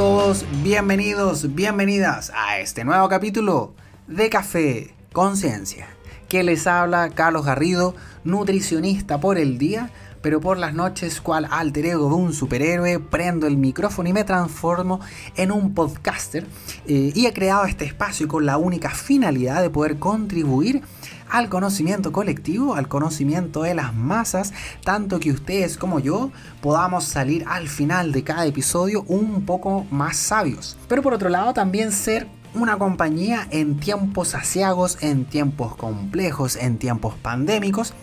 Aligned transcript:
todos 0.00 0.46
bienvenidos, 0.62 1.54
bienvenidas 1.54 2.32
a 2.34 2.58
este 2.58 2.86
nuevo 2.86 3.06
capítulo 3.10 3.74
de 4.06 4.30
Café 4.30 4.94
Conciencia. 5.12 5.88
Que 6.26 6.42
les 6.42 6.66
habla 6.66 7.10
Carlos 7.10 7.44
Garrido, 7.44 7.94
nutricionista 8.24 9.20
por 9.20 9.36
el 9.36 9.58
día, 9.58 9.90
pero 10.22 10.40
por 10.40 10.58
las 10.58 10.74
noches, 10.74 11.20
cual 11.20 11.48
alter 11.50 11.86
ego 11.86 12.08
de 12.08 12.14
un 12.14 12.32
superhéroe, 12.32 12.98
prendo 12.98 13.46
el 13.46 13.56
micrófono 13.56 14.08
y 14.08 14.12
me 14.12 14.24
transformo 14.24 15.00
en 15.36 15.52
un 15.52 15.74
podcaster. 15.74 16.46
Eh, 16.86 17.12
y 17.14 17.26
he 17.26 17.32
creado 17.32 17.64
este 17.64 17.84
espacio 17.84 18.28
con 18.28 18.46
la 18.46 18.58
única 18.58 18.90
finalidad 18.90 19.62
de 19.62 19.70
poder 19.70 19.98
contribuir 19.98 20.82
al 21.30 21.48
conocimiento 21.48 22.12
colectivo, 22.12 22.74
al 22.74 22.88
conocimiento 22.88 23.62
de 23.62 23.74
las 23.74 23.94
masas, 23.94 24.52
tanto 24.84 25.20
que 25.20 25.30
ustedes 25.30 25.78
como 25.78 26.00
yo 26.00 26.30
podamos 26.60 27.04
salir 27.04 27.44
al 27.46 27.68
final 27.68 28.12
de 28.12 28.24
cada 28.24 28.46
episodio 28.46 29.04
un 29.06 29.46
poco 29.46 29.86
más 29.90 30.16
sabios. 30.16 30.76
Pero 30.88 31.02
por 31.02 31.14
otro 31.14 31.28
lado 31.28 31.54
también 31.54 31.92
ser 31.92 32.26
una 32.52 32.78
compañía 32.78 33.46
en 33.50 33.78
tiempos 33.78 34.34
asiagos, 34.34 34.98
en 35.02 35.24
tiempos 35.24 35.76
complejos, 35.76 36.56
en 36.56 36.78
tiempos 36.78 37.14
pandémicos. 37.14 37.94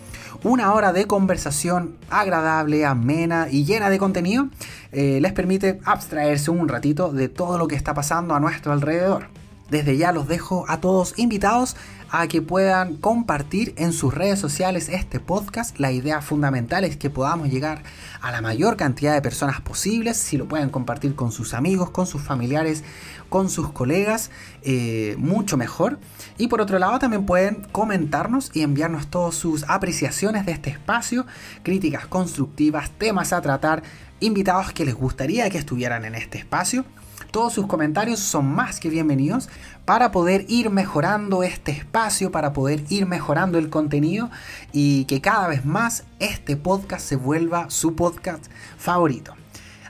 Una 0.44 0.74
hora 0.74 0.94
de 0.94 1.08
conversación 1.08 1.98
agradable, 2.10 2.86
amena 2.86 3.48
y 3.50 3.66
llena 3.66 3.90
de 3.90 3.98
contenido 3.98 4.50
eh, 4.92 5.20
les 5.20 5.34
permite 5.34 5.80
abstraerse 5.84 6.52
un 6.52 6.68
ratito 6.68 7.12
de 7.12 7.28
todo 7.28 7.58
lo 7.58 7.68
que 7.68 7.76
está 7.76 7.96
pasando 7.96 8.36
a 8.36 8.40
nuestro 8.40 8.72
alrededor. 8.72 9.30
Desde 9.70 9.98
ya 9.98 10.12
los 10.12 10.28
dejo 10.28 10.66
a 10.70 10.80
todos 10.80 11.18
invitados 11.18 11.76
a 12.10 12.28
que 12.28 12.42
puedan 12.42 12.96
compartir 12.96 13.74
en 13.78 13.92
sus 13.92 14.14
redes 14.14 14.40
sociales 14.40 14.88
este 14.90 15.20
podcast. 15.20 15.78
La 15.80 15.92
idea 15.92 16.22
fundamental 16.22 16.86
es 16.86 16.96
que 16.96 17.10
podamos 17.10 17.50
llegar 17.50 17.84
a 18.22 18.32
la 18.32 18.42
mayor 18.42 18.78
cantidad 18.78 19.14
de 19.14 19.22
personas 19.22 19.60
posibles. 19.60 20.18
Si 20.18 20.38
lo 20.38 20.48
pueden 20.48 20.70
compartir 20.70 21.16
con 21.16 21.32
sus 21.32 21.54
amigos, 21.54 21.90
con 21.90 22.08
sus 22.08 22.22
familiares, 22.22 22.84
con 23.30 23.50
sus 23.50 23.72
colegas, 23.72 24.32
eh, 24.62 25.16
mucho 25.18 25.58
mejor. 25.58 26.00
Y 26.38 26.48
por 26.48 26.62
otro 26.62 26.78
lado 26.78 27.00
también 27.00 27.26
pueden 27.26 27.68
comentarnos 27.72 28.52
y 28.54 28.62
enviarnos 28.62 29.08
todas 29.08 29.36
sus 29.36 29.64
apreciaciones 29.68 30.46
de 30.46 30.52
este 30.52 30.70
espacio, 30.70 31.26
críticas 31.64 32.06
constructivas, 32.06 32.92
temas 32.92 33.34
a 33.34 33.42
tratar, 33.42 33.82
invitados 34.20 34.72
que 34.72 34.86
les 34.86 34.96
gustaría 34.96 35.50
que 35.50 35.58
estuvieran 35.58 36.06
en 36.06 36.16
este 36.16 36.38
espacio. 36.38 36.86
Todos 37.32 37.54
sus 37.54 37.68
comentarios 37.68 38.20
son 38.20 38.46
más 38.54 38.80
que 38.80 38.90
bienvenidos 38.90 39.50
para 39.86 40.12
poder 40.12 40.46
ir 40.48 40.70
mejorando 40.70 41.44
este 41.44 41.72
espacio, 41.72 42.32
para 42.32 42.54
poder 42.54 42.84
ir 42.90 43.06
mejorando 43.06 43.58
el 43.58 43.70
contenido 43.70 44.30
y 44.72 45.06
que 45.06 45.22
cada 45.22 45.48
vez 45.48 45.66
más 45.66 46.04
este 46.20 46.56
podcast 46.56 47.06
se 47.06 47.16
vuelva 47.16 47.70
su 47.70 47.96
podcast 47.96 48.46
favorito. 48.78 49.34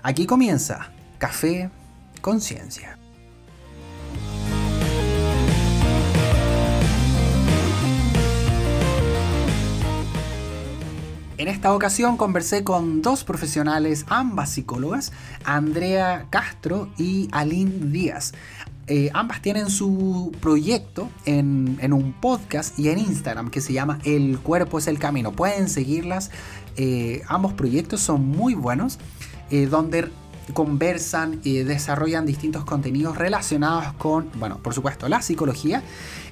Aquí 0.02 0.25
comienza 0.25 0.92
Café 1.20 1.70
Conciencia. 2.22 2.98
En 11.38 11.48
esta 11.48 11.72
ocasión 11.76 12.18
conversé 12.18 12.64
con 12.64 13.04
dos 13.04 13.24
profesionales, 13.24 14.06
ambas 14.10 14.50
psicólogas, 14.50 15.12
Andrea 15.46 16.26
Castro 16.32 16.90
y 16.98 17.30
Aline 17.32 17.92
Díaz. 17.92 18.34
Eh, 18.88 19.12
ambas 19.14 19.44
tienen 19.44 19.70
su 19.70 20.32
proyecto 20.42 21.12
en, 21.26 21.78
un 21.94 22.14
podcast 22.14 22.80
y 22.80 22.90
en 22.90 22.98
Instagram 22.98 23.52
que 23.52 23.62
se 23.62 23.72
llama 23.72 24.00
El 24.04 24.40
cuerpo 24.40 24.80
es 24.80 24.88
el 24.88 24.98
camino. 24.98 25.32
Pueden 25.32 25.70
seguirlas. 25.70 26.32
Eh, 26.76 27.22
ambos 27.28 27.54
proyectos 27.54 28.02
son 28.02 28.26
muy 28.26 28.56
buenos, 28.56 28.98
eh, 29.52 29.68
donde 29.68 30.10
conversan 30.53 31.40
y 31.44 31.59
desarrollan 31.59 32.26
distintos 32.26 32.63
contenidos 32.66 33.18
relacionados 33.18 33.94
con, 33.94 34.30
bueno, 34.35 34.58
por 34.59 34.74
supuesto, 34.74 35.09
la 35.09 35.22
psicología, 35.22 35.84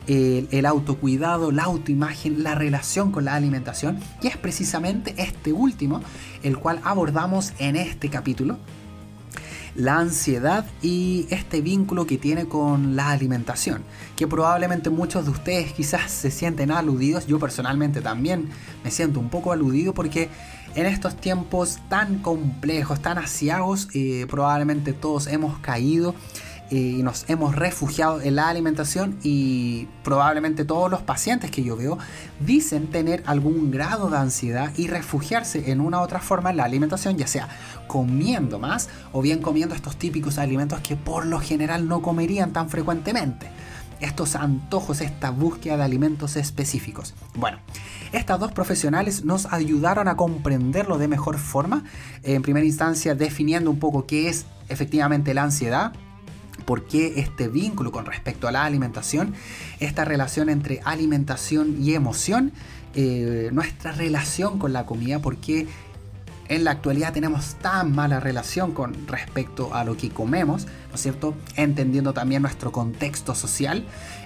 el, 0.08 0.66
autocuidado, 0.66 1.52
la 1.52 1.64
autoimagen, 1.64 2.44
la 2.44 2.56
relación 2.56 3.12
con 3.12 3.26
la 3.26 3.36
alimentación, 3.36 4.00
y 4.22 4.28
es 4.28 4.38
precisamente 4.38 5.16
este 5.18 5.52
último 5.52 6.02
el 6.44 6.58
cual 6.58 6.80
abordamos 6.84 7.54
en 7.60 7.76
este 7.76 8.10
capítulo. 8.10 8.58
La 9.76 9.98
ansiedad 9.98 10.66
y 10.82 11.28
este 11.32 11.60
vínculo 11.60 12.08
que 12.08 12.18
tiene 12.18 12.46
con 12.46 12.96
la 12.96 13.12
alimentación, 13.12 13.84
que 14.16 14.26
probablemente 14.26 14.90
muchos 14.90 15.26
de 15.26 15.32
ustedes 15.32 15.74
quizás 15.74 16.10
se 16.10 16.32
sienten 16.32 16.72
aludidos, 16.72 17.28
yo 17.28 17.40
personalmente 17.40 18.00
también 18.00 18.48
me 18.86 18.92
siento 18.92 19.20
un 19.20 19.30
poco 19.30 19.52
aludido 19.52 19.94
porque 19.94 20.30
en 20.76 20.86
estos 20.86 21.16
tiempos 21.16 21.80
tan 21.90 22.20
complejos, 22.20 23.02
tan 23.02 23.18
asiagos, 23.18 23.88
eh, 23.94 24.28
probablemente 24.30 24.94
todos 24.94 25.28
hemos 25.28 25.58
caído 25.60 26.14
eh, 26.70 26.96
y 26.98 27.04
nos 27.04 27.30
hemos 27.30 27.56
refugiado 27.56 28.22
en 28.22 28.36
la 28.36 28.50
alimentación 28.50 29.18
y 29.24 29.88
probablemente 30.04 30.66
todos 30.66 30.92
los 30.92 31.02
pacientes 31.02 31.52
que 31.52 31.64
yo 31.64 31.78
veo 31.78 31.98
dicen 32.40 32.88
tener 32.88 33.24
algún 33.26 33.72
grado 33.72 34.10
de 34.10 34.18
ansiedad 34.18 34.72
y 34.76 34.88
refugiarse 34.88 35.72
en 35.72 35.80
una 35.80 36.00
u 36.00 36.04
otra 36.04 36.20
forma 36.20 36.50
en 36.50 36.58
la 36.58 36.66
alimentación, 36.66 37.18
ya 37.18 37.28
sea 37.28 37.48
comiendo 37.88 38.60
más 38.60 38.90
o 39.14 39.22
bien 39.22 39.42
comiendo 39.42 39.76
estos 39.76 39.96
típicos 39.96 40.38
alimentos 40.40 40.80
que 40.82 40.96
por 40.96 41.26
lo 41.26 41.40
general 41.40 41.88
no 41.88 42.02
comerían 42.02 42.52
tan 42.52 42.70
frecuentemente 42.70 43.48
estos 44.00 44.36
antojos, 44.36 45.02
esta 45.02 45.32
búsqueda 45.32 45.78
de 45.78 45.84
alimentos 45.84 46.36
específicos. 46.36 47.14
Bueno, 47.36 47.60
estas 48.12 48.40
dos 48.40 48.52
profesionales 48.52 49.26
nos 49.26 49.52
ayudaron 49.52 50.08
a 50.08 50.16
comprenderlo 50.16 50.98
de 50.98 51.08
mejor 51.08 51.38
forma, 51.38 51.84
en 52.24 52.42
primera 52.42 52.66
instancia 52.66 53.16
definiendo 53.16 53.70
un 53.70 53.80
poco 53.80 54.06
qué 54.06 54.30
es 54.30 54.46
efectivamente 54.70 55.34
la 55.34 55.44
ansiedad, 55.44 55.94
por 56.66 56.86
qué 56.86 57.14
este 57.18 57.48
vínculo 57.48 57.92
con 57.92 58.06
respecto 58.06 58.48
a 58.48 58.52
la 58.52 58.66
alimentación, 58.66 59.34
esta 59.80 60.06
relación 60.06 60.50
entre 60.50 60.82
alimentación 60.84 61.78
y 61.82 61.94
emoción, 61.94 62.52
eh, 62.96 63.50
nuestra 63.52 63.92
relación 63.92 64.58
con 64.58 64.72
la 64.72 64.86
comida, 64.86 65.20
por 65.20 65.38
qué 65.38 65.68
en 66.48 66.64
la 66.64 66.72
actualidad 66.72 67.14
tenemos 67.14 67.56
tan 67.56 67.94
mala 67.94 68.20
relación 68.20 68.72
con 68.72 69.08
respecto 69.08 69.74
a 69.74 69.84
lo 69.84 69.98
que 69.98 70.10
comemos, 70.10 70.66
¿no 70.90 70.96
es 70.96 71.02
cierto? 71.02 71.36
Entendiendo 71.56 72.14
también 72.14 72.42
nuestro 72.42 72.72
contexto 72.72 73.36
social 73.36 73.86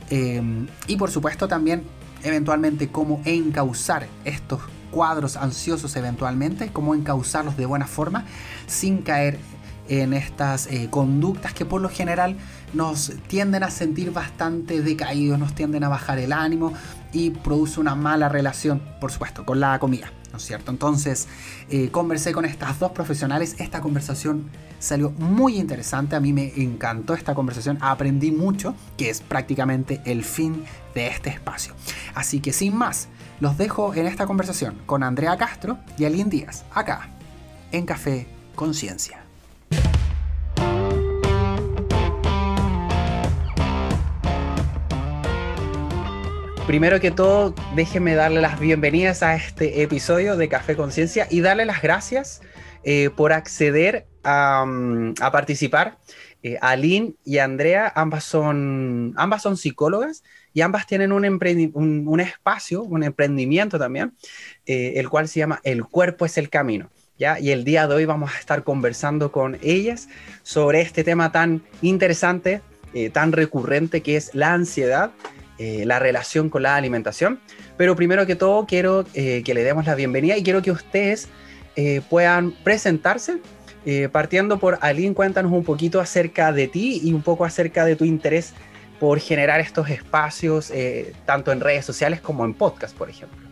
eh, 0.09 0.41
y 0.87 0.97
por 0.97 1.11
supuesto 1.11 1.47
también 1.47 1.83
eventualmente 2.23 2.89
cómo 2.89 3.21
encauzar 3.25 4.07
estos 4.25 4.61
cuadros 4.91 5.37
ansiosos 5.37 5.95
eventualmente, 5.95 6.71
cómo 6.73 6.95
encauzarlos 6.95 7.55
de 7.57 7.65
buena 7.65 7.87
forma 7.87 8.25
sin 8.67 9.01
caer 9.01 9.39
en 9.87 10.13
estas 10.13 10.67
eh, 10.67 10.87
conductas 10.89 11.53
que 11.53 11.65
por 11.65 11.81
lo 11.81 11.89
general 11.89 12.35
nos 12.73 13.13
tienden 13.27 13.63
a 13.63 13.71
sentir 13.71 14.11
bastante 14.11 14.81
decaídos, 14.81 15.39
nos 15.39 15.55
tienden 15.55 15.83
a 15.83 15.89
bajar 15.89 16.19
el 16.19 16.31
ánimo 16.31 16.73
y 17.11 17.31
produce 17.31 17.79
una 17.79 17.95
mala 17.95 18.29
relación, 18.29 18.81
por 18.99 19.11
supuesto, 19.11 19.45
con 19.45 19.59
la 19.59 19.79
comida. 19.79 20.11
¿No 20.31 20.37
es 20.37 20.45
cierto? 20.45 20.71
Entonces, 20.71 21.27
eh, 21.69 21.89
conversé 21.91 22.31
con 22.31 22.45
estas 22.45 22.79
dos 22.79 22.91
profesionales, 22.91 23.55
esta 23.59 23.81
conversación 23.81 24.49
salió 24.79 25.11
muy 25.11 25.57
interesante, 25.57 26.15
a 26.15 26.19
mí 26.19 26.33
me 26.33 26.53
encantó 26.61 27.13
esta 27.13 27.35
conversación, 27.35 27.77
aprendí 27.81 28.31
mucho, 28.31 28.75
que 28.97 29.09
es 29.09 29.21
prácticamente 29.21 30.01
el 30.05 30.23
fin 30.23 30.63
de 30.95 31.07
este 31.07 31.29
espacio. 31.29 31.73
Así 32.15 32.39
que 32.39 32.53
sin 32.53 32.75
más, 32.75 33.09
los 33.39 33.57
dejo 33.57 33.93
en 33.93 34.07
esta 34.07 34.25
conversación 34.25 34.75
con 34.85 35.03
Andrea 35.03 35.37
Castro 35.37 35.79
y 35.97 36.05
Aline 36.05 36.29
Díaz, 36.29 36.65
acá, 36.73 37.09
en 37.71 37.85
Café 37.85 38.27
Conciencia. 38.55 39.18
Primero 46.69 46.99
que 46.99 47.09
todo, 47.09 47.55
déjenme 47.75 48.13
darle 48.13 48.41
las 48.41 48.59
bienvenidas 48.59 49.23
a 49.23 49.35
este 49.35 49.81
episodio 49.81 50.37
de 50.37 50.49
Café 50.49 50.75
Conciencia 50.75 51.25
y 51.27 51.41
darle 51.41 51.65
las 51.65 51.81
gracias 51.81 52.43
eh, 52.83 53.09
por 53.09 53.33
acceder 53.33 54.05
a, 54.23 54.65
mm, 54.67 55.15
participar. 55.31 55.97
Eh, 56.43 56.59
Aline 56.61 57.15
y 57.25 57.39
Andrea, 57.39 57.91
ambas 57.95 58.23
son, 58.23 59.15
ambas 59.17 59.41
son 59.41 59.57
psicólogas 59.57 60.23
y 60.53 60.61
ambas 60.61 60.85
tienen 60.85 61.11
un, 61.11 62.19
espacio, 62.19 62.83
un 62.83 63.01
emprendimiento 63.01 63.79
también, 63.79 64.13
eh, 64.67 64.93
el 64.97 65.09
cual 65.09 65.27
se 65.27 65.39
llama 65.39 65.61
El 65.63 65.85
cuerpo 65.85 66.27
es 66.27 66.37
el 66.37 66.49
camino. 66.49 66.91
¿ya? 67.17 67.39
Y 67.39 67.49
el 67.49 67.63
día 67.63 67.87
de 67.87 67.95
hoy 67.95 68.05
vamos 68.05 68.31
a 68.35 68.37
estar 68.37 68.63
conversando 68.63 69.31
con 69.31 69.57
ellas 69.63 70.07
sobre 70.43 70.81
este 70.81 71.03
tema 71.03 71.31
tan 71.31 71.63
interesante, 71.81 72.61
tan 73.11 73.31
recurrente 73.31 74.01
que 74.01 74.17
es 74.17 74.35
la 74.35 74.53
ansiedad 74.53 75.11
eh, 75.59 75.83
la 75.85 75.99
relación 75.99 76.49
con 76.49 76.63
la 76.63 76.75
alimentación. 76.75 77.39
Pero 77.77 77.95
primero 77.95 78.25
que 78.25 78.35
todo 78.35 78.65
quiero 78.65 79.03
eh, 79.13 79.43
que 79.43 79.53
le 79.53 79.63
demos 79.63 79.85
la 79.85 79.93
bienvenida 79.93 80.37
y 80.37 80.43
quiero 80.43 80.61
que 80.61 80.71
ustedes 80.71 81.27
eh, 81.75 82.01
puedan 82.09 82.51
presentarse. 82.63 83.39
partiendo 84.11 84.59
por 84.59 84.77
Aline, 84.81 85.15
cuéntanos 85.15 85.51
un 85.51 85.63
poquito 85.63 85.99
acerca 85.99 86.51
de 86.51 86.67
ti 86.67 87.01
y 87.03 87.11
un 87.13 87.23
poco 87.23 87.43
acerca 87.43 87.85
de 87.85 87.95
tu 87.95 88.05
interés 88.05 88.53
por 88.99 89.19
generar 89.19 89.59
estos 89.59 89.89
espacios, 89.89 90.71
tanto 91.25 91.51
en 91.51 91.59
redes 91.59 91.85
sociales 91.85 92.21
como 92.21 92.45
en 92.45 92.53
podcast, 92.53 92.95
por 92.95 93.09
ejemplo. 93.09 93.48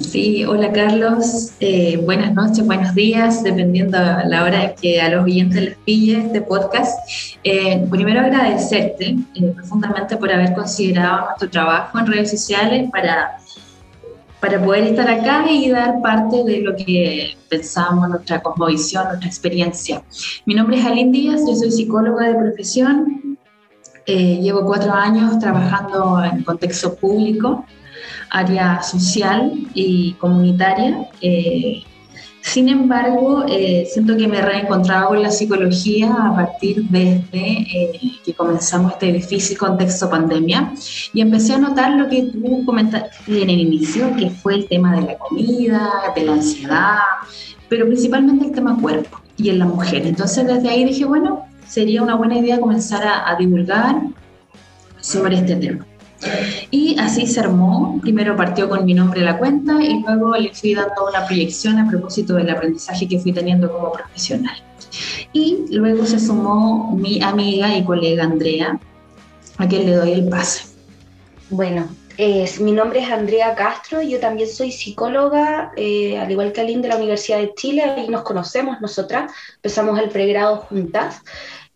Sí, 0.00 0.44
hola 0.44 0.70
Carlos, 0.72 1.52
eh, 1.58 1.96
buenas 1.96 2.32
noches, 2.32 2.64
buenos 2.64 2.94
días, 2.94 3.42
dependiendo 3.42 3.98
a 3.98 4.24
la 4.24 4.44
hora 4.44 4.74
que 4.76 5.00
a 5.00 5.08
los 5.08 5.24
oyentes 5.24 5.60
les 5.60 5.76
pille 5.78 6.18
este 6.18 6.42
podcast. 6.42 6.96
Eh, 7.42 7.84
primero 7.90 8.20
agradecerte 8.20 9.16
eh, 9.34 9.52
profundamente 9.56 10.16
por 10.16 10.32
haber 10.32 10.54
considerado 10.54 11.26
nuestro 11.26 11.50
trabajo 11.50 11.98
en 11.98 12.06
redes 12.06 12.30
sociales 12.30 12.88
para, 12.92 13.38
para 14.40 14.64
poder 14.64 14.84
estar 14.84 15.10
acá 15.10 15.44
y 15.50 15.68
dar 15.70 16.00
parte 16.00 16.44
de 16.44 16.60
lo 16.60 16.76
que 16.76 17.36
pensamos, 17.48 18.08
nuestra 18.08 18.40
cosmovisión, 18.40 19.08
nuestra 19.08 19.28
experiencia. 19.28 20.04
Mi 20.46 20.54
nombre 20.54 20.78
es 20.78 20.86
Aline 20.86 21.10
Díaz, 21.10 21.40
yo 21.48 21.56
soy 21.56 21.72
psicóloga 21.72 22.28
de 22.28 22.34
profesión, 22.36 23.36
llevo 24.06 24.64
cuatro 24.64 24.92
años 24.92 25.36
trabajando 25.40 26.22
en 26.22 26.44
contexto 26.44 26.94
público 26.94 27.64
área 28.32 28.82
social 28.82 29.52
y 29.74 30.14
comunitaria. 30.14 31.06
Eh, 31.20 31.84
sin 32.40 32.68
embargo, 32.68 33.44
eh, 33.48 33.86
siento 33.92 34.16
que 34.16 34.26
me 34.26 34.38
he 34.38 34.42
reencontrado 34.42 35.08
con 35.08 35.22
la 35.22 35.30
psicología 35.30 36.12
a 36.12 36.34
partir 36.34 36.82
desde 36.88 37.22
eh, 37.34 38.00
que 38.24 38.34
comenzamos 38.34 38.92
este 38.92 39.12
difícil 39.12 39.56
contexto 39.56 40.10
pandemia 40.10 40.72
y 41.14 41.20
empecé 41.20 41.52
a 41.54 41.58
notar 41.58 41.92
lo 41.92 42.08
que 42.08 42.22
tú 42.22 42.64
comentaste 42.64 43.42
en 43.42 43.48
el 43.48 43.60
inicio, 43.60 44.16
que 44.16 44.30
fue 44.30 44.56
el 44.56 44.66
tema 44.66 44.96
de 44.96 45.02
la 45.02 45.18
comida, 45.18 45.88
de 46.16 46.24
la 46.24 46.32
ansiedad, 46.32 46.98
pero 47.68 47.86
principalmente 47.86 48.46
el 48.46 48.52
tema 48.52 48.76
cuerpo 48.80 49.20
y 49.36 49.50
en 49.50 49.60
la 49.60 49.66
mujer. 49.66 50.04
Entonces 50.04 50.44
desde 50.44 50.68
ahí 50.68 50.84
dije, 50.84 51.04
bueno, 51.04 51.44
sería 51.68 52.02
una 52.02 52.16
buena 52.16 52.38
idea 52.38 52.58
comenzar 52.58 53.02
a 53.06 53.36
divulgar 53.36 54.02
sobre 55.00 55.36
este 55.36 55.56
tema. 55.56 55.86
Y 56.70 56.96
así 56.98 57.26
se 57.26 57.40
armó. 57.40 57.98
Primero 58.00 58.36
partió 58.36 58.68
con 58.68 58.84
mi 58.84 58.94
nombre 58.94 59.20
la 59.20 59.38
cuenta 59.38 59.82
y 59.82 60.02
luego 60.02 60.36
le 60.36 60.52
fui 60.54 60.74
dando 60.74 61.08
una 61.08 61.26
proyección 61.26 61.78
a 61.78 61.88
propósito 61.88 62.34
del 62.34 62.50
aprendizaje 62.50 63.08
que 63.08 63.18
fui 63.18 63.32
teniendo 63.32 63.70
como 63.72 63.92
profesional. 63.92 64.56
Y 65.32 65.64
luego 65.70 66.04
se 66.06 66.18
sumó 66.18 66.94
mi 66.96 67.22
amiga 67.22 67.76
y 67.76 67.84
colega 67.84 68.24
Andrea, 68.24 68.78
a 69.58 69.68
quien 69.68 69.86
le 69.86 69.94
doy 69.94 70.12
el 70.12 70.28
pase. 70.28 70.64
Bueno, 71.48 71.88
mi 72.60 72.72
nombre 72.72 73.00
es 73.00 73.10
Andrea 73.10 73.54
Castro, 73.54 74.02
yo 74.02 74.20
también 74.20 74.48
soy 74.48 74.70
psicóloga, 74.70 75.72
eh, 75.76 76.18
al 76.18 76.30
igual 76.30 76.52
que 76.52 76.60
Aline 76.60 76.82
de 76.82 76.88
la 76.88 76.96
Universidad 76.96 77.38
de 77.38 77.54
Chile, 77.54 77.82
ahí 77.82 78.08
nos 78.08 78.22
conocemos 78.22 78.80
nosotras, 78.80 79.32
empezamos 79.56 79.98
el 79.98 80.10
pregrado 80.10 80.58
juntas. 80.58 81.22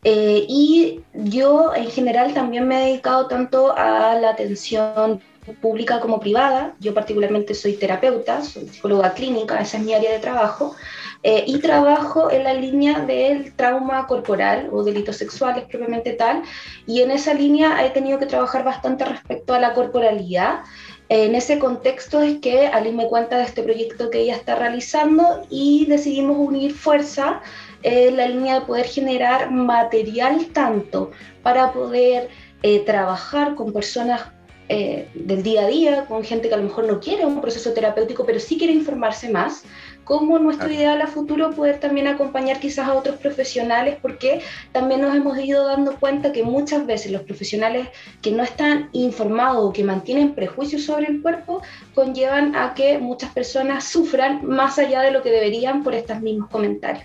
Eh, 0.08 0.46
y 0.48 1.00
yo 1.14 1.74
en 1.74 1.90
general 1.90 2.32
también 2.32 2.68
me 2.68 2.80
he 2.80 2.86
dedicado 2.86 3.26
tanto 3.26 3.76
a 3.76 4.14
la 4.14 4.30
atención 4.30 5.20
pública 5.60 5.98
como 5.98 6.20
privada. 6.20 6.76
Yo 6.78 6.94
particularmente 6.94 7.54
soy 7.54 7.72
terapeuta, 7.72 8.40
soy 8.40 8.68
psicóloga 8.68 9.14
clínica, 9.14 9.58
esa 9.58 9.78
es 9.78 9.82
mi 9.82 9.94
área 9.94 10.12
de 10.12 10.20
trabajo. 10.20 10.76
Eh, 11.24 11.42
y 11.48 11.58
trabajo 11.58 12.30
en 12.30 12.44
la 12.44 12.54
línea 12.54 13.00
del 13.00 13.52
trauma 13.56 14.06
corporal 14.06 14.68
o 14.70 14.84
delitos 14.84 15.16
sexuales 15.16 15.64
propiamente 15.64 16.12
tal. 16.12 16.42
Y 16.86 17.00
en 17.00 17.10
esa 17.10 17.34
línea 17.34 17.84
he 17.84 17.90
tenido 17.90 18.20
que 18.20 18.26
trabajar 18.26 18.62
bastante 18.62 19.04
respecto 19.04 19.54
a 19.54 19.58
la 19.58 19.74
corporalidad. 19.74 20.60
En 21.08 21.34
ese 21.34 21.58
contexto 21.58 22.20
es 22.20 22.38
que 22.38 22.68
Ali 22.68 22.92
me 22.92 23.08
cuenta 23.08 23.38
de 23.38 23.44
este 23.44 23.64
proyecto 23.64 24.08
que 24.10 24.20
ella 24.20 24.36
está 24.36 24.54
realizando 24.54 25.44
y 25.50 25.86
decidimos 25.86 26.36
unir 26.36 26.74
fuerza 26.74 27.42
la 27.86 28.26
línea 28.26 28.60
de 28.60 28.66
poder 28.66 28.86
generar 28.86 29.50
material 29.52 30.46
tanto 30.52 31.12
para 31.42 31.72
poder 31.72 32.28
eh, 32.62 32.80
trabajar 32.80 33.54
con 33.54 33.72
personas 33.72 34.22
eh, 34.68 35.08
del 35.14 35.44
día 35.44 35.62
a 35.62 35.68
día, 35.68 36.06
con 36.06 36.24
gente 36.24 36.48
que 36.48 36.54
a 36.54 36.56
lo 36.56 36.64
mejor 36.64 36.86
no 36.86 36.98
quiere 36.98 37.24
un 37.24 37.40
proceso 37.40 37.72
terapéutico, 37.72 38.26
pero 38.26 38.40
sí 38.40 38.58
quiere 38.58 38.72
informarse 38.72 39.30
más, 39.30 39.62
como 40.06 40.38
nuestro 40.38 40.70
ideal 40.70 41.02
a 41.02 41.08
futuro 41.08 41.50
poder 41.50 41.80
también 41.80 42.06
acompañar 42.06 42.60
quizás 42.60 42.86
a 42.86 42.94
otros 42.94 43.16
profesionales, 43.16 43.96
porque 44.00 44.40
también 44.70 45.02
nos 45.02 45.12
hemos 45.16 45.36
ido 45.36 45.66
dando 45.66 45.96
cuenta 45.96 46.30
que 46.30 46.44
muchas 46.44 46.86
veces 46.86 47.10
los 47.10 47.22
profesionales 47.22 47.88
que 48.22 48.30
no 48.30 48.44
están 48.44 48.88
informados 48.92 49.64
o 49.64 49.72
que 49.72 49.82
mantienen 49.82 50.36
prejuicios 50.36 50.84
sobre 50.84 51.06
el 51.06 51.20
cuerpo 51.22 51.60
conllevan 51.96 52.54
a 52.54 52.74
que 52.74 52.98
muchas 52.98 53.32
personas 53.32 53.82
sufran 53.82 54.46
más 54.46 54.78
allá 54.78 55.02
de 55.02 55.10
lo 55.10 55.24
que 55.24 55.32
deberían 55.32 55.82
por 55.82 55.92
estos 55.92 56.20
mismos 56.20 56.50
comentarios. 56.50 57.04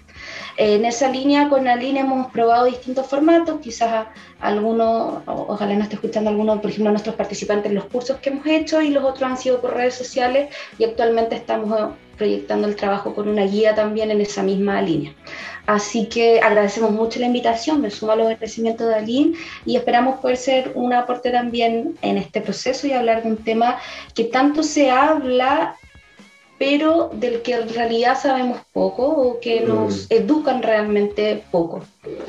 En 0.57 0.86
esa 0.86 1.09
línea, 1.09 1.50
con 1.50 1.68
Aline 1.68 2.01
hemos 2.01 2.31
probado 2.31 2.65
distintos 2.65 3.07
formatos, 3.07 3.62
quizás 3.62 4.06
algunos, 4.39 5.24
ojalá 5.25 5.74
no 5.74 5.81
esté 5.81 5.95
escuchando 5.95 6.30
alguno, 6.30 6.62
por 6.62 6.69
ejemplo, 6.69 6.92
nuestros 6.92 7.15
participantes 7.15 7.71
en 7.71 7.75
los 7.75 7.86
cursos 7.86 8.18
que 8.18 8.30
hemos 8.30 8.45
hecho 8.45 8.80
y 8.80 8.92
los 8.92 9.04
otros 9.04 9.24
han 9.24 9.38
sido 9.38 9.59
por 9.59 9.74
redes 9.74 9.95
sociales 9.95 10.54
y 10.77 10.83
actualmente 10.83 11.36
estamos 11.36 11.95
proyectando 12.21 12.68
el 12.68 12.75
trabajo 12.75 13.15
con 13.15 13.27
una 13.27 13.47
guía 13.47 13.73
también 13.73 14.12
en 14.12 14.21
esa 14.21 14.44
misma 14.44 14.79
línea. 14.79 15.12
Así 15.65 16.06
que 16.06 16.39
agradecemos 16.39 16.91
mucho 16.91 17.19
la 17.19 17.25
invitación, 17.25 17.81
me 17.81 17.89
sumo 17.89 18.12
a 18.12 18.15
los 18.15 18.27
agradecimientos 18.27 18.88
de 18.88 18.94
Aline 18.94 19.38
y 19.65 19.75
esperamos 19.75 20.19
poder 20.19 20.38
ser 20.38 20.71
un 20.75 20.94
aporte 20.94 21.31
también 21.31 21.97
en 22.03 22.19
este 22.19 22.39
proceso 22.39 22.85
y 22.85 22.91
hablar 22.94 23.23
de 23.23 23.29
un 23.29 23.38
tema 23.38 23.79
que 24.13 24.25
tanto 24.25 24.62
se 24.62 24.91
habla 24.91 25.77
pero 26.59 27.09
del 27.12 27.41
que 27.41 27.53
en 27.56 27.73
realidad 27.73 28.15
sabemos 28.21 28.59
poco 28.71 29.03
o 29.03 29.39
que 29.39 29.62
nos 29.62 30.03
mm. 30.03 30.13
educan 30.13 30.62
realmente 30.62 31.44
poco 31.50 31.83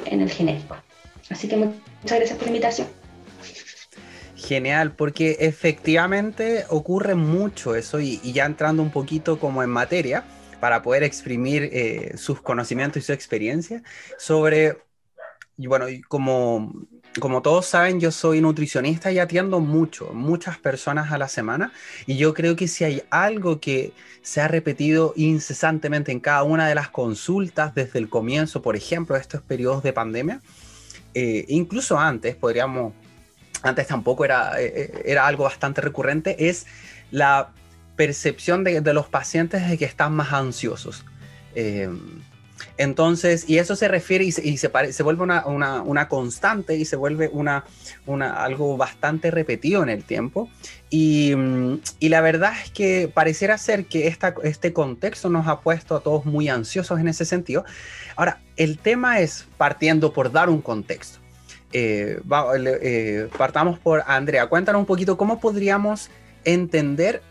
en 0.07 0.23
el 0.23 0.31
genérico. 0.31 0.75
Así 1.29 1.49
que 1.49 1.57
muchas 1.57 2.19
gracias 2.19 2.39
por 2.39 2.45
la 2.45 2.53
invitación. 2.53 3.02
Genial, 4.43 4.97
porque 4.97 5.37
efectivamente 5.39 6.65
ocurre 6.69 7.15
mucho 7.15 7.77
eso 7.77 8.01
y, 8.01 8.19
ya 8.33 8.45
entrando 8.45 8.83
un 8.83 8.91
poquito 8.91 9.39
como 9.39 9.63
en 9.63 9.71
materia 9.71 10.25
para 10.59 10.83
poder 10.83 11.05
exprimir 11.05 11.71
eh, 11.73 12.17
sus 12.17 12.41
conocimientos 12.41 13.03
y 13.03 13.07
su 13.07 13.13
experiencia 13.13 13.85
sobre, 14.19 14.79
y 15.57 15.69
bueno, 15.69 15.87
como, 16.09 16.73
como 17.21 17.41
todos 17.41 17.67
saben, 17.67 18.01
yo 18.01 18.11
soy 18.11 18.41
nutricionista 18.41 19.13
y 19.13 19.21
atiendo 19.21 19.61
mucho, 19.61 20.13
muchas 20.13 20.59
personas 20.59 21.13
a 21.13 21.19
la 21.19 21.29
semana 21.29 21.73
y 22.07 22.17
yo 22.17 22.35
creo 22.35 22.57
que 22.57 22.67
si 22.67 22.83
hay 22.83 23.03
algo 23.11 23.61
que 23.61 23.93
se 24.23 24.41
ha 24.41 24.49
repetido 24.49 25.13
incesantemente 25.15 26.11
en 26.11 26.19
cada 26.19 26.43
una 26.43 26.67
de 26.67 26.75
las 26.75 26.89
consultas 26.89 27.77
desde 27.77 28.01
el 28.01 28.09
comienzo, 28.09 28.61
por 28.61 28.75
ejemplo, 28.75 29.15
de 29.15 29.21
estos 29.21 29.41
periodos 29.41 29.85
de 29.85 29.93
pandemia, 29.93 30.41
eh, 31.15 31.45
incluso 31.49 31.97
antes, 31.97 32.35
podríamos 32.35 32.93
antes 33.63 33.87
tampoco 33.87 34.25
era, 34.25 34.61
eh, 34.61 34.73
eh, 34.75 35.03
era 35.07 35.27
algo 35.27 35.45
bastante 35.45 35.81
recurrente, 35.81 36.49
es 36.49 36.67
la 37.11 37.51
percepción 37.97 38.65
de, 38.65 38.81
los 38.95 39.07
pacientes 39.07 39.69
de 39.69 39.79
que 39.79 39.85
están 39.85 40.15
más 40.15 40.33
ansiosos. 40.33 41.05
Eh, 41.55 41.89
entonces, 42.77 43.49
y 43.49 43.59
eso 43.59 43.77
se 43.77 43.89
refiere 43.89 44.25
y 44.25 44.33
se, 44.33 44.47
y 44.47 44.57
se, 44.57 44.69
vuelve 45.03 45.23
una, 45.23 46.09
constante 46.09 46.77
y 46.77 46.85
se 46.85 46.97
vuelve 46.97 47.29
una, 47.29 47.65
algo 48.07 48.77
bastante 48.77 49.31
repetido 49.31 49.83
en 49.83 49.89
el 49.89 50.05
tiempo. 50.05 50.49
Y, 50.91 51.35
la 52.01 52.21
verdad 52.21 52.53
es 52.65 52.71
que 52.71 53.11
pareciera 53.13 53.59
ser 53.59 53.87
que 53.87 54.07
esta, 54.07 54.35
este 54.43 54.73
contexto 54.73 55.29
nos 55.29 55.47
ha 55.49 55.61
puesto 55.61 55.97
a 55.97 56.01
todos 56.01 56.25
muy 56.25 56.49
ansiosos 56.49 56.99
en 56.99 57.09
ese 57.09 57.25
sentido. 57.25 57.65
Ahora, 58.17 58.41
el 58.57 58.79
tema 58.79 59.21
es 59.21 59.47
partiendo 59.57 60.13
por 60.13 60.33
dar 60.33 60.49
un 60.49 60.63
contexto. 60.63 61.22
Eh, 61.73 62.21
eh, 62.23 63.29
partamos 63.37 63.79
por 63.79 64.03
Andrea. 64.07 64.47
Cuéntanos 64.47 64.81
un 64.81 64.87
poquito 64.87 65.17
cómo 65.17 65.41
podríamos 65.41 66.11
entender 66.45 67.23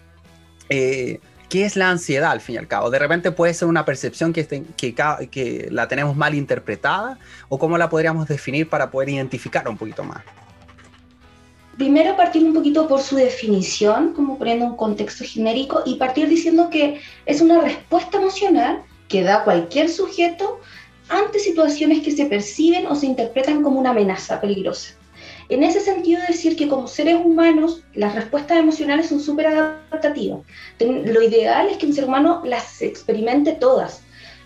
eh, 0.70 1.20
qué 1.50 1.66
es 1.66 1.76
la 1.76 1.90
ansiedad 1.90 2.32
al 2.32 2.42
fin 2.42 2.56
y 2.56 2.58
al 2.58 2.68
cabo. 2.68 2.90
De 2.90 2.98
repente 2.98 3.32
puede 3.32 3.54
ser 3.54 3.68
una 3.68 3.86
percepción 3.86 4.34
que, 4.34 4.48
que, 4.78 4.96
que 5.30 5.68
la 5.70 5.88
tenemos 5.88 6.16
mal 6.16 6.34
interpretada 6.34 7.20
o 7.50 7.60
cómo 7.60 7.78
la 7.78 7.90
podríamos 7.90 8.28
definir 8.28 8.70
para 8.70 8.90
poder 8.90 9.10
identificar 9.10 9.68
un 9.68 9.78
poquito 9.78 10.04
más. 10.04 10.24
Primero 11.78 12.16
partir 12.16 12.44
un 12.44 12.54
poquito 12.54 12.88
por 12.88 13.02
su 13.02 13.16
definición, 13.16 14.14
como 14.14 14.38
poniendo 14.38 14.66
un 14.66 14.76
contexto 14.76 15.24
genérico, 15.26 15.82
y 15.86 15.96
partir 15.96 16.28
diciendo 16.28 16.70
que 16.70 17.02
es 17.26 17.42
una 17.42 17.62
respuesta 17.62 18.18
emocional 18.18 18.84
que 19.08 19.24
da 19.24 19.44
cualquier 19.44 19.90
sujeto 19.90 20.60
ante 21.12 21.40
situaciones 21.40 22.02
que 22.02 22.12
se 22.12 22.26
perciben 22.26 22.88
o 22.88 22.96
se 22.96 23.06
interpretan 23.06 23.62
como 23.62 23.80
una 23.80 23.92
amenaza 23.92 24.40
peligrosa. 24.40 24.96
En 25.50 25.64
ese 25.64 25.82
sentido, 25.82 26.22
decir 26.28 26.56
que 26.56 26.70
como 26.70 26.88
seres 26.88 27.18
humanos 27.22 27.84
las 27.94 28.16
respuestas 28.16 28.58
emocionales 28.58 29.10
son 29.10 29.20
súper 29.20 29.48
adaptativas. 29.48 30.40
Lo 30.80 31.22
ideal 31.22 31.68
es 31.68 31.78
que 31.78 31.86
un 31.86 31.94
ser 31.94 32.06
humano 32.06 32.42
las 32.46 32.82
experimente 32.82 33.52
todas. 33.52 34.02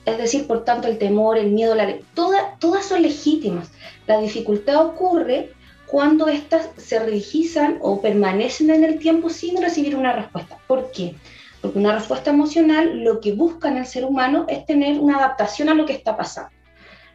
Es 0.05 0.17
decir, 0.17 0.47
por 0.47 0.63
tanto, 0.63 0.87
el 0.87 0.97
temor, 0.97 1.37
el 1.37 1.51
miedo, 1.51 1.75
la 1.75 1.95
toda, 2.15 2.55
todas 2.59 2.85
son 2.85 3.03
legítimas. 3.03 3.71
La 4.07 4.19
dificultad 4.19 4.83
ocurre 4.83 5.51
cuando 5.85 6.27
éstas 6.27 6.69
se 6.77 6.97
religizan 6.97 7.77
o 7.81 8.01
permanecen 8.01 8.71
en 8.71 8.83
el 8.83 8.97
tiempo 8.97 9.29
sin 9.29 9.61
recibir 9.61 9.95
una 9.95 10.13
respuesta. 10.13 10.57
¿Por 10.67 10.91
qué? 10.91 11.15
Porque 11.61 11.77
una 11.77 11.93
respuesta 11.93 12.31
emocional 12.31 13.03
lo 13.03 13.19
que 13.19 13.33
busca 13.33 13.69
en 13.69 13.77
el 13.77 13.85
ser 13.85 14.05
humano 14.05 14.45
es 14.47 14.65
tener 14.65 14.99
una 14.99 15.17
adaptación 15.17 15.69
a 15.69 15.75
lo 15.75 15.85
que 15.85 15.93
está 15.93 16.17
pasando. 16.17 16.54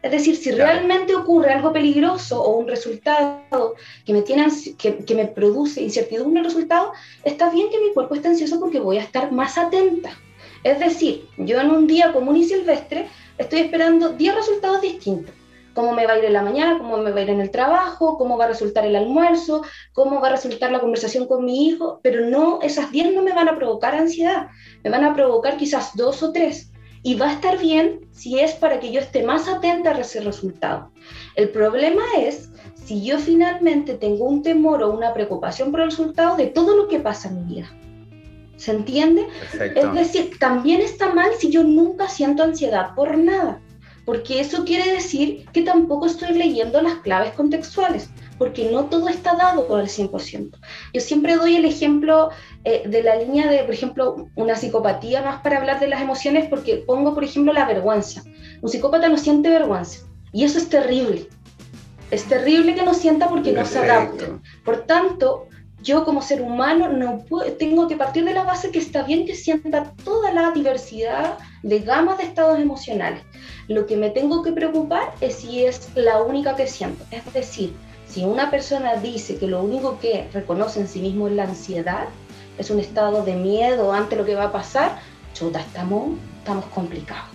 Es 0.03 0.11
decir, 0.11 0.35
si 0.35 0.51
realmente 0.51 1.15
ocurre 1.15 1.53
algo 1.53 1.71
peligroso 1.71 2.41
o 2.41 2.57
un 2.57 2.67
resultado 2.67 3.75
que 4.03 4.13
me, 4.13 4.23
tiene, 4.23 4.47
que, 4.77 4.97
que 4.97 5.15
me 5.15 5.27
produce 5.27 5.81
incertidumbre 5.81 6.39
el 6.39 6.45
resultado, 6.45 6.93
está 7.23 7.51
bien 7.51 7.69
que 7.69 7.79
mi 7.79 7.93
cuerpo 7.93 8.15
esté 8.15 8.29
ansioso 8.29 8.59
porque 8.59 8.79
voy 8.79 8.97
a 8.97 9.03
estar 9.03 9.31
más 9.31 9.59
atenta. 9.59 10.11
Es 10.63 10.79
decir, 10.79 11.27
yo 11.37 11.59
en 11.59 11.69
un 11.69 11.85
día 11.85 12.13
común 12.13 12.35
y 12.37 12.43
silvestre 12.43 13.07
estoy 13.37 13.61
esperando 13.61 14.09
10 14.09 14.35
resultados 14.35 14.81
distintos. 14.81 15.35
Cómo 15.73 15.93
me 15.93 16.05
va 16.05 16.13
a 16.13 16.17
ir 16.17 16.25
en 16.25 16.33
la 16.33 16.41
mañana, 16.41 16.79
cómo 16.79 16.97
me 16.97 17.11
va 17.11 17.19
a 17.19 17.23
ir 17.23 17.29
en 17.29 17.39
el 17.39 17.49
trabajo, 17.49 18.17
cómo 18.17 18.37
va 18.37 18.45
a 18.45 18.49
resultar 18.49 18.85
el 18.85 18.95
almuerzo, 18.95 19.63
cómo 19.93 20.19
va 20.19 20.27
a 20.27 20.31
resultar 20.31 20.71
la 20.71 20.81
conversación 20.81 21.27
con 21.27 21.45
mi 21.45 21.67
hijo, 21.67 21.99
pero 22.03 22.25
no, 22.25 22.59
esas 22.61 22.91
10 22.91 23.13
no 23.13 23.21
me 23.21 23.33
van 23.33 23.47
a 23.47 23.55
provocar 23.55 23.95
ansiedad, 23.95 24.47
me 24.83 24.89
van 24.89 25.05
a 25.05 25.13
provocar 25.13 25.57
quizás 25.57 25.95
dos 25.95 26.23
o 26.23 26.31
tres. 26.33 26.70
Y 27.03 27.15
va 27.15 27.29
a 27.29 27.33
estar 27.33 27.59
bien 27.59 28.07
si 28.11 28.39
es 28.39 28.53
para 28.53 28.79
que 28.79 28.91
yo 28.91 28.99
esté 28.99 29.23
más 29.23 29.47
atenta 29.47 29.91
a 29.91 29.99
ese 29.99 30.21
resultado. 30.21 30.91
El 31.35 31.49
problema 31.49 32.03
es 32.19 32.49
si 32.85 33.03
yo 33.03 33.17
finalmente 33.17 33.95
tengo 33.95 34.25
un 34.25 34.43
temor 34.43 34.83
o 34.83 34.91
una 34.91 35.13
preocupación 35.13 35.71
por 35.71 35.81
el 35.81 35.89
resultado 35.89 36.37
de 36.37 36.47
todo 36.47 36.75
lo 36.75 36.87
que 36.87 36.99
pasa 36.99 37.29
en 37.29 37.45
mi 37.45 37.55
vida. 37.55 37.71
¿Se 38.57 38.71
entiende? 38.71 39.27
Es 39.75 39.93
decir, 39.93 40.37
también 40.39 40.81
está 40.81 41.11
mal 41.13 41.31
si 41.39 41.49
yo 41.49 41.63
nunca 41.63 42.07
siento 42.07 42.43
ansiedad 42.43 42.93
por 42.95 43.17
nada, 43.17 43.59
porque 44.05 44.39
eso 44.39 44.65
quiere 44.65 44.91
decir 44.91 45.45
que 45.51 45.63
tampoco 45.63 46.05
estoy 46.05 46.33
leyendo 46.33 46.79
las 46.81 46.95
claves 46.97 47.33
contextuales, 47.33 48.11
porque 48.41 48.71
no 48.71 48.85
todo 48.85 49.07
está 49.07 49.35
dado 49.35 49.67
por 49.67 49.79
el 49.81 49.87
100%. 49.87 50.57
Yo 50.95 50.99
siempre 50.99 51.35
doy 51.35 51.57
el 51.57 51.65
ejemplo 51.65 52.31
eh, 52.63 52.81
de 52.89 53.03
la 53.03 53.15
línea 53.17 53.47
de, 53.47 53.59
por 53.59 53.71
ejemplo, 53.75 54.15
una 54.35 54.55
psicopatía, 54.55 55.21
más 55.21 55.43
para 55.43 55.59
hablar 55.59 55.79
de 55.79 55.87
las 55.87 56.01
emociones, 56.01 56.49
porque 56.49 56.77
pongo, 56.77 57.13
por 57.13 57.23
ejemplo, 57.23 57.53
la 57.53 57.67
vergüenza. 57.67 58.23
Un 58.63 58.67
psicópata 58.67 59.09
no 59.09 59.17
siente 59.19 59.51
vergüenza, 59.51 60.07
y 60.33 60.43
eso 60.43 60.57
es 60.57 60.69
terrible. 60.69 61.27
Es 62.09 62.23
terrible 62.23 62.73
que 62.73 62.81
no 62.81 62.95
sienta 62.95 63.29
porque 63.29 63.51
no 63.51 63.63
se 63.63 63.77
adapta. 63.77 64.39
Por 64.65 64.87
tanto, 64.87 65.47
yo 65.83 66.03
como 66.03 66.23
ser 66.23 66.41
humano 66.41 66.87
no 66.87 67.23
tengo 67.59 67.87
que 67.87 67.95
partir 67.95 68.25
de 68.25 68.33
la 68.33 68.43
base 68.43 68.71
que 68.71 68.79
está 68.79 69.03
bien 69.03 69.27
que 69.27 69.35
sienta 69.35 69.93
toda 70.03 70.33
la 70.33 70.49
diversidad 70.49 71.37
de 71.61 71.77
gamas 71.77 72.17
de 72.17 72.23
estados 72.23 72.59
emocionales. 72.59 73.21
Lo 73.67 73.85
que 73.85 73.97
me 73.97 74.09
tengo 74.09 74.41
que 74.41 74.51
preocupar 74.51 75.13
es 75.21 75.35
si 75.35 75.63
es 75.63 75.89
la 75.93 76.23
única 76.23 76.55
que 76.55 76.65
siento. 76.65 77.05
Es 77.11 77.31
decir, 77.35 77.75
si 78.11 78.25
una 78.25 78.51
persona 78.51 78.97
dice 78.97 79.37
que 79.37 79.47
lo 79.47 79.63
único 79.63 79.97
que 79.99 80.27
reconoce 80.33 80.81
en 80.81 80.89
sí 80.89 80.99
mismo 80.99 81.29
es 81.29 81.33
la 81.33 81.43
ansiedad, 81.43 82.07
es 82.57 82.69
un 82.69 82.81
estado 82.81 83.23
de 83.23 83.35
miedo 83.35 83.93
ante 83.93 84.17
lo 84.17 84.25
que 84.25 84.35
va 84.35 84.45
a 84.45 84.51
pasar, 84.51 84.99
chuta, 85.33 85.61
estamos, 85.61 86.17
complicados. 86.75 87.29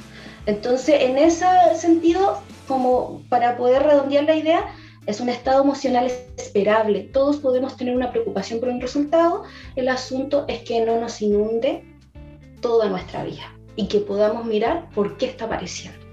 Entonces, 0.45 1.01
en 1.01 1.17
ese 1.17 1.47
sentido, 1.75 2.43
como 2.69 3.23
para 3.31 3.57
poder 3.57 3.85
redondear 3.85 4.25
la 4.25 4.37
idea, 4.37 4.67
es 5.07 5.19
un 5.21 5.31
estado 5.31 5.63
emocional 5.63 6.13
esperable. 6.37 7.09
Todos 7.11 7.39
podemos 7.39 7.75
tener 7.79 7.97
una 7.97 8.11
preocupación 8.11 8.61
por 8.61 8.69
un 8.69 8.81
resultado. 8.81 9.45
El 9.77 9.89
asunto 9.89 10.45
es 10.47 10.61
que 10.61 10.85
no 10.85 11.01
nos 11.01 11.23
inunde 11.23 11.85
toda 12.61 12.91
nuestra 12.91 13.25
vida 13.25 13.51
y 13.77 13.89
que 13.89 14.01
podamos 14.01 14.45
mirar 14.45 14.91
por 14.91 15.17
qué 15.17 15.25
está 15.27 15.47
apareciendo. 15.47 16.06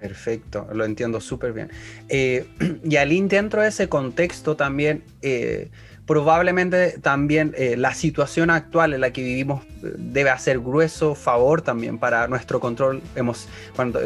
Perfecto, 0.00 0.68
lo 0.72 0.84
entiendo 0.84 1.20
súper 1.20 1.52
bien. 1.52 1.70
Eh, 2.08 2.46
y 2.84 2.96
al 2.96 3.28
dentro 3.28 3.62
de 3.62 3.68
ese 3.68 3.88
contexto 3.88 4.54
también, 4.54 5.02
eh, 5.22 5.70
probablemente 6.06 6.98
también 6.98 7.54
eh, 7.56 7.76
la 7.76 7.94
situación 7.94 8.50
actual 8.50 8.92
en 8.92 9.00
la 9.00 9.10
que 9.10 9.22
vivimos 9.22 9.64
debe 9.80 10.30
hacer 10.30 10.60
grueso 10.60 11.14
favor 11.14 11.62
también 11.62 11.98
para 11.98 12.28
nuestro 12.28 12.60
control, 12.60 13.02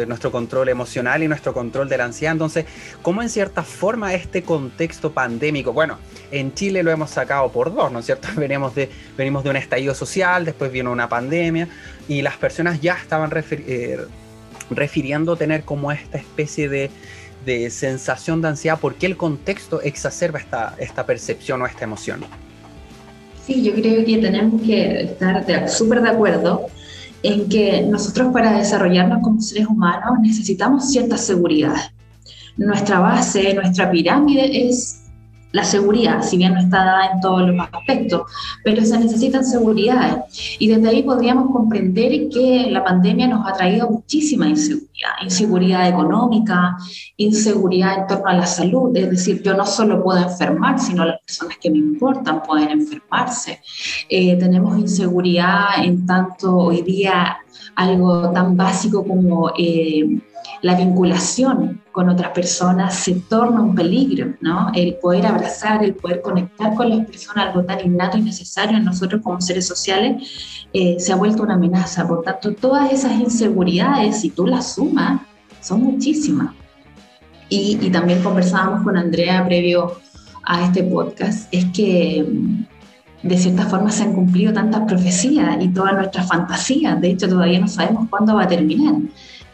nuestro 0.06 0.30
control 0.30 0.68
emocional 0.68 1.22
y 1.22 1.28
nuestro 1.28 1.52
control 1.52 1.88
de 1.88 1.98
la 1.98 2.04
ansiedad. 2.04 2.32
Entonces, 2.32 2.66
¿cómo 3.02 3.20
en 3.20 3.28
cierta 3.28 3.62
forma 3.62 4.14
este 4.14 4.42
contexto 4.42 5.12
pandémico, 5.12 5.72
bueno, 5.72 5.98
en 6.30 6.54
Chile 6.54 6.82
lo 6.82 6.90
hemos 6.90 7.10
sacado 7.10 7.50
por 7.50 7.74
dos, 7.74 7.90
¿no 7.90 7.98
es 7.98 8.06
cierto? 8.06 8.28
Venimos 8.36 8.74
de, 8.74 8.88
venimos 9.18 9.42
de 9.42 9.50
un 9.50 9.56
estallido 9.56 9.94
social, 9.94 10.44
después 10.44 10.70
vino 10.70 10.92
una 10.92 11.08
pandemia 11.08 11.68
y 12.08 12.22
las 12.22 12.36
personas 12.36 12.80
ya 12.80 12.94
estaban 12.94 13.30
refiriendo 13.30 14.08
tener 15.36 15.64
como 15.64 15.92
esta 15.92 16.18
especie 16.18 16.68
de 16.68 16.90
de 17.44 17.70
sensación 17.70 18.42
de 18.42 18.48
ansiedad, 18.48 18.78
¿por 18.78 18.94
qué 18.94 19.06
el 19.06 19.16
contexto 19.16 19.80
exacerba 19.80 20.38
esta, 20.38 20.74
esta 20.78 21.06
percepción 21.06 21.62
o 21.62 21.66
esta 21.66 21.84
emoción? 21.84 22.20
Sí, 23.46 23.62
yo 23.62 23.72
creo 23.74 24.04
que 24.04 24.18
tenemos 24.18 24.60
que 24.62 25.02
estar 25.02 25.68
súper 25.68 26.02
de 26.02 26.10
acuerdo 26.10 26.66
en 27.22 27.48
que 27.48 27.82
nosotros 27.82 28.32
para 28.32 28.56
desarrollarnos 28.56 29.22
como 29.22 29.40
seres 29.40 29.66
humanos 29.66 30.18
necesitamos 30.20 30.90
cierta 30.90 31.16
seguridad. 31.16 31.74
Nuestra 32.56 33.00
base, 33.00 33.54
nuestra 33.54 33.90
pirámide 33.90 34.68
es 34.68 34.99
la 35.52 35.64
seguridad, 35.64 36.22
si 36.22 36.36
bien 36.36 36.54
no 36.54 36.60
está 36.60 36.84
dada 36.84 37.06
en 37.12 37.20
todos 37.20 37.42
los 37.42 37.68
aspectos, 37.72 38.22
pero 38.64 38.84
se 38.84 38.98
necesitan 38.98 39.44
seguridades. 39.44 40.56
Y 40.58 40.68
desde 40.68 40.88
ahí 40.88 41.02
podríamos 41.02 41.50
comprender 41.50 42.28
que 42.28 42.68
la 42.70 42.84
pandemia 42.84 43.26
nos 43.26 43.46
ha 43.46 43.52
traído 43.54 43.90
muchísima 43.90 44.48
inseguridad, 44.48 45.10
inseguridad 45.22 45.88
económica, 45.88 46.76
inseguridad 47.16 47.98
en 47.98 48.06
torno 48.06 48.28
a 48.28 48.34
la 48.34 48.46
salud, 48.46 48.96
es 48.96 49.10
decir, 49.10 49.42
yo 49.42 49.54
no 49.54 49.66
solo 49.66 50.02
puedo 50.02 50.20
enfermar, 50.22 50.78
sino 50.78 51.04
las 51.04 51.20
personas 51.20 51.56
que 51.60 51.70
me 51.70 51.78
importan 51.78 52.42
pueden 52.42 52.70
enfermarse. 52.70 53.60
Eh, 54.08 54.36
tenemos 54.36 54.78
inseguridad 54.78 55.82
en 55.82 56.06
tanto 56.06 56.56
hoy 56.56 56.82
día 56.82 57.38
algo 57.74 58.30
tan 58.30 58.56
básico 58.56 59.04
como... 59.04 59.50
Eh, 59.58 60.20
la 60.62 60.74
vinculación 60.74 61.79
con 61.92 62.08
otras 62.08 62.30
personas 62.30 62.94
se 62.94 63.14
torna 63.14 63.60
un 63.60 63.74
peligro, 63.74 64.34
¿no? 64.40 64.70
El 64.74 64.94
poder 64.96 65.26
abrazar, 65.26 65.82
el 65.82 65.94
poder 65.94 66.20
conectar 66.22 66.74
con 66.74 66.90
las 66.90 67.06
personas, 67.06 67.48
algo 67.48 67.64
tan 67.64 67.84
innato 67.84 68.18
y 68.18 68.22
necesario 68.22 68.76
en 68.76 68.84
nosotros 68.84 69.20
como 69.22 69.40
seres 69.40 69.66
sociales, 69.66 70.66
eh, 70.72 70.96
se 70.98 71.12
ha 71.12 71.16
vuelto 71.16 71.42
una 71.42 71.54
amenaza. 71.54 72.06
Por 72.06 72.22
tanto, 72.22 72.54
todas 72.54 72.92
esas 72.92 73.12
inseguridades, 73.18 74.20
si 74.20 74.30
tú 74.30 74.46
las 74.46 74.74
sumas, 74.74 75.20
son 75.60 75.82
muchísimas. 75.82 76.54
Y, 77.48 77.78
y 77.80 77.90
también 77.90 78.22
conversábamos 78.22 78.84
con 78.84 78.96
Andrea 78.96 79.44
previo 79.44 79.98
a 80.44 80.64
este 80.64 80.84
podcast, 80.84 81.52
es 81.52 81.64
que 81.66 82.24
mm, 82.26 83.28
de 83.28 83.36
cierta 83.36 83.66
forma 83.66 83.90
se 83.90 84.04
han 84.04 84.14
cumplido 84.14 84.52
tantas 84.52 84.82
profecías 84.82 85.56
y 85.60 85.68
todas 85.68 85.94
nuestras 85.94 86.26
fantasías. 86.26 87.00
De 87.00 87.10
hecho, 87.10 87.28
todavía 87.28 87.60
no 87.60 87.68
sabemos 87.68 88.08
cuándo 88.08 88.34
va 88.34 88.44
a 88.44 88.48
terminar. 88.48 88.94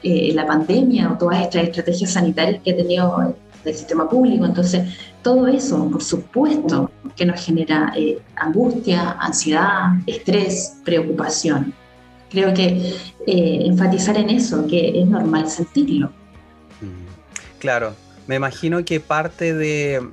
Eh, 0.08 0.32
la 0.32 0.46
pandemia 0.46 1.10
o 1.10 1.18
todas 1.18 1.42
estas 1.42 1.64
estrategias 1.64 2.12
sanitarias 2.12 2.62
que 2.62 2.70
ha 2.70 2.76
tenido 2.76 3.34
el 3.64 3.74
sistema 3.74 4.08
público. 4.08 4.46
Entonces, 4.46 4.96
todo 5.20 5.48
eso, 5.48 5.90
por 5.90 6.00
supuesto, 6.00 6.92
que 7.16 7.26
nos 7.26 7.44
genera 7.44 7.92
eh, 7.96 8.16
angustia, 8.36 9.16
ansiedad, 9.18 9.94
estrés, 10.06 10.76
preocupación. 10.84 11.74
Creo 12.30 12.54
que 12.54 12.94
eh, 13.26 13.62
enfatizar 13.66 14.16
en 14.16 14.30
eso, 14.30 14.64
que 14.68 15.00
es 15.00 15.08
normal 15.08 15.50
sentirlo. 15.50 16.12
Mm, 16.80 17.58
claro, 17.58 17.96
me 18.28 18.36
imagino 18.36 18.84
que 18.84 19.00
parte 19.00 19.54
de, 19.54 20.08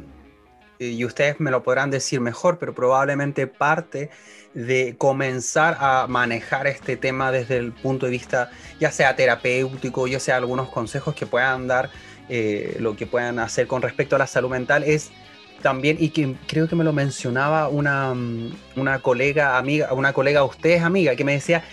y 0.80 1.06
ustedes 1.06 1.40
me 1.40 1.52
lo 1.52 1.62
podrán 1.62 1.92
decir 1.92 2.20
mejor, 2.20 2.58
pero 2.58 2.74
probablemente 2.74 3.46
parte 3.46 4.10
de 4.54 4.96
comenzar 4.98 5.78
a 5.80 6.06
manejar 6.08 6.68
este 6.68 6.96
tema 6.98 7.32
desde 7.32 7.58
el 7.58 7.72
punto 7.72 8.06
de 8.06 8.12
vista 8.12 8.52
ya 8.80 8.92
sea 8.92 9.16
terapéutico, 9.16 10.08
ya 10.08 10.20
sea 10.20 10.38
algunos 10.38 10.70
consejos 10.70 11.16
que 11.16 11.26
puedan 11.26 11.68
dar, 11.68 11.90
eh, 12.30 12.78
lo 12.80 12.96
que 12.96 13.08
puedan 13.08 13.40
hacer 13.40 13.68
con 13.68 13.82
respecto 13.82 14.16
a 14.16 14.20
la 14.20 14.28
salud 14.28 14.50
mental 14.50 14.84
es 14.84 15.12
también, 15.62 15.98
y 16.00 16.10
que 16.10 16.36
creo 16.48 16.68
que 16.68 16.76
me 16.76 16.84
lo 16.84 16.94
mencionaba 16.94 17.70
una, 17.70 18.14
mm, 18.14 18.52
una 18.76 19.00
colega 19.00 19.58
amiga, 19.58 19.94
una 19.94 20.14
colega 20.14 20.44
ustedes 20.44 20.84
amiga, 20.84 21.16
que 21.16 21.24
me 21.24 21.34
decía, 21.34 21.64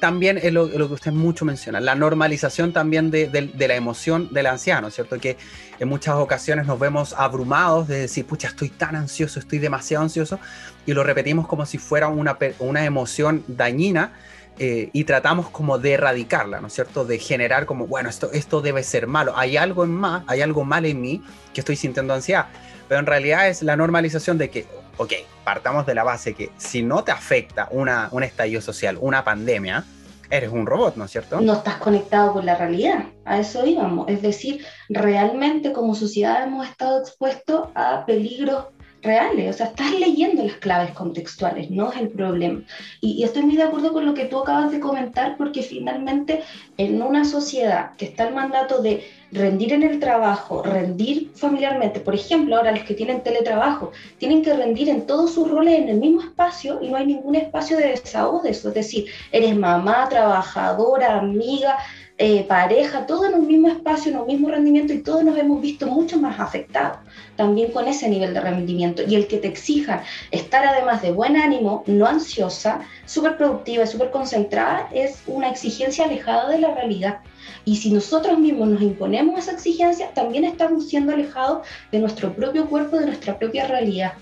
también 0.00 0.38
es 0.42 0.52
lo, 0.52 0.68
que 0.68 0.94
usted 0.94 1.12
mucho 1.12 1.44
menciona, 1.44 1.78
la 1.78 1.94
normalización 1.94 2.72
también 2.72 3.10
de, 3.10 3.50
la 3.56 3.74
emoción 3.76 4.32
del 4.32 4.46
anciano, 4.46 4.90
¿cierto? 4.90 5.18
Que 5.20 5.36
en 5.78 5.88
muchas 5.88 6.14
ocasiones 6.16 6.66
nos 6.66 6.78
vemos 6.78 7.14
abrumados 7.16 7.86
de 7.86 8.00
decir, 8.00 8.24
pucha, 8.24 8.48
estoy 8.48 8.70
tan 8.70 8.96
ansioso, 8.96 9.38
estoy 9.38 9.58
demasiado 9.58 10.02
ansioso, 10.02 10.40
y 10.86 10.92
lo 10.92 11.04
repetimos 11.04 11.46
como 11.46 11.66
si 11.66 11.78
fuera 11.78 12.08
una, 12.08 12.36
una 12.58 12.84
emoción 12.84 13.44
dañina. 13.46 14.12
Eh, 14.58 14.90
y 14.92 15.04
tratamos 15.04 15.48
como 15.48 15.78
de 15.78 15.92
erradicarla, 15.92 16.60
¿no 16.60 16.66
es 16.66 16.74
cierto? 16.74 17.06
De 17.06 17.18
generar 17.18 17.64
como, 17.64 17.86
bueno, 17.86 18.10
esto, 18.10 18.30
esto 18.32 18.60
debe 18.60 18.82
ser 18.82 19.06
malo, 19.06 19.32
hay 19.34 19.56
algo 19.56 19.84
en 19.84 19.90
más, 19.90 20.22
hay 20.26 20.42
algo 20.42 20.64
mal 20.64 20.84
en 20.84 21.00
mí 21.00 21.22
que 21.54 21.62
estoy 21.62 21.76
sintiendo 21.76 22.12
ansiedad, 22.12 22.44
pero 22.86 23.00
en 23.00 23.06
realidad 23.06 23.48
es 23.48 23.62
la 23.62 23.74
normalización 23.74 24.36
de 24.36 24.50
que, 24.50 24.66
ok, 24.98 25.14
partamos 25.44 25.86
de 25.86 25.94
la 25.94 26.04
base 26.04 26.34
que 26.34 26.50
si 26.58 26.82
no 26.82 27.04
te 27.04 27.10
afecta 27.10 27.68
una, 27.70 28.08
un 28.10 28.22
estallido 28.22 28.60
social, 28.60 28.98
una 29.00 29.24
pandemia, 29.24 29.82
eres 30.30 30.50
un 30.50 30.66
robot, 30.66 30.96
¿no 30.96 31.04
es 31.04 31.10
cierto? 31.10 31.40
No 31.40 31.54
estás 31.54 31.76
conectado 31.76 32.32
con 32.32 32.46
la 32.46 32.56
realidad, 32.56 33.06
a 33.24 33.40
eso 33.40 33.66
íbamos. 33.66 34.08
Es 34.08 34.22
decir, 34.22 34.64
realmente 34.88 35.72
como 35.72 35.94
sociedad 35.94 36.42
hemos 36.42 36.68
estado 36.68 37.00
expuestos 37.00 37.68
a 37.74 38.04
peligros 38.06 38.66
reales, 39.02 39.54
o 39.54 39.56
sea, 39.56 39.66
estás 39.66 39.92
leyendo 39.98 40.42
las 40.44 40.56
claves 40.56 40.92
contextuales, 40.92 41.70
no 41.70 41.90
es 41.92 42.00
el 42.00 42.08
problema. 42.08 42.62
Y, 43.00 43.22
estoy 43.22 43.42
muy 43.42 43.56
de 43.56 43.62
acuerdo 43.62 43.92
con 43.92 44.06
lo 44.06 44.14
que 44.14 44.26
tú 44.26 44.40
acabas 44.40 44.70
de 44.70 44.80
comentar, 44.80 45.36
porque 45.36 45.62
finalmente 45.62 46.42
en 46.76 47.00
una 47.02 47.24
sociedad 47.24 47.92
que 47.96 48.06
está 48.06 48.28
el 48.28 48.34
mandato 48.34 48.82
de 48.82 49.04
rendir 49.32 49.72
en 49.72 49.82
el 49.84 50.00
trabajo, 50.00 50.62
rendir 50.62 51.30
familiarmente, 51.34 52.00
por 52.00 52.14
ejemplo, 52.14 52.56
ahora 52.56 52.72
los 52.72 52.82
que 52.82 52.94
tienen 52.94 53.22
teletrabajo, 53.22 53.92
tienen 54.18 54.42
que 54.42 54.52
rendir 54.54 54.88
en 54.88 55.06
todos 55.06 55.34
sus 55.34 55.48
roles 55.48 55.78
en 55.78 55.88
el 55.88 55.98
mismo 55.98 56.22
espacio 56.22 56.80
y 56.82 56.88
no 56.88 56.96
hay 56.96 57.06
ningún 57.06 57.36
espacio 57.36 57.76
de 57.76 57.88
desahogo 57.88 58.42
de 58.42 58.50
eso, 58.50 58.68
es 58.68 58.74
decir, 58.74 59.06
eres 59.30 59.56
mamá, 59.56 60.08
trabajadora, 60.08 61.18
amiga, 61.18 61.76
eh, 62.22 62.44
pareja, 62.44 63.06
todo 63.06 63.24
en 63.24 63.32
un 63.32 63.46
mismo 63.46 63.68
espacio, 63.68 64.12
en 64.12 64.18
un 64.18 64.26
mismo 64.26 64.50
rendimiento 64.50 64.92
y 64.92 64.98
todos 64.98 65.24
nos 65.24 65.38
hemos 65.38 65.62
visto 65.62 65.86
mucho 65.86 66.20
más 66.20 66.38
afectados 66.38 66.98
también 67.34 67.72
con 67.72 67.88
ese 67.88 68.10
nivel 68.10 68.34
de 68.34 68.42
rendimiento. 68.42 69.00
Y 69.08 69.14
el 69.14 69.26
que 69.26 69.38
te 69.38 69.48
exija 69.48 70.02
estar 70.30 70.66
además 70.66 71.00
de 71.00 71.12
buen 71.12 71.38
ánimo, 71.38 71.82
no 71.86 72.04
ansiosa, 72.04 72.80
súper 73.06 73.38
productiva 73.38 73.84
y 73.84 73.86
súper 73.86 74.10
concentrada, 74.10 74.86
es 74.92 75.22
una 75.26 75.48
exigencia 75.48 76.04
alejada 76.04 76.50
de 76.50 76.58
la 76.58 76.74
realidad. 76.74 77.20
Y 77.64 77.76
si 77.76 77.90
nosotros 77.90 78.38
mismos 78.38 78.68
nos 78.68 78.82
imponemos 78.82 79.38
esa 79.38 79.52
exigencia, 79.52 80.10
también 80.12 80.44
estamos 80.44 80.90
siendo 80.90 81.14
alejados 81.14 81.66
de 81.90 82.00
nuestro 82.00 82.34
propio 82.34 82.66
cuerpo, 82.66 82.98
de 82.98 83.06
nuestra 83.06 83.38
propia 83.38 83.66
realidad. 83.66 84.12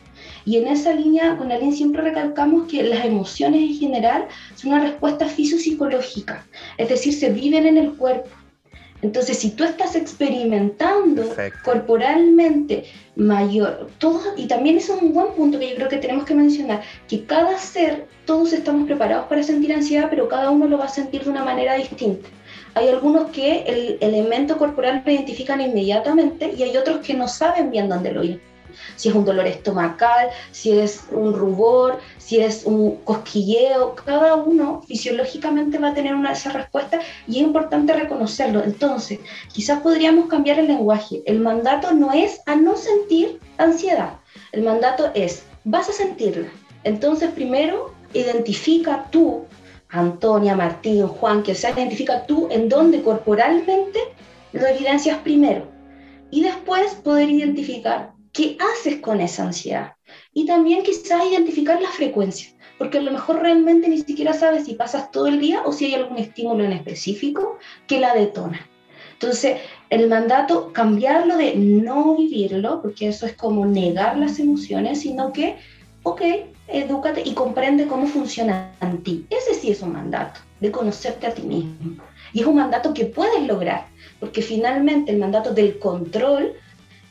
Y 0.49 0.57
en 0.57 0.67
esa 0.67 0.95
línea, 0.95 1.37
con 1.37 1.53
Aline 1.53 1.77
siempre 1.77 2.01
recalcamos 2.01 2.69
que 2.69 2.83
las 2.83 3.05
emociones 3.05 3.61
en 3.61 3.75
general 3.75 4.29
son 4.55 4.73
una 4.73 4.83
respuesta 4.83 5.27
fisiopsicológica, 5.27 6.43
es 6.79 6.89
decir, 6.89 7.13
se 7.13 7.29
viven 7.29 7.67
en 7.67 7.77
el 7.77 7.93
cuerpo. 7.93 8.31
Entonces, 9.03 9.37
si 9.37 9.51
tú 9.51 9.65
estás 9.65 9.95
experimentando 9.95 11.37
corporalmente 11.63 12.85
mayor, 13.15 13.91
y 14.39 14.47
también 14.47 14.79
eso 14.79 14.97
es 14.97 15.03
un 15.03 15.13
buen 15.13 15.35
punto 15.35 15.59
que 15.59 15.69
yo 15.69 15.77
creo 15.77 15.91
que 15.91 15.99
tenemos 15.99 16.25
que 16.25 16.35
mencionar, 16.35 16.81
que 17.07 17.25
cada 17.25 17.59
ser, 17.59 18.07
todos 18.25 18.55
estamos 18.55 18.87
preparados 18.87 19.27
para 19.27 19.43
sentir 19.43 19.71
ansiedad, 19.75 20.07
pero 20.09 20.29
cada 20.29 20.49
uno 20.49 20.67
lo 20.67 20.79
va 20.79 20.87
a 20.87 20.89
sentir 20.89 21.25
de 21.25 21.31
una 21.31 21.45
manera 21.45 21.75
distinta. 21.75 22.27
Hay 22.73 22.89
algunos 22.89 23.31
que 23.33 23.65
el 23.67 23.99
elemento 24.01 24.57
corporal 24.57 25.03
lo 25.05 25.13
identifican 25.13 25.61
inmediatamente 25.61 26.55
y 26.57 26.63
hay 26.63 26.75
otros 26.75 27.01
que 27.07 27.13
no 27.13 27.29
saben 27.29 27.71
bien 27.71 27.91
dónde 27.91 28.13
lo 28.13 28.25
ir 28.25 28.41
si 28.97 29.09
es 29.09 29.15
un 29.15 29.25
dolor 29.25 29.47
estomacal, 29.47 30.29
si 30.51 30.79
es 30.79 31.05
un 31.11 31.35
rubor, 31.35 31.99
si 32.19 32.41
es 32.41 32.65
un 32.65 32.97
cosquilleo, 33.05 33.95
cada 33.95 34.35
uno 34.35 34.83
fisiológicamente 34.87 35.79
va 35.79 35.89
a 35.89 35.95
tener 35.95 36.15
una 36.15 36.31
de 36.31 36.37
esas 36.37 36.55
respuestas 36.55 37.05
y 37.27 37.37
es 37.37 37.43
importante 37.43 37.93
reconocerlo. 37.93 38.63
Entonces, 38.63 39.21
quizás 39.53 39.81
podríamos 39.81 40.27
cambiar 40.29 40.59
el 40.59 40.69
lenguaje. 40.69 41.23
El 41.27 41.41
mandato 41.41 41.93
no 41.93 42.13
es 42.13 42.41
a 42.47 42.57
no 42.57 42.77
sentir 42.77 43.41
ansiedad, 43.57 44.15
el 44.53 44.63
mandato 44.63 45.11
es, 45.15 45.43
vas 45.65 45.89
a 45.89 45.93
sentirla. 45.93 46.49
Entonces, 46.85 47.31
primero, 47.31 47.95
identifica 48.13 49.07
tú, 49.11 49.45
Antonia, 49.91 50.55
Martín, 50.55 51.07
Juan, 51.07 51.43
que 51.43 51.55
sea, 51.55 51.71
identifica 51.71 52.27
tú 52.27 52.49
en 52.51 52.69
dónde 52.69 53.03
corporalmente 53.03 53.99
lo 54.53 54.67
evidencias 54.67 55.19
primero. 55.19 55.67
Y 56.31 56.43
después 56.43 56.95
poder 56.97 57.31
identificar 57.31 58.13
¿Qué 58.39 58.57
haces 58.61 59.01
con 59.01 59.21
esa 59.21 59.43
ansiedad? 59.43 59.95
Y 60.33 60.47
también 60.47 60.85
quizás 60.85 61.27
identificar 61.29 61.83
la 61.83 61.91
frecuencia, 61.91 62.51
porque 62.79 62.99
a 62.99 63.03
lo 63.03 63.11
mejor 63.11 63.43
realmente 63.43 63.89
ni 63.89 63.99
siquiera 63.99 64.33
sabes 64.33 64.67
si 64.67 64.75
pasas 64.75 65.11
todo 65.11 65.27
el 65.27 65.41
día 65.41 65.63
o 65.65 65.73
si 65.73 65.87
hay 65.87 65.95
algún 65.95 66.19
estímulo 66.19 66.63
en 66.63 66.71
específico 66.71 67.59
que 67.89 67.99
la 67.99 68.15
detona. 68.15 68.65
Entonces, 69.15 69.59
el 69.91 70.09
mandato, 70.09 70.73
cambiarlo 70.73 71.37
de 71.37 71.57
no 71.57 72.15
vivirlo, 72.15 72.81
porque 72.81 73.09
eso 73.09 73.27
es 73.27 73.33
como 73.33 73.67
negar 73.67 74.17
las 74.17 74.39
emociones, 74.39 75.01
sino 75.01 75.33
que, 75.33 75.57
ok, 76.05 76.23
edúcate 76.69 77.23
y 77.25 77.35
comprende 77.35 77.89
cómo 77.89 78.07
funciona 78.07 78.71
en 78.81 79.03
ti. 79.03 79.27
Ese 79.31 79.55
sí 79.55 79.73
es 79.73 79.83
un 79.83 79.95
mandato, 79.95 80.39
de 80.61 80.71
conocerte 80.71 81.27
a 81.27 81.35
ti 81.35 81.43
mismo. 81.43 82.05
Y 82.33 82.43
es 82.43 82.47
un 82.47 82.55
mandato 82.55 82.95
que 82.95 83.07
puedes 83.07 83.45
lograr, 83.49 83.89
porque 84.21 84.43
finalmente 84.43 85.11
el 85.11 85.19
mandato 85.19 85.53
del 85.53 85.81
control 85.81 86.55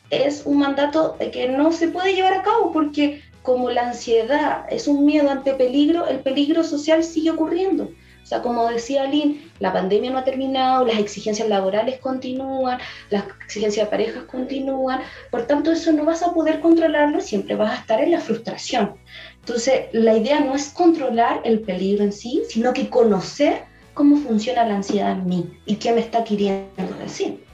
es 0.10 0.44
un 0.46 0.60
mandato 0.60 1.18
que 1.32 1.50
no 1.50 1.72
se 1.72 1.90
puede 1.90 2.14
llevar 2.14 2.34
a 2.34 2.44
cabo 2.44 2.72
porque 2.72 3.22
como 3.42 3.70
la 3.70 3.88
ansiedad 3.88 4.66
es 4.70 4.88
un 4.88 5.06
miedo 5.06 5.30
ante 5.30 5.54
peligro, 5.54 6.08
el 6.08 6.20
peligro 6.20 6.64
social 6.64 7.04
sigue 7.04 7.32
ocurriendo. 7.32 7.86
O 7.86 8.30
sea, 8.30 8.42
como 8.42 8.70
decía 8.70 9.06
Lynn, 9.06 9.50
la 9.60 9.72
pandemia 9.72 10.12
no 10.12 10.18
ha 10.18 10.26
terminado, 10.26 10.86
las 10.86 11.00
exigencias 11.00 11.48
laborales 11.48 11.98
continúan, 12.00 12.78
las 13.10 13.24
exigencias 13.46 13.88
de 13.88 13.90
parejas 13.90 14.24
continúan, 14.26 15.00
por 15.32 15.48
tanto 15.48 15.72
eso 15.72 15.94
no 15.94 16.04
vas 16.04 16.24
a 16.24 16.34
poder 16.34 16.60
controlarlo, 16.60 17.22
siempre 17.22 17.56
vas 17.56 17.72
a 17.72 17.82
estar 17.82 18.02
en 18.02 18.12
la 18.12 18.20
frustración. 18.20 18.96
Entonces, 19.40 19.86
la 19.94 20.18
idea 20.18 20.42
no 20.42 20.56
es 20.56 20.68
controlar 20.68 21.40
el 21.46 21.62
peligro 21.62 22.04
en 22.04 22.12
sí, 22.12 22.44
sino 22.50 22.74
que 22.74 22.90
conocer 22.90 23.64
cómo 23.94 24.18
funciona 24.18 24.66
la 24.66 24.76
ansiedad 24.76 25.14
en 25.14 25.26
mí 25.26 25.50
y 25.66 25.76
qué 25.78 25.94
me 25.94 26.02
está 26.02 26.26
queriendo 26.26 26.98
decir. 27.00 27.47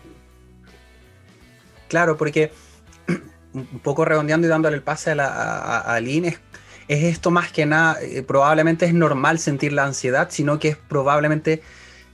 Claro, 1.93 2.17
porque 2.17 2.51
un 3.53 3.79
poco 3.83 4.03
redondeando 4.03 4.47
y 4.47 4.49
dándole 4.49 4.75
el 4.75 4.81
pase 4.81 5.11
a, 5.11 5.15
la, 5.15 5.83
a, 5.85 5.99
es, 5.99 6.39
esto 6.87 7.29
más 7.29 7.51
que 7.51 7.67
nada, 7.67 8.01
eh, 8.01 8.23
probablemente 8.23 8.87
es 8.87 8.95
normal 8.95 9.37
sentir 9.37 9.73
la 9.73 9.85
ansiedad, 9.85 10.29
sino 10.31 10.57
que 10.57 10.69
es 10.69 10.75
probablemente, 10.75 11.61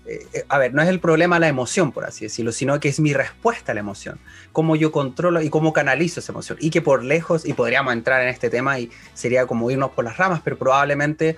eh, 0.05 0.27
eh, 0.33 0.43
a 0.49 0.57
ver, 0.57 0.73
no 0.73 0.81
es 0.81 0.89
el 0.89 0.99
problema 0.99 1.39
la 1.39 1.47
emoción, 1.47 1.93
por 1.93 2.03
así 2.03 2.25
decirlo, 2.25 2.51
sino 2.51 2.77
que 2.81 2.89
es 2.89 2.99
mi 2.99 3.13
respuesta 3.13 3.71
a 3.71 3.73
la 3.75 3.79
emoción, 3.79 4.19
cómo 4.51 4.75
yo 4.75 4.91
controlo 4.91 5.41
y 5.41 5.49
cómo 5.49 5.71
canalizo 5.71 6.19
esa 6.19 6.33
emoción. 6.33 6.57
Y 6.59 6.71
que 6.71 6.81
por 6.81 7.01
lejos, 7.01 7.45
y 7.45 7.53
podríamos 7.53 7.93
entrar 7.93 8.21
en 8.21 8.27
este 8.27 8.49
tema 8.49 8.79
y 8.79 8.91
sería 9.13 9.47
como 9.47 9.71
irnos 9.71 9.91
por 9.91 10.03
las 10.03 10.17
ramas, 10.17 10.41
pero 10.43 10.57
probablemente 10.57 11.37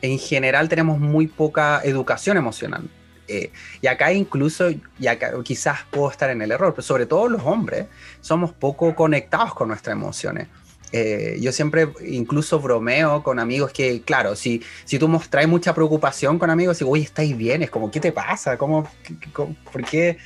en 0.00 0.18
general 0.18 0.70
tenemos 0.70 0.98
muy 0.98 1.26
poca 1.26 1.82
educación 1.84 2.38
emocional. 2.38 2.88
Eh, 3.28 3.52
y 3.82 3.86
acá 3.86 4.12
incluso, 4.12 4.70
y 4.98 5.06
acá 5.06 5.32
quizás 5.44 5.80
puedo 5.90 6.10
estar 6.10 6.30
en 6.30 6.42
el 6.42 6.50
error, 6.50 6.72
pero 6.72 6.82
sobre 6.82 7.06
todo 7.06 7.28
los 7.28 7.42
hombres 7.44 7.86
somos 8.20 8.52
poco 8.52 8.94
conectados 8.94 9.54
con 9.54 9.68
nuestras 9.68 9.94
emociones. 9.94 10.48
Eh, 10.90 11.36
yo 11.40 11.52
siempre 11.52 11.88
incluso 12.06 12.58
bromeo 12.60 13.22
con 13.22 13.38
amigos 13.38 13.72
que, 13.72 14.00
claro, 14.00 14.34
si, 14.34 14.62
si 14.84 14.98
tú 14.98 15.06
mostras 15.06 15.46
mucha 15.46 15.74
preocupación 15.74 16.38
con 16.38 16.48
amigos, 16.48 16.78
digo, 16.78 16.92
oye, 16.92 17.02
¿estáis 17.02 17.36
bien? 17.36 17.62
Es 17.62 17.70
como, 17.70 17.90
¿qué 17.90 18.00
te 18.00 18.10
pasa? 18.10 18.56
¿Cómo, 18.56 18.90
por 19.34 19.84
qué 19.84 20.16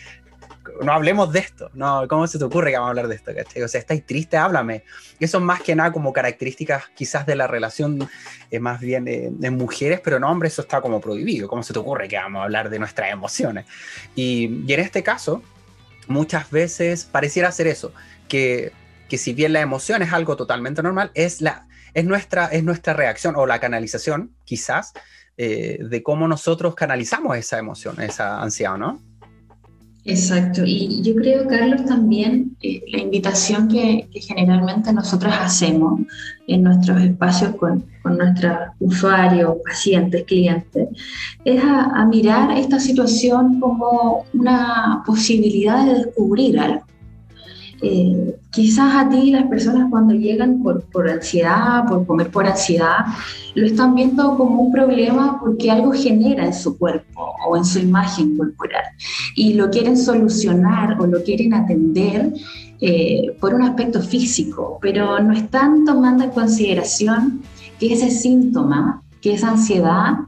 no 0.83 0.92
hablemos 0.92 1.33
de 1.33 1.40
esto, 1.40 1.70
no, 1.75 2.07
¿cómo 2.09 2.27
se 2.27 2.38
te 2.38 2.44
ocurre 2.44 2.70
que 2.70 2.77
vamos 2.77 2.88
a 2.88 2.90
hablar 2.90 3.09
de 3.09 3.14
esto? 3.16 3.33
O 3.64 3.68
sea, 3.68 3.81
estáis 3.81 4.05
triste, 4.07 4.37
háblame. 4.37 4.85
Eso 5.18 5.38
es 5.38 5.44
más 5.44 5.62
que 5.62 5.75
nada 5.75 5.92
como 5.92 6.12
características 6.12 6.85
quizás 6.94 7.27
de 7.27 7.37
la 7.37 7.46
relación 7.46 8.09
eh, 8.51 8.59
más 8.59 8.81
bien 8.81 9.05
de, 9.05 9.51
mujeres, 9.51 10.01
pero 10.03 10.18
no, 10.18 10.31
hombre, 10.31 10.48
eso 10.48 10.62
está 10.62 10.81
como 10.81 11.01
prohibido. 11.01 11.48
¿Cómo 11.48 11.62
se 11.62 11.72
te 11.72 11.79
ocurre 11.79 12.09
que 12.09 12.16
vamos 12.16 12.40
a 12.40 12.44
hablar 12.44 12.70
de 12.70 12.79
nuestras 12.79 13.11
emociones? 13.12 13.66
Y, 14.14 14.62
y 14.66 14.72
en 14.72 14.81
este 14.81 15.03
caso, 15.03 15.42
muchas 16.09 16.51
veces 16.51 17.05
pareciera 17.05 17.51
ser 17.53 17.66
eso, 17.66 17.92
que, 18.29 18.72
que 19.09 19.18
si 19.18 19.33
bien 19.33 19.53
la 19.53 19.61
emoción 19.61 20.03
es 20.03 20.12
algo 20.12 20.37
totalmente 20.37 20.83
normal, 20.83 21.11
es, 21.14 21.40
la, 21.40 21.66
es, 21.94 22.05
nuestra, 22.05 22.46
es 22.46 22.64
nuestra 22.64 22.92
reacción 22.94 23.35
o 23.37 23.46
la 23.46 23.61
canalización, 23.61 24.35
quizás, 24.44 24.92
eh, 25.37 25.79
de 25.81 26.03
cómo 26.03 26.29
nosotros 26.29 26.75
canalizamos 26.75 27.37
esa 27.37 27.59
emoción, 27.59 28.01
esa 28.01 28.40
ansiedad, 28.42 28.77
¿no? 28.77 29.01
Exacto, 30.05 30.62
y 30.67 31.01
yo 31.03 31.15
creo, 31.15 31.47
Carlos, 31.47 31.85
también 31.85 32.57
eh, 32.61 32.83
la 32.88 32.99
invitación 32.99 33.69
que, 33.69 34.09
generalmente 34.12 34.93
nosotros 34.93 35.33
hacemos 35.38 36.01
en 36.49 36.65
nuestros 36.65 37.01
espacios 37.03 37.55
con, 37.55 37.85
con 38.03 38.19
nuestros 38.19 38.53
usuarios, 38.81 39.59
pacientes, 39.65 40.25
clientes, 40.25 40.88
es 41.45 41.62
a, 41.62 42.05
mirar 42.07 42.59
esta 42.59 42.81
situación 42.81 43.61
como 43.61 44.27
una 44.35 45.05
posibilidad 45.07 45.87
de 45.87 46.05
descubrir 46.05 46.59
algo. 46.59 46.85
Eh, 47.85 48.37
quizás 48.51 48.95
a 48.95 49.09
ti 49.09 49.33
las 49.33 49.49
personas 49.49 49.90
cuando 49.90 50.14
llegan 50.14 50.62
por, 50.62 50.85
por, 50.85 51.11
ansiedad, 51.11 51.85
por 51.88 52.07
comer 52.07 52.31
por 52.31 52.47
ansiedad, 52.47 53.07
lo 53.57 53.66
están 53.66 53.97
viendo 53.97 54.37
como 54.37 54.62
un 54.62 54.73
problema 54.73 55.40
porque 55.40 55.68
algo 55.68 55.90
genera 55.90 56.47
en 56.47 56.55
su 56.55 56.79
cuerpo 56.79 57.35
o 57.49 57.57
en 57.57 57.64
su 57.64 57.81
imagen 57.81 58.37
corporal 58.37 58.85
y 59.35 59.55
lo 59.55 59.68
quieren 59.68 59.97
solucionar 59.97 61.01
o 61.01 61.09
lo 61.09 61.25
quieren 61.25 61.55
atender 61.55 62.33
eh, 62.81 63.37
por 63.40 63.53
un 63.53 63.62
aspecto 63.62 64.01
físico, 64.01 64.79
pero 64.81 65.18
no 65.21 65.33
están 65.33 65.85
tomando 65.85 66.23
en 66.23 66.31
consideración 66.31 67.42
que 67.81 67.95
ese 67.95 68.11
síntoma, 68.11 69.03
que 69.21 69.35
esa 69.35 69.51
ansiedad, 69.51 70.18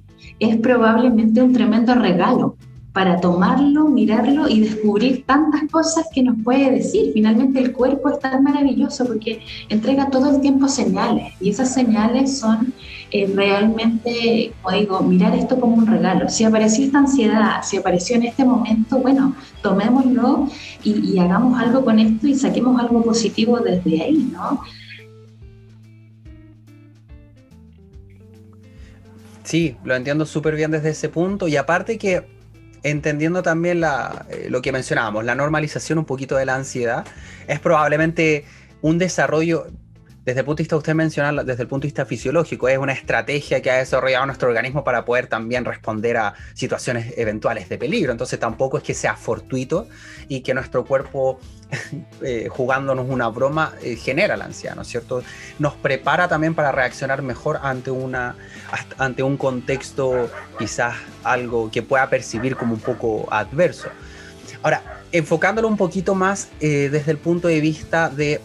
es 0.40 0.56
probablemente 0.56 1.40
un 1.40 1.52
tremendo 1.52 1.94
regalo 1.94 2.56
para 2.94 3.20
tomarlo, 3.20 3.88
mirarlo 3.88 4.48
y 4.48 4.60
descubrir 4.60 5.24
tantas 5.26 5.62
cosas 5.68 6.06
que 6.14 6.22
nos 6.22 6.36
puede 6.44 6.70
decir. 6.70 7.10
Finalmente 7.12 7.58
el 7.58 7.72
cuerpo 7.72 8.08
es 8.08 8.20
tan 8.20 8.44
maravilloso 8.44 9.04
porque 9.04 9.40
entrega 9.68 10.10
todo 10.10 10.30
el 10.30 10.40
tiempo 10.40 10.68
señales 10.68 11.34
y 11.40 11.50
esas 11.50 11.74
señales 11.74 12.38
son 12.38 12.72
eh, 13.10 13.28
realmente, 13.34 14.52
como 14.62 14.76
digo, 14.76 15.00
mirar 15.00 15.34
esto 15.34 15.58
como 15.58 15.74
un 15.74 15.88
regalo. 15.88 16.28
Si 16.28 16.44
apareció 16.44 16.84
esta 16.84 17.00
ansiedad, 17.00 17.62
si 17.64 17.78
apareció 17.78 18.14
en 18.14 18.26
este 18.26 18.44
momento, 18.44 19.00
bueno, 19.00 19.34
tomémoslo 19.60 20.48
y, 20.84 21.14
y 21.14 21.18
hagamos 21.18 21.60
algo 21.60 21.84
con 21.84 21.98
esto 21.98 22.28
y 22.28 22.36
saquemos 22.36 22.80
algo 22.80 23.02
positivo 23.02 23.58
desde 23.58 24.02
ahí, 24.02 24.30
¿no? 24.32 24.60
Sí, 29.42 29.76
lo 29.82 29.96
entiendo 29.96 30.26
súper 30.26 30.54
bien 30.54 30.70
desde 30.70 30.90
ese 30.90 31.08
punto 31.08 31.48
y 31.48 31.56
aparte 31.56 31.98
que 31.98 32.33
entendiendo 32.84 33.42
también 33.42 33.80
la, 33.80 34.26
eh, 34.30 34.46
lo 34.48 34.62
que 34.62 34.70
mencionábamos, 34.70 35.24
la 35.24 35.34
normalización 35.34 35.98
un 35.98 36.04
poquito 36.04 36.36
de 36.36 36.46
la 36.46 36.54
ansiedad, 36.54 37.04
es 37.48 37.58
probablemente 37.58 38.44
un 38.82 38.98
desarrollo, 38.98 39.66
desde 40.24 40.40
el 40.40 40.46
punto 40.46 40.58
de 40.58 40.62
vista, 40.62 40.76
usted 40.76 40.94
menciona, 40.94 41.44
desde 41.44 41.62
el 41.62 41.68
punto 41.68 41.82
de 41.82 41.88
vista 41.88 42.06
fisiológico, 42.06 42.68
es 42.68 42.78
una 42.78 42.94
estrategia 42.94 43.60
que 43.60 43.70
ha 43.70 43.76
desarrollado 43.76 44.24
nuestro 44.24 44.48
organismo 44.48 44.82
para 44.82 45.04
poder 45.04 45.26
también 45.26 45.66
responder 45.66 46.16
a 46.16 46.34
situaciones 46.54 47.12
eventuales 47.18 47.68
de 47.68 47.76
peligro. 47.76 48.10
Entonces 48.10 48.40
tampoco 48.40 48.78
es 48.78 48.84
que 48.84 48.94
sea 48.94 49.16
fortuito 49.16 49.86
y 50.28 50.40
que 50.40 50.54
nuestro 50.54 50.86
cuerpo 50.86 51.38
eh, 52.22 52.48
jugándonos 52.50 53.06
una 53.08 53.28
broma 53.28 53.74
eh, 53.82 53.96
genera 53.96 54.36
la 54.38 54.46
ansiedad, 54.46 54.74
¿no 54.74 54.82
es 54.82 54.88
cierto? 54.88 55.22
Nos 55.58 55.74
prepara 55.74 56.26
también 56.26 56.54
para 56.54 56.72
reaccionar 56.72 57.20
mejor 57.20 57.60
ante, 57.62 57.90
una, 57.90 58.34
ante 58.96 59.22
un 59.22 59.36
contexto 59.36 60.30
quizás 60.58 60.94
algo 61.22 61.70
que 61.70 61.82
pueda 61.82 62.08
percibir 62.08 62.56
como 62.56 62.74
un 62.74 62.80
poco 62.80 63.28
adverso. 63.30 63.88
Ahora, 64.62 65.02
enfocándolo 65.12 65.68
un 65.68 65.76
poquito 65.76 66.14
más 66.14 66.48
eh, 66.60 66.88
desde 66.90 67.10
el 67.10 67.18
punto 67.18 67.48
de 67.48 67.60
vista 67.60 68.08
de 68.08 68.40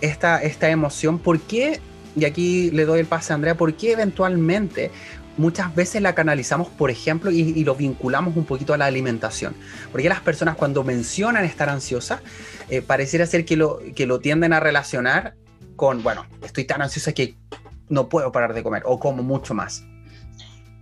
esta, 0.00 0.42
esta 0.42 0.70
emoción, 0.70 1.18
¿por 1.18 1.40
qué, 1.40 1.80
y 2.16 2.24
aquí 2.24 2.70
le 2.70 2.84
doy 2.84 3.00
el 3.00 3.06
pase 3.06 3.32
a 3.32 3.36
Andrea, 3.36 3.56
por 3.56 3.74
qué 3.74 3.92
eventualmente 3.92 4.90
muchas 5.38 5.74
veces 5.74 6.02
la 6.02 6.14
canalizamos, 6.14 6.68
por 6.68 6.90
ejemplo, 6.90 7.30
y, 7.30 7.64
lo 7.64 7.74
vinculamos 7.74 8.36
un 8.36 8.44
poquito 8.44 8.74
a 8.74 8.76
la 8.76 8.86
alimentación. 8.86 9.54
Porque 9.90 10.08
las 10.08 10.20
personas 10.20 10.56
cuando 10.56 10.84
mencionan 10.84 11.44
estar 11.44 11.68
ansiosas, 11.68 12.20
eh, 12.68 12.82
pareciera 12.82 13.24
ser 13.24 13.44
que 13.44 13.56
lo, 13.56 13.78
que 13.94 14.06
lo 14.06 14.20
tienden 14.20 14.52
a 14.52 14.60
relacionar 14.60 15.34
con, 15.76 16.02
bueno, 16.02 16.26
estoy 16.42 16.64
tan 16.64 16.82
ansiosa 16.82 17.12
que 17.12 17.36
no 17.88 18.08
puedo 18.08 18.32
parar 18.32 18.52
de 18.52 18.62
comer 18.62 18.82
o 18.84 18.98
como 18.98 19.22
mucho 19.22 19.54
más. 19.54 19.84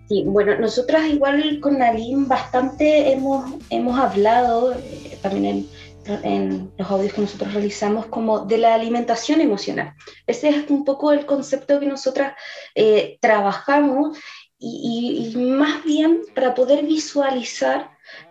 Sí, 0.09 0.23
bueno, 0.25 0.57
nosotras 0.61 1.09
igual 1.09 1.59
con 1.61 1.83
Aline 1.83 2.27
bastante 2.27 3.13
hemos, 3.13 3.55
hemos 3.71 3.99
hablado, 3.99 4.73
eh, 4.73 5.19
también 5.21 5.45
en, 5.47 5.67
en 6.09 6.73
los 6.79 6.91
audios 6.91 7.13
que 7.13 7.21
nosotros 7.21 7.53
realizamos, 7.53 8.07
como 8.07 8.41
de 8.41 8.59
la 8.59 8.75
alimentación 8.75 9.41
emocional. 9.41 9.95
Ese 10.27 10.49
es 10.49 10.71
un 10.71 10.85
poco 10.85 11.13
el 11.13 11.27
concepto 11.27 11.81
que 11.81 11.87
nosotras 11.87 12.35
eh, 12.75 13.19
trabajamos 13.21 14.19
y, 14.59 15.35
más 15.37 15.85
bien 15.85 16.23
para 16.35 16.55
poder 16.55 16.85
visualizar 16.85 17.91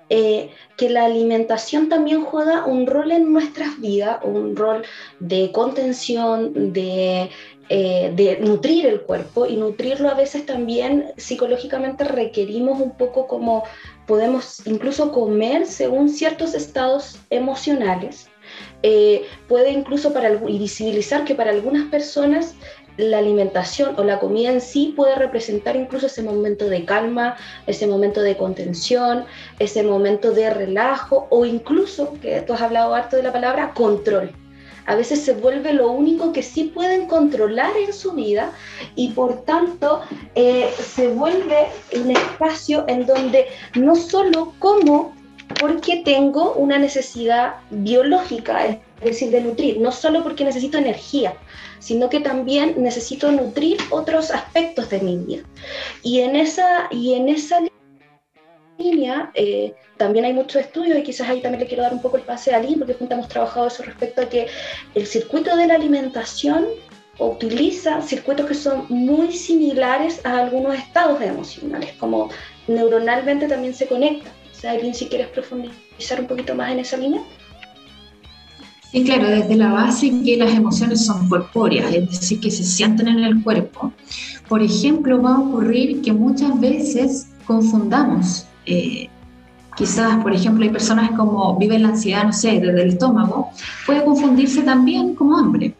eh, 0.09 0.51
que 0.77 0.89
la 0.89 1.05
alimentación 1.05 1.89
también 1.89 2.23
juega 2.23 2.65
un 2.65 2.88
rol 2.88 3.11
en 3.11 3.31
nuestras 3.31 3.79
vidas, 3.79 4.19
un 4.23 4.55
rol 4.55 4.83
de 5.19 5.51
contención, 5.51 6.73
de, 6.73 7.29
eh, 7.69 8.13
de, 8.15 8.38
nutrir 8.41 8.85
el 8.85 9.01
cuerpo 9.01 9.47
y 9.47 9.57
nutrirlo 9.57 10.09
a 10.09 10.13
veces 10.13 10.45
también 10.45 11.11
psicológicamente 11.17 12.03
requerimos 12.03 12.79
un 12.79 12.95
poco 12.95 13.27
como 13.27 13.63
podemos 14.05 14.65
incluso 14.65 15.11
comer 15.11 15.65
según 15.65 16.09
ciertos 16.09 16.53
estados 16.53 17.19
emocionales. 17.29 18.27
Eh, 18.83 19.25
puede 19.47 19.71
incluso 19.71 20.13
para, 20.13 20.31
y 20.47 20.59
visibilizar 20.59 21.25
que 21.25 21.35
para 21.35 21.51
algunas 21.51 21.89
personas 21.89 22.55
la 22.97 23.17
alimentación 23.17 23.95
o 23.97 24.03
la 24.03 24.19
comida 24.19 24.51
en 24.51 24.61
sí 24.61 24.93
puede 24.95 25.15
representar 25.15 25.75
incluso 25.75 26.05
ese 26.05 26.23
momento 26.23 26.69
de 26.69 26.85
calma, 26.85 27.35
ese 27.67 27.87
momento 27.87 28.21
de 28.21 28.37
contención, 28.37 29.25
ese 29.59 29.83
momento 29.83 30.31
de 30.31 30.49
relajo 30.49 31.27
o 31.29 31.45
incluso, 31.45 32.13
que 32.21 32.41
tú 32.41 32.53
has 32.53 32.61
hablado 32.61 32.95
harto 32.95 33.17
de 33.17 33.23
la 33.23 33.33
palabra, 33.33 33.73
control. 33.73 34.31
A 34.85 34.95
veces 34.95 35.21
se 35.21 35.33
vuelve 35.33 35.73
lo 35.73 35.91
único 35.91 36.31
que 36.31 36.43
sí 36.43 36.65
pueden 36.65 37.07
controlar 37.07 37.75
en 37.77 37.93
su 37.93 38.11
vida 38.13 38.51
y 38.95 39.09
por 39.09 39.43
tanto 39.43 40.01
eh, 40.35 40.69
se 40.79 41.07
vuelve 41.09 41.67
un 41.95 42.11
espacio 42.11 42.85
en 42.87 43.05
donde 43.05 43.47
no 43.75 43.95
solo 43.95 44.53
como 44.59 45.13
porque 45.59 46.01
tengo 46.03 46.53
una 46.53 46.77
necesidad 46.77 47.55
biológica, 47.69 48.65
es 48.65 48.79
decir, 49.01 49.29
de 49.29 49.41
nutrir, 49.41 49.79
no 49.79 49.91
solo 49.91 50.23
porque 50.23 50.43
necesito 50.43 50.77
energía, 50.77 51.35
sino 51.79 52.09
que 52.09 52.19
también 52.19 52.75
necesito 52.77 53.31
nutrir 53.31 53.77
otros 53.91 54.31
aspectos 54.31 54.89
de 54.89 54.99
mi 54.99 55.17
vida. 55.17 55.43
Y 56.01 56.21
en 56.21 56.35
esa, 56.35 56.87
y 56.91 57.13
en 57.13 57.29
esa 57.29 57.59
línea 58.77 59.31
eh, 59.33 59.73
también 59.97 60.25
hay 60.25 60.33
muchos 60.33 60.61
estudios 60.61 60.97
y 60.97 61.03
quizás 61.03 61.29
ahí 61.29 61.41
también 61.41 61.61
le 61.61 61.67
quiero 61.67 61.83
dar 61.83 61.93
un 61.93 62.01
poco 62.01 62.17
el 62.17 62.23
pase 62.23 62.53
a 62.53 62.59
Lynn 62.59 62.79
porque 62.79 62.93
juntos 62.93 63.17
hemos 63.17 63.29
trabajado 63.29 63.67
eso 63.67 63.83
respecto 63.83 64.21
a 64.21 64.29
que 64.29 64.47
el 64.93 65.05
circuito 65.07 65.55
de 65.55 65.67
la 65.67 65.75
alimentación 65.75 66.65
utiliza 67.17 68.01
circuitos 68.01 68.45
que 68.45 68.53
son 68.53 68.85
muy 68.89 69.31
similares 69.31 70.25
a 70.25 70.39
algunos 70.39 70.75
estados 70.75 71.21
emocionales, 71.21 71.93
como 71.93 72.29
neuronalmente 72.67 73.47
también 73.47 73.73
se 73.73 73.88
conectan. 73.88 74.33
O 74.51 74.59
sea, 74.59 74.73
Lynn, 74.73 74.93
si 74.93 75.07
quieres 75.07 75.27
profundizar 75.27 76.19
un 76.19 76.27
poquito 76.27 76.55
más 76.55 76.71
en 76.71 76.79
esa 76.79 76.97
línea. 76.97 77.21
Sí, 78.91 79.03
claro, 79.03 79.27
desde 79.27 79.55
la 79.55 79.71
base 79.71 80.11
que 80.23 80.38
las 80.38 80.53
emociones 80.53 81.05
son 81.05 81.27
corpóreas, 81.27 81.93
es 81.93 82.09
decir, 82.09 82.39
que 82.39 82.51
se 82.51 82.63
sienten 82.63 83.07
en 83.09 83.23
el 83.23 83.43
cuerpo. 83.43 83.91
Por 84.47 84.61
ejemplo, 84.61 85.21
va 85.21 85.35
a 85.35 85.39
ocurrir 85.39 86.01
que 86.01 86.13
muchas 86.13 86.57
veces 86.59 87.27
confundamos, 87.45 88.45
eh, 88.65 89.10
quizás, 89.75 90.21
por 90.23 90.34
ejemplo, 90.34 90.63
hay 90.63 90.69
personas 90.69 91.12
como 91.12 91.58
viven 91.58 91.84
la 91.84 91.89
ansiedad, 91.89 92.23
no 92.23 92.34
sé, 92.34 92.60
desde 92.60 92.82
el 92.84 92.89
estómago, 92.89 93.51
puede 93.86 94.04
confundirse 94.04 94.63
también 94.63 95.15
como 95.15 95.38
hambre. 95.38 95.73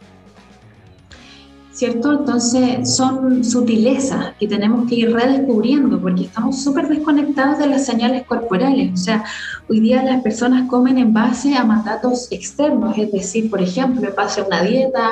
¿Cierto? 1.76 2.20
Entonces 2.20 2.96
son 2.96 3.44
sutilezas 3.44 4.34
que 4.40 4.48
tenemos 4.48 4.88
que 4.88 4.96
ir 4.96 5.12
redescubriendo 5.12 6.00
porque 6.00 6.24
estamos 6.24 6.64
súper 6.64 6.88
desconectados 6.88 7.60
de 7.60 7.68
las 7.68 7.86
señales 7.86 8.24
corporales. 8.24 8.94
O 8.94 8.98
sea, 8.98 9.26
hoy 9.68 9.82
día 9.82 10.02
las 10.02 10.22
personas 10.22 10.70
comen 10.70 10.98
en 10.98 11.14
base 11.14 11.54
a 11.56 11.66
mandatos 11.66 12.32
externos, 12.32 12.98
es 12.98 13.12
decir, 13.12 13.50
por 13.50 13.62
ejemplo, 13.62 14.08
en 14.08 14.16
base 14.16 14.40
a 14.40 14.46
una 14.46 14.64
dieta 14.64 15.10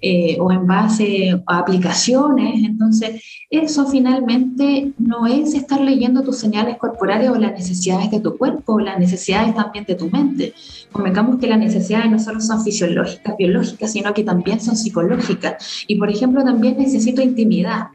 eh, 0.00 0.36
o 0.40 0.52
en 0.52 0.66
base 0.68 1.42
a 1.44 1.58
aplicaciones. 1.58 2.62
Entonces, 2.62 3.20
eso 3.50 3.88
finalmente 3.88 4.92
no 4.98 5.26
es 5.26 5.54
estar 5.54 5.80
leyendo 5.80 6.22
tus 6.22 6.38
señales 6.38 6.76
corporales 6.76 7.30
o 7.30 7.34
las 7.34 7.52
necesidades 7.52 8.10
de 8.12 8.20
tu 8.20 8.38
cuerpo 8.38 8.74
o 8.74 8.78
las 8.78 9.00
necesidades 9.00 9.52
también 9.54 9.84
de 9.84 9.96
tu 9.96 10.08
mente. 10.10 10.54
Convengamos 10.92 11.38
que 11.38 11.46
las 11.46 11.58
necesidades 11.58 12.10
no 12.10 12.18
solo 12.18 12.40
son 12.40 12.62
fisiológicas, 12.62 13.36
biológicas, 13.36 13.92
sino 13.92 14.14
que 14.14 14.24
también 14.24 14.60
son 14.60 14.76
psicológicas 14.76 15.84
y 15.86 15.96
por 15.96 16.10
ejemplo, 16.10 16.44
también 16.44 16.78
necesito 16.78 17.22
intimidad. 17.22 17.88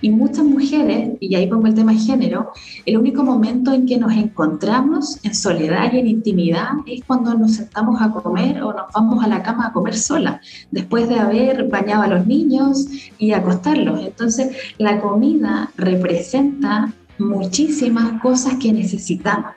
Y 0.00 0.10
muchas 0.10 0.44
mujeres, 0.44 1.16
y 1.20 1.34
ahí 1.34 1.46
pongo 1.46 1.66
el 1.66 1.74
tema 1.74 1.92
de 1.92 1.98
género, 1.98 2.52
el 2.84 2.98
único 2.98 3.22
momento 3.22 3.72
en 3.72 3.86
que 3.86 3.96
nos 3.96 4.12
encontramos 4.12 5.18
en 5.22 5.34
soledad 5.34 5.92
y 5.92 5.98
en 5.98 6.06
intimidad 6.06 6.72
es 6.86 7.02
cuando 7.06 7.34
nos 7.34 7.54
sentamos 7.54 8.02
a 8.02 8.10
comer 8.10 8.62
o 8.62 8.72
nos 8.72 8.92
vamos 8.92 9.24
a 9.24 9.28
la 9.28 9.42
cama 9.42 9.68
a 9.68 9.72
comer 9.72 9.96
sola, 9.96 10.40
después 10.70 11.08
de 11.08 11.18
haber 11.18 11.68
bañado 11.68 12.02
a 12.02 12.08
los 12.08 12.26
niños 12.26 12.86
y 13.18 13.32
acostarlos. 13.32 14.00
Entonces, 14.00 14.54
la 14.76 15.00
comida 15.00 15.70
representa 15.76 16.92
muchísimas 17.18 18.20
cosas 18.20 18.54
que 18.60 18.72
necesitamos. 18.72 19.52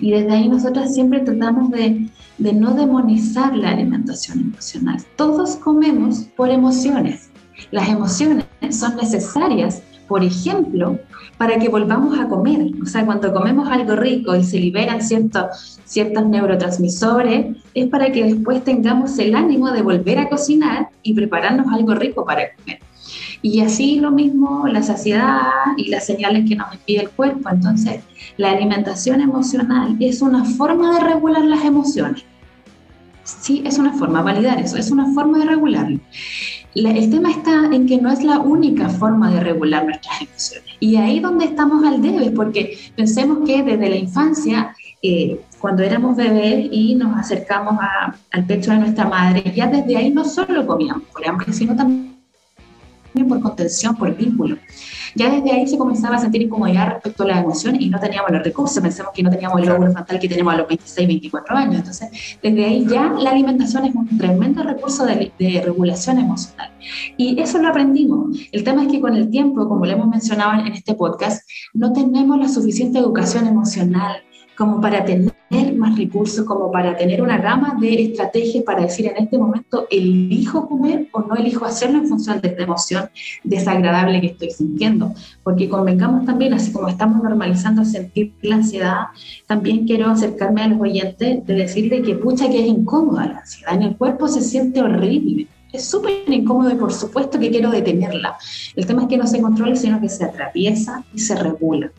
Y 0.00 0.10
desde 0.10 0.32
ahí 0.32 0.48
nosotras 0.48 0.94
siempre 0.94 1.20
tratamos 1.20 1.70
de 1.70 2.08
de 2.38 2.52
no 2.52 2.72
demonizar 2.74 3.54
la 3.56 3.70
alimentación 3.70 4.40
emocional. 4.40 5.02
Todos 5.16 5.56
comemos 5.56 6.26
por 6.36 6.50
emociones. 6.50 7.30
Las 7.72 7.88
emociones 7.88 8.46
son 8.70 8.96
necesarias, 8.96 9.82
por 10.06 10.22
ejemplo, 10.22 10.98
para 11.36 11.58
que 11.58 11.68
volvamos 11.68 12.18
a 12.18 12.28
comer. 12.28 12.70
O 12.80 12.86
sea, 12.86 13.04
cuando 13.04 13.32
comemos 13.32 13.68
algo 13.68 13.96
rico 13.96 14.34
y 14.36 14.44
se 14.44 14.58
liberan 14.58 15.02
ciertos, 15.02 15.80
ciertos 15.84 16.26
neurotransmisores, 16.26 17.56
es 17.74 17.86
para 17.88 18.10
que 18.12 18.24
después 18.24 18.62
tengamos 18.62 19.18
el 19.18 19.34
ánimo 19.34 19.70
de 19.72 19.82
volver 19.82 20.18
a 20.18 20.28
cocinar 20.28 20.88
y 21.02 21.14
prepararnos 21.14 21.66
algo 21.72 21.94
rico 21.94 22.24
para 22.24 22.54
comer. 22.54 22.78
Y 23.42 23.60
así 23.60 24.00
lo 24.00 24.10
mismo 24.10 24.66
la 24.66 24.82
saciedad 24.82 25.42
y 25.76 25.88
las 25.88 26.06
señales 26.06 26.48
que 26.48 26.56
nos 26.56 26.72
envía 26.72 27.02
el 27.02 27.10
cuerpo. 27.10 27.48
Entonces, 27.50 28.00
la 28.36 28.50
alimentación 28.50 29.20
emocional 29.20 29.96
es 30.00 30.22
una 30.22 30.44
forma 30.44 30.94
de 30.94 31.04
regular 31.04 31.44
las 31.44 31.64
emociones. 31.64 32.24
Sí, 33.24 33.62
es 33.64 33.78
una 33.78 33.92
forma, 33.92 34.22
validar 34.22 34.58
eso, 34.58 34.76
es 34.76 34.90
una 34.90 35.12
forma 35.12 35.38
de 35.38 35.44
regularlo. 35.44 36.00
el 36.74 37.10
tema 37.10 37.30
está 37.30 37.66
en 37.72 37.86
que 37.86 38.00
no 38.00 38.10
es 38.10 38.22
la 38.24 38.38
única 38.38 38.88
forma 38.88 39.30
de 39.30 39.40
regular 39.40 39.84
nuestras 39.84 40.22
emociones. 40.22 40.76
Y 40.80 40.96
ahí 40.96 41.20
donde 41.20 41.44
estamos 41.44 41.84
al 41.84 42.00
debe, 42.00 42.30
porque 42.30 42.78
pensemos 42.96 43.46
que 43.46 43.62
desde 43.62 43.90
la 43.90 43.96
infancia, 43.96 44.74
eh, 45.02 45.40
cuando 45.60 45.82
éramos 45.82 46.16
bebés 46.16 46.68
y 46.72 46.94
nos 46.94 47.18
acercamos 47.18 47.76
al 48.30 48.46
pecho 48.46 48.70
de 48.70 48.78
nuestra 48.78 49.06
madre, 49.06 49.52
ya 49.54 49.66
desde 49.66 49.96
ahí 49.96 50.10
no 50.10 50.24
solo 50.24 50.66
comíamos 50.66 51.02
sino 51.52 51.76
también 51.76 52.07
también 53.18 53.28
por 53.28 53.40
contención, 53.40 53.96
por 53.96 54.14
vínculo. 54.16 54.56
Ya 55.14 55.30
desde 55.30 55.50
ahí 55.50 55.66
se 55.66 55.76
comenzaba 55.76 56.16
a 56.16 56.18
sentir 56.20 56.42
incomodidad 56.42 56.88
respecto 56.90 57.24
a 57.24 57.26
la 57.26 57.40
emoción 57.40 57.80
y 57.80 57.88
no 57.88 57.98
teníamos 57.98 58.30
los 58.30 58.42
recursos, 58.42 58.82
pensamos 58.82 59.12
que 59.14 59.22
no 59.22 59.30
teníamos 59.30 59.60
el 59.60 59.68
lóbulo 59.68 59.90
frontal 59.90 60.20
que 60.20 60.28
tenemos 60.28 60.54
a 60.54 60.58
los 60.58 60.68
26, 60.68 61.08
24 61.08 61.56
años. 61.56 61.76
Entonces, 61.76 62.38
desde 62.42 62.64
ahí 62.64 62.86
ya 62.86 63.12
la 63.18 63.30
alimentación 63.30 63.84
es 63.86 63.94
un 63.94 64.18
tremendo 64.18 64.62
recurso 64.62 65.04
de, 65.06 65.32
de 65.38 65.62
regulación 65.64 66.18
emocional. 66.18 66.70
Y 67.16 67.40
eso 67.40 67.58
lo 67.58 67.68
aprendimos. 67.68 68.38
El 68.52 68.62
tema 68.62 68.82
es 68.82 68.88
que 68.88 69.00
con 69.00 69.14
el 69.16 69.30
tiempo, 69.30 69.68
como 69.68 69.84
lo 69.84 69.92
hemos 69.92 70.08
mencionado 70.08 70.60
en 70.60 70.72
este 70.72 70.94
podcast, 70.94 71.48
no 71.74 71.92
tenemos 71.92 72.38
la 72.38 72.48
suficiente 72.48 72.98
educación 72.98 73.46
emocional 73.46 74.22
como 74.56 74.80
para 74.80 75.04
tener 75.04 75.37
más 75.78 75.96
recursos, 75.96 76.44
como 76.44 76.70
para 76.70 76.96
tener 76.96 77.22
una 77.22 77.38
gama 77.38 77.76
de 77.80 78.02
estrategias 78.02 78.64
para 78.64 78.82
decir 78.82 79.06
en 79.06 79.24
este 79.24 79.38
momento 79.38 79.86
elijo 79.90 80.68
comer 80.68 81.08
o 81.12 81.20
no 81.20 81.36
elijo 81.36 81.64
hacerlo 81.64 81.98
en 81.98 82.08
función 82.08 82.40
de 82.40 82.48
esta 82.48 82.62
emoción 82.62 83.10
desagradable 83.44 84.20
que 84.20 84.26
estoy 84.28 84.50
sintiendo. 84.50 85.14
Porque 85.42 85.68
convengamos 85.68 86.26
también, 86.26 86.52
así 86.54 86.72
como 86.72 86.88
estamos 86.88 87.22
normalizando 87.22 87.84
sentir 87.84 88.32
la 88.42 88.56
ansiedad, 88.56 89.06
también 89.46 89.86
quiero 89.86 90.10
acercarme 90.10 90.62
a 90.62 90.68
los 90.68 90.80
oyentes 90.80 91.46
de 91.46 91.54
decirle 91.54 92.02
que 92.02 92.14
pucha 92.14 92.50
que 92.50 92.60
es 92.60 92.66
incómoda 92.66 93.26
la 93.26 93.38
ansiedad, 93.38 93.74
en 93.74 93.82
el 93.82 93.96
cuerpo 93.96 94.28
se 94.28 94.42
siente 94.42 94.82
horrible. 94.82 95.46
Es 95.72 95.84
súper 95.84 96.24
incómodo 96.28 96.70
y 96.70 96.76
por 96.76 96.92
supuesto 96.92 97.38
que 97.38 97.50
quiero 97.50 97.70
detenerla. 97.70 98.36
El 98.74 98.86
tema 98.86 99.02
es 99.02 99.08
que 99.08 99.18
no 99.18 99.26
se 99.26 99.40
controla, 99.40 99.76
sino 99.76 100.00
que 100.00 100.08
se 100.08 100.24
atraviesa 100.24 101.04
y 101.12 101.18
se 101.18 101.34
regula 101.34 101.92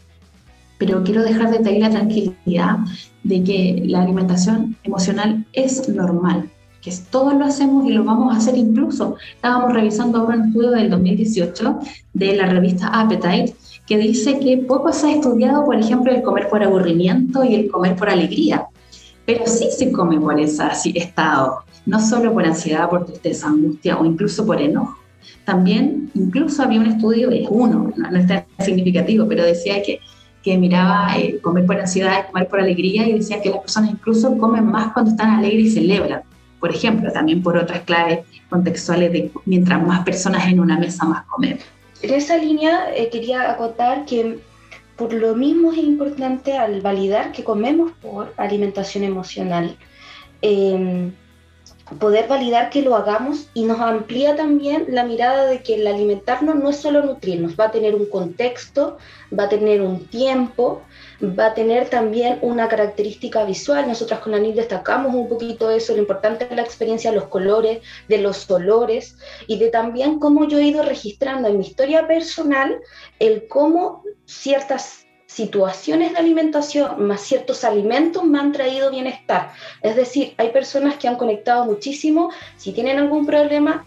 pero 0.79 1.03
quiero 1.03 1.21
dejar 1.21 1.51
de 1.51 1.69
ahí 1.69 1.79
la 1.79 1.91
tranquilidad 1.91 2.77
de 3.23 3.43
que 3.43 3.83
la 3.85 4.01
alimentación 4.01 4.77
emocional 4.83 5.45
es 5.53 5.87
normal, 5.89 6.49
que 6.81 6.91
todos 7.11 7.33
lo 7.35 7.45
hacemos 7.45 7.87
y 7.87 7.91
lo 7.91 8.05
vamos 8.05 8.33
a 8.33 8.37
hacer 8.37 8.57
incluso. 8.57 9.17
Estábamos 9.35 9.73
revisando 9.73 10.17
ahora 10.17 10.37
un 10.37 10.47
estudio 10.47 10.71
del 10.71 10.89
2018 10.89 11.79
de 12.13 12.37
la 12.37 12.45
revista 12.47 12.87
Appetite 12.87 13.53
que 13.85 13.97
dice 13.97 14.39
que 14.39 14.57
poco 14.57 14.93
se 14.93 15.07
ha 15.07 15.15
estudiado, 15.15 15.65
por 15.65 15.75
ejemplo, 15.75 16.13
el 16.13 16.21
comer 16.21 16.47
por 16.47 16.63
aburrimiento 16.63 17.43
y 17.43 17.55
el 17.55 17.69
comer 17.69 17.95
por 17.97 18.09
alegría, 18.09 18.67
pero 19.25 19.45
sí 19.47 19.67
se 19.71 19.91
come 19.91 20.19
por 20.19 20.39
ese 20.39 20.63
estado, 20.95 21.59
no 21.85 21.99
solo 21.99 22.31
por 22.33 22.45
ansiedad, 22.45 22.89
por 22.89 23.05
tristeza, 23.05 23.47
angustia 23.47 23.97
o 23.97 24.05
incluso 24.05 24.45
por 24.45 24.61
enojo. 24.61 24.97
También, 25.43 26.09
incluso 26.13 26.63
había 26.63 26.79
un 26.79 26.85
estudio, 26.85 27.31
es 27.31 27.47
uno, 27.49 27.91
no, 27.97 28.11
no 28.11 28.17
es 28.17 28.27
tan 28.27 28.45
significativo, 28.59 29.27
pero 29.27 29.43
decía 29.43 29.81
que 29.81 29.99
que 30.43 30.57
miraba 30.57 31.17
eh, 31.17 31.39
comer 31.41 31.65
por 31.65 31.79
ansiedad, 31.79 32.27
comer 32.27 32.47
por 32.47 32.59
alegría 32.59 33.07
y 33.07 33.13
decía 33.13 33.41
que 33.41 33.49
las 33.49 33.59
personas 33.59 33.91
incluso 33.91 34.37
comen 34.37 34.65
más 34.65 34.93
cuando 34.93 35.11
están 35.11 35.31
alegres 35.31 35.65
y 35.65 35.71
celebran. 35.71 36.21
Por 36.59 36.71
ejemplo, 36.71 37.11
también 37.11 37.41
por 37.41 37.57
otras 37.57 37.81
claves 37.81 38.19
contextuales 38.49 39.11
de 39.11 39.31
mientras 39.45 39.85
más 39.85 40.03
personas 40.03 40.47
en 40.47 40.59
una 40.59 40.77
mesa, 40.77 41.05
más 41.05 41.25
comer. 41.25 41.59
En 42.01 42.13
esa 42.13 42.37
línea 42.37 42.95
eh, 42.95 43.09
quería 43.09 43.51
acotar 43.51 44.05
que 44.05 44.39
por 44.95 45.13
lo 45.13 45.35
mismo 45.35 45.71
es 45.71 45.77
importante 45.79 46.57
al 46.57 46.81
validar 46.81 47.31
que 47.31 47.43
comemos 47.43 47.91
por 48.01 48.33
alimentación 48.37 49.03
emocional. 49.03 49.77
Eh, 50.41 51.11
poder 51.97 52.27
validar 52.27 52.69
que 52.69 52.81
lo 52.81 52.95
hagamos 52.95 53.49
y 53.53 53.63
nos 53.63 53.79
amplía 53.79 54.35
también 54.35 54.85
la 54.89 55.03
mirada 55.03 55.45
de 55.45 55.63
que 55.63 55.75
el 55.75 55.87
alimentarnos 55.87 56.55
no 56.55 56.69
es 56.69 56.77
solo 56.77 57.03
nutrirnos, 57.03 57.59
va 57.59 57.65
a 57.65 57.71
tener 57.71 57.95
un 57.95 58.05
contexto, 58.05 58.97
va 59.37 59.45
a 59.45 59.49
tener 59.49 59.81
un 59.81 60.05
tiempo, 60.07 60.81
va 61.21 61.47
a 61.47 61.53
tener 61.53 61.89
también 61.89 62.39
una 62.41 62.67
característica 62.67 63.43
visual. 63.43 63.87
Nosotras 63.87 64.19
con 64.19 64.33
Anil 64.33 64.55
destacamos 64.55 65.13
un 65.15 65.27
poquito 65.27 65.71
eso, 65.71 65.93
lo 65.93 65.99
importante 65.99 66.47
es 66.49 66.55
la 66.55 66.61
experiencia 66.61 67.11
de 67.11 67.17
los 67.17 67.27
colores, 67.27 67.81
de 68.07 68.17
los 68.19 68.49
olores 68.51 69.17
y 69.47 69.57
de 69.57 69.69
también 69.69 70.19
cómo 70.19 70.47
yo 70.47 70.59
he 70.59 70.63
ido 70.63 70.83
registrando 70.83 71.47
en 71.47 71.57
mi 71.57 71.65
historia 71.65 72.07
personal 72.07 72.79
el 73.19 73.47
cómo 73.47 74.03
ciertas 74.25 75.05
situaciones 75.29 76.11
de 76.11 76.17
alimentación 76.17 77.05
más 77.05 77.21
ciertos 77.21 77.63
alimentos 77.63 78.23
me 78.23 78.39
han 78.39 78.51
traído 78.51 78.89
bienestar. 78.89 79.51
Es 79.83 79.95
decir, 79.95 80.33
hay 80.37 80.49
personas 80.49 80.95
que 80.95 81.07
han 81.07 81.17
conectado 81.17 81.65
muchísimo, 81.65 82.31
si 82.57 82.71
tienen 82.71 82.97
algún 82.97 83.27
problema, 83.27 83.85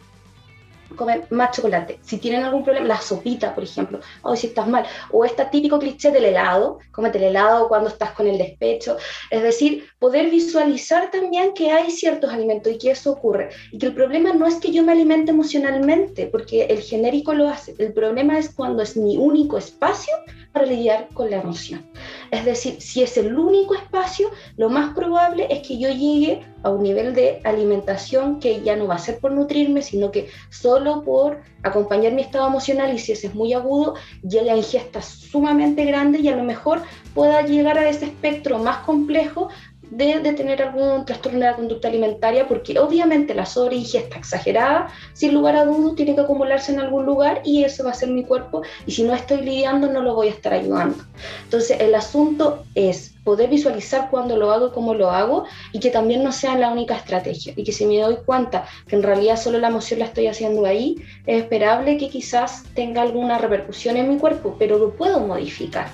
comer 0.95 1.27
más 1.31 1.51
chocolate. 1.51 1.99
Si 2.03 2.19
tienen 2.19 2.45
algún 2.45 2.63
problema, 2.63 2.87
la 2.87 3.01
sopita, 3.01 3.55
por 3.55 3.65
ejemplo, 3.65 3.99
o 4.23 4.37
si 4.37 4.49
estás 4.49 4.69
mal, 4.69 4.87
o 5.11 5.25
este 5.25 5.45
típico 5.47 5.81
cliché 5.81 6.13
del 6.13 6.27
helado, 6.27 6.79
cómete 6.93 7.19
el 7.19 7.25
helado 7.25 7.67
cuando 7.67 7.89
estás 7.89 8.13
con 8.13 8.29
el 8.29 8.39
despecho. 8.39 8.97
Es 9.29 9.43
decir, 9.43 9.87
poder 9.99 10.31
visualizar 10.31 11.11
también 11.11 11.55
que 11.55 11.73
hay 11.73 11.91
ciertos 11.91 12.33
alimentos 12.33 12.73
y 12.73 12.79
que 12.79 12.93
eso 12.93 13.11
ocurre. 13.11 13.51
Y 13.73 13.79
que 13.79 13.87
el 13.87 13.95
problema 13.95 14.33
no 14.33 14.47
es 14.47 14.57
que 14.57 14.71
yo 14.71 14.85
me 14.85 14.93
alimente 14.93 15.33
emocionalmente, 15.33 16.27
porque 16.27 16.67
el 16.67 16.81
genérico 16.83 17.35
lo 17.35 17.49
hace. 17.49 17.75
El 17.79 17.93
problema 17.93 18.39
es 18.39 18.49
cuando 18.51 18.83
es 18.83 18.97
mi 18.97 19.17
único 19.17 19.59
espacio 19.59 20.15
para 20.53 20.67
lidiar 20.67 21.09
con 21.15 21.31
la 21.31 21.39
emoción. 21.39 21.85
Es 22.31 22.45
decir, 22.45 22.81
si 22.81 23.03
es 23.03 23.17
el 23.17 23.37
único 23.39 23.75
espacio, 23.75 24.31
lo 24.57 24.71
más 24.71 24.95
probable 24.95 25.47
es 25.51 25.67
que 25.67 25.79
yo 25.79 25.89
llegue 25.89 26.45
a 26.63 26.71
un 26.71 26.83
nivel 26.83 27.15
de 27.15 27.41
alimentación 27.45 28.39
que 28.39 28.63
ya 28.63 28.77
no 28.77 28.87
va 28.87 28.95
a 28.95 28.99
ser 28.99 29.19
por 29.19 29.33
nutrirme, 29.33 29.83
sino 29.83 30.11
que 30.11 30.29
solo 30.51 31.03
por 31.03 31.41
acompañar 31.63 32.13
mi 32.13 32.23
estado 32.23 32.47
emocional 32.47 32.95
y 32.95 32.99
si 32.99 33.13
ese 33.13 33.29
es 33.29 33.35
muy 33.35 33.53
agudo, 33.53 33.95
llegue 34.23 34.51
a 34.51 34.57
ingestas 34.57 35.07
sumamente 35.07 35.85
grandes 35.85 36.23
y 36.23 36.29
a 36.29 36.37
lo 36.37 36.45
mejor 36.45 36.83
pueda 37.15 37.43
llegar 37.43 37.79
a 37.79 37.89
ese 37.89 38.07
espectro 38.07 38.59
más 38.59 38.79
complejo 38.79 39.49
de, 39.93 40.33
tener 40.33 40.63
algún 40.63 41.05
trastorno 41.05 41.41
de 41.41 41.45
la 41.45 41.55
conducta 41.55 41.89
alimentaria, 41.89 42.49
porque 42.49 42.79
obviamente 42.79 43.35
la 43.35 43.45
sobreingesta 43.45 44.17
exagerada, 44.17 44.89
sin 45.13 45.35
lugar 45.35 45.55
a 45.55 45.67
dudas, 45.67 45.97
tiene 45.97 46.15
que 46.15 46.23
acumularse 46.23 46.73
en 46.73 46.81
algún 46.81 47.05
lugar 47.05 47.43
y 47.45 47.65
eso 47.65 47.85
va 47.85 47.91
a 47.91 47.95
ser 47.95 48.09
mi 48.09 48.25
cuerpo, 48.25 48.63
y 48.87 48.93
si 48.93 49.03
no 49.03 49.15
estoy 49.15 49.43
lidiando, 49.43 49.93
no 49.93 50.01
lo 50.01 50.15
voy 50.15 50.29
a 50.29 50.31
estar 50.31 50.55
ayudando. 50.55 51.05
Entonces, 51.45 51.79
el 51.79 51.95
asunto 51.95 52.65
es 52.75 53.13
poder 53.23 53.51
visualizar 53.51 54.09
cuándo 54.11 54.37
lo 54.37 54.51
hago 54.51 54.73
cómo 54.73 54.95
lo 54.95 55.11
hago, 55.11 55.45
y 55.73 55.79
que 55.79 55.91
también 55.91 56.25
no 56.25 56.33
sea 56.33 56.57
la 56.57 56.71
única 56.73 56.97
estrategia, 56.97 57.53
y 57.55 57.63
que 57.63 57.73
si 57.73 57.85
me 57.85 58.01
doy 58.01 58.17
cuenta 58.25 58.65
que 58.87 58.97
en 58.97 59.03
realidad 59.03 59.37
solo 59.37 59.59
la 59.59 59.69
emoción 59.69 60.01
la 60.01 60.07
estoy 60.07 60.27
haciendo 60.27 60.65
ahí, 60.65 60.97
es 61.27 61.43
esperable 61.43 61.99
que 61.99 62.09
quizás 62.09 62.65
tenga 62.75 63.03
alguna 63.03 63.37
repercusión 63.37 63.99
en 63.99 64.09
mi 64.09 64.17
cuerpo, 64.17 64.57
pero 64.59 64.79
lo 64.79 64.93
puedo 64.93 65.21
modificar. 65.21 65.89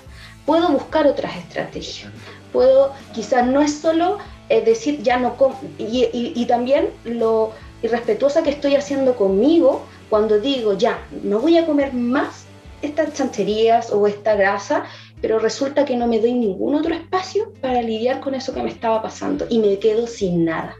Puedo 0.46 0.70
buscar 0.70 1.06
otras 1.06 1.37
estrategias 1.37 2.11
puedo, 2.52 2.92
quizás 3.14 3.46
no 3.46 3.61
es 3.61 3.78
solo 3.78 4.18
eh, 4.48 4.62
decir 4.62 5.02
ya 5.02 5.18
no 5.18 5.37
y, 5.78 6.08
y, 6.12 6.46
también 6.46 6.88
lo 7.04 7.52
irrespetuosa 7.82 8.42
que 8.42 8.50
estoy 8.50 8.76
haciendo 8.76 9.14
conmigo 9.14 9.82
cuando 10.08 10.40
digo 10.40 10.72
ya, 10.72 10.98
no 11.22 11.38
voy 11.38 11.58
a 11.58 11.66
comer 11.66 11.92
más 11.92 12.46
estas 12.80 13.12
chancherías 13.14 13.92
o 13.92 14.06
esta 14.06 14.34
grasa, 14.37 14.84
pero 15.20 15.38
resulta 15.38 15.84
que 15.84 15.96
no 15.96 16.06
me 16.06 16.20
doy 16.20 16.32
ningún 16.32 16.76
otro 16.76 16.94
espacio 16.94 17.52
para 17.61 17.82
lidiar 17.82 18.20
con 18.20 18.34
eso 18.34 18.54
que 18.54 18.62
me 18.62 18.70
estaba 18.70 19.02
pasando 19.02 19.46
y 19.50 19.58
me 19.58 19.78
quedo 19.78 20.06
sin 20.06 20.44
nada. 20.44 20.76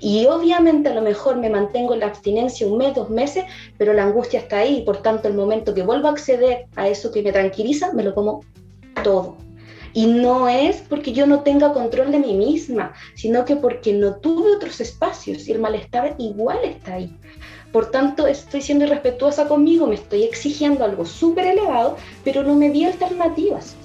Y 0.00 0.26
obviamente 0.26 0.88
a 0.88 0.94
lo 0.94 1.02
mejor 1.02 1.36
me 1.36 1.50
mantengo 1.50 1.94
en 1.94 2.00
la 2.00 2.06
abstinencia 2.06 2.66
un 2.66 2.78
mes, 2.78 2.94
dos 2.94 3.10
meses, 3.10 3.44
pero 3.76 3.92
la 3.92 4.04
angustia 4.04 4.40
está 4.40 4.58
ahí 4.58 4.78
y 4.78 4.82
por 4.82 5.02
tanto 5.02 5.28
el 5.28 5.34
momento 5.34 5.74
que 5.74 5.82
vuelvo 5.82 6.08
a 6.08 6.12
acceder 6.12 6.66
a 6.76 6.88
eso 6.88 7.10
que 7.10 7.22
me 7.22 7.32
tranquiliza, 7.32 7.92
me 7.92 8.02
lo 8.02 8.14
como 8.14 8.44
todo. 9.02 9.36
Y 9.94 10.06
no 10.06 10.48
es 10.48 10.76
porque 10.88 11.12
yo 11.12 11.26
no 11.26 11.40
tenga 11.40 11.72
control 11.72 12.12
de 12.12 12.18
mí 12.18 12.34
misma, 12.34 12.92
sino 13.14 13.44
que 13.44 13.56
porque 13.56 13.92
no 13.92 14.16
tuve 14.16 14.54
otros 14.54 14.80
espacios 14.80 15.48
y 15.48 15.52
el 15.52 15.58
malestar 15.58 16.14
igual 16.18 16.58
está 16.64 16.94
ahí. 16.94 17.16
Por 17.72 17.90
tanto, 17.90 18.26
estoy 18.26 18.62
siendo 18.62 18.86
irrespetuosa 18.86 19.46
conmigo, 19.46 19.86
me 19.86 19.94
estoy 19.94 20.24
exigiendo 20.24 20.84
algo 20.84 21.04
súper 21.04 21.46
elevado, 21.46 21.96
pero 22.24 22.42
no 22.42 22.54
me 22.54 22.70
di 22.70 22.84
alternativas. 22.84 23.76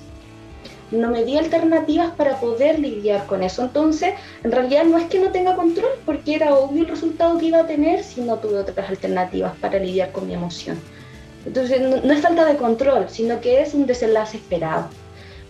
No 0.91 1.09
me 1.09 1.25
di 1.25 1.37
alternativas 1.37 2.11
para 2.11 2.39
poder 2.39 2.79
lidiar 2.79 3.25
con 3.25 3.43
eso. 3.43 3.63
Entonces, 3.63 4.13
en 4.43 4.51
realidad 4.51 4.85
no 4.85 4.97
es 4.97 5.05
que 5.05 5.19
no 5.19 5.31
tenga 5.31 5.55
control, 5.55 5.91
porque 6.05 6.35
era 6.35 6.55
obvio 6.55 6.83
el 6.83 6.89
resultado 6.89 7.37
que 7.37 7.47
iba 7.47 7.59
a 7.59 7.67
tener 7.67 8.03
si 8.03 8.21
no 8.21 8.37
tuve 8.37 8.59
otras 8.59 8.89
alternativas 8.89 9.53
para 9.57 9.79
lidiar 9.79 10.11
con 10.11 10.27
mi 10.27 10.33
emoción. 10.33 10.79
Entonces, 11.45 11.81
no, 11.81 11.97
no 11.97 12.13
es 12.13 12.21
falta 12.21 12.45
de 12.45 12.55
control, 12.55 13.07
sino 13.09 13.41
que 13.41 13.61
es 13.61 13.73
un 13.73 13.85
desenlace 13.85 14.37
esperado. 14.37 14.87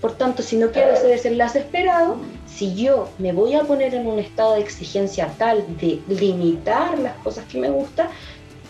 Por 0.04 0.18
tanto, 0.18 0.44
si 0.44 0.58
no 0.58 0.70
quiero 0.70 0.92
ese 0.92 1.08
desenlace 1.08 1.60
esperado, 1.60 2.18
si 2.46 2.76
yo 2.76 3.08
me 3.20 3.32
voy 3.32 3.56
a 3.56 3.64
poner 3.64 3.96
en 3.96 4.06
un 4.06 4.20
estado 4.20 4.56
de 4.56 4.60
exigencia 4.60 5.34
tal 5.38 5.64
de 5.78 6.02
limitar 6.10 7.00
las 7.00 7.16
cosas 7.20 7.46
que 7.46 7.58
me 7.58 7.70
gustan, 7.70 8.10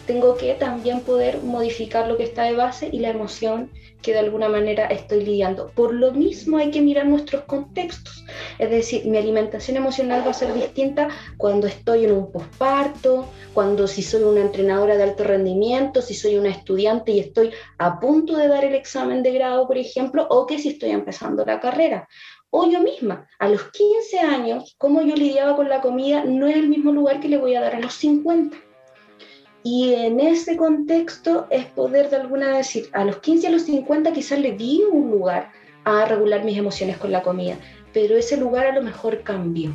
tengo 0.05 0.35
que 0.35 0.53
también 0.55 1.01
poder 1.01 1.41
modificar 1.43 2.07
lo 2.07 2.17
que 2.17 2.23
está 2.23 2.43
de 2.43 2.55
base 2.55 2.89
y 2.91 2.99
la 2.99 3.09
emoción 3.09 3.71
que 4.01 4.11
de 4.11 4.19
alguna 4.19 4.49
manera 4.49 4.85
estoy 4.87 5.23
lidiando. 5.23 5.71
Por 5.73 5.93
lo 5.93 6.11
mismo 6.11 6.57
hay 6.57 6.71
que 6.71 6.81
mirar 6.81 7.05
nuestros 7.05 7.43
contextos. 7.43 8.25
Es 8.59 8.69
decir, 8.69 9.05
mi 9.05 9.17
alimentación 9.17 9.77
emocional 9.77 10.23
va 10.25 10.31
a 10.31 10.33
ser 10.33 10.53
distinta 10.53 11.07
cuando 11.37 11.67
estoy 11.67 12.03
en 12.03 12.11
un 12.11 12.31
posparto, 12.31 13.29
cuando 13.53 13.87
si 13.87 14.03
soy 14.03 14.23
una 14.23 14.41
entrenadora 14.41 14.97
de 14.97 15.03
alto 15.03 15.23
rendimiento, 15.23 16.01
si 16.01 16.13
soy 16.13 16.37
una 16.37 16.49
estudiante 16.49 17.13
y 17.13 17.19
estoy 17.19 17.51
a 17.77 17.99
punto 17.99 18.35
de 18.35 18.49
dar 18.49 18.65
el 18.65 18.75
examen 18.75 19.23
de 19.23 19.31
grado, 19.31 19.67
por 19.67 19.77
ejemplo, 19.77 20.27
o 20.29 20.45
que 20.45 20.59
si 20.59 20.69
estoy 20.69 20.89
empezando 20.89 21.45
la 21.45 21.61
carrera. 21.61 22.07
O 22.49 22.69
yo 22.69 22.81
misma, 22.81 23.27
a 23.39 23.47
los 23.47 23.63
15 23.71 24.19
años, 24.19 24.75
cómo 24.77 25.01
yo 25.01 25.15
lidiaba 25.15 25.55
con 25.55 25.69
la 25.69 25.81
comida 25.81 26.23
no 26.25 26.45
es 26.47 26.57
el 26.57 26.67
mismo 26.67 26.91
lugar 26.91 27.19
que 27.19 27.29
le 27.29 27.37
voy 27.37 27.55
a 27.55 27.61
dar 27.61 27.75
a 27.75 27.79
los 27.79 27.93
50 27.93 28.57
Y 29.63 29.93
en 29.93 30.19
ese 30.19 30.57
contexto 30.57 31.47
es 31.49 31.65
poder 31.65 32.09
de 32.09 32.17
alguna 32.17 32.57
decir, 32.57 32.89
a 32.91 33.05
los 33.05 33.17
15 33.17 33.47
a 33.47 33.51
los 33.51 33.61
50 33.63 34.11
quizás 34.11 34.39
le 34.39 34.51
di 34.51 34.81
un 34.91 35.09
lugar 35.09 35.51
a 35.85 36.05
regular 36.05 36.43
mis 36.43 36.57
emociones 36.57 36.97
con 36.97 37.11
la 37.11 37.23
comida, 37.23 37.57
pero 37.93 38.17
ese 38.17 38.35
lugar 38.37 38.67
a 38.67 38.75
lo 38.75 38.81
mejor 38.81 39.23
cambió. 39.23 39.73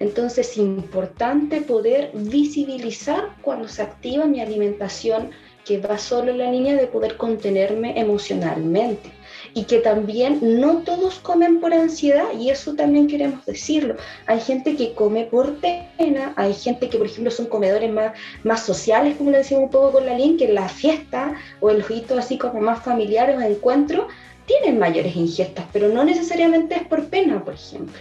Entonces 0.00 0.48
es 0.48 0.56
importante 0.56 1.60
poder 1.60 2.10
visibilizar 2.14 3.36
cuando 3.42 3.68
se 3.68 3.82
activa 3.82 4.24
mi 4.24 4.40
alimentación 4.40 5.30
que 5.64 5.78
va 5.78 5.98
solo 5.98 6.32
en 6.32 6.38
la 6.38 6.50
línea 6.50 6.74
de 6.74 6.86
poder 6.86 7.16
contenerme 7.16 8.00
emocionalmente 8.00 9.10
y 9.54 9.64
que 9.64 9.78
también 9.78 10.38
no 10.42 10.78
todos 10.78 11.18
comen 11.20 11.60
por 11.60 11.74
ansiedad 11.74 12.26
y 12.38 12.50
eso 12.50 12.74
también 12.74 13.08
queremos 13.08 13.44
decirlo. 13.46 13.96
Hay 14.26 14.40
gente 14.40 14.76
que 14.76 14.94
come 14.94 15.24
por 15.24 15.56
pena, 15.56 16.32
hay 16.36 16.54
gente 16.54 16.88
que 16.88 16.98
por 16.98 17.06
ejemplo 17.06 17.30
son 17.30 17.46
comedores 17.46 17.92
más, 17.92 18.12
más 18.44 18.64
sociales, 18.64 19.16
como 19.16 19.30
lo 19.30 19.38
decimos 19.38 19.64
un 19.64 19.70
poco 19.70 19.92
con 19.92 20.06
la 20.06 20.16
link, 20.16 20.38
que 20.38 20.46
en 20.46 20.54
la 20.54 20.68
fiesta 20.68 21.34
o 21.60 21.70
el 21.70 21.82
jueguito 21.82 22.16
así 22.18 22.38
como 22.38 22.60
más 22.60 22.82
familiares 22.82 23.36
o 23.36 23.40
encuentros 23.40 24.06
tienen 24.46 24.78
mayores 24.78 25.14
ingestas, 25.14 25.64
pero 25.72 25.88
no 25.88 26.04
necesariamente 26.04 26.74
es 26.74 26.86
por 26.86 27.06
pena, 27.06 27.44
por 27.44 27.54
ejemplo. 27.54 28.00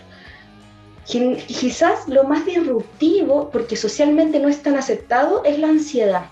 Quizás 1.05 2.07
lo 2.07 2.23
más 2.23 2.45
disruptivo, 2.45 3.49
porque 3.51 3.75
socialmente 3.75 4.39
no 4.39 4.47
es 4.47 4.61
tan 4.61 4.75
aceptado, 4.75 5.43
es 5.43 5.57
la 5.57 5.69
ansiedad. 5.69 6.25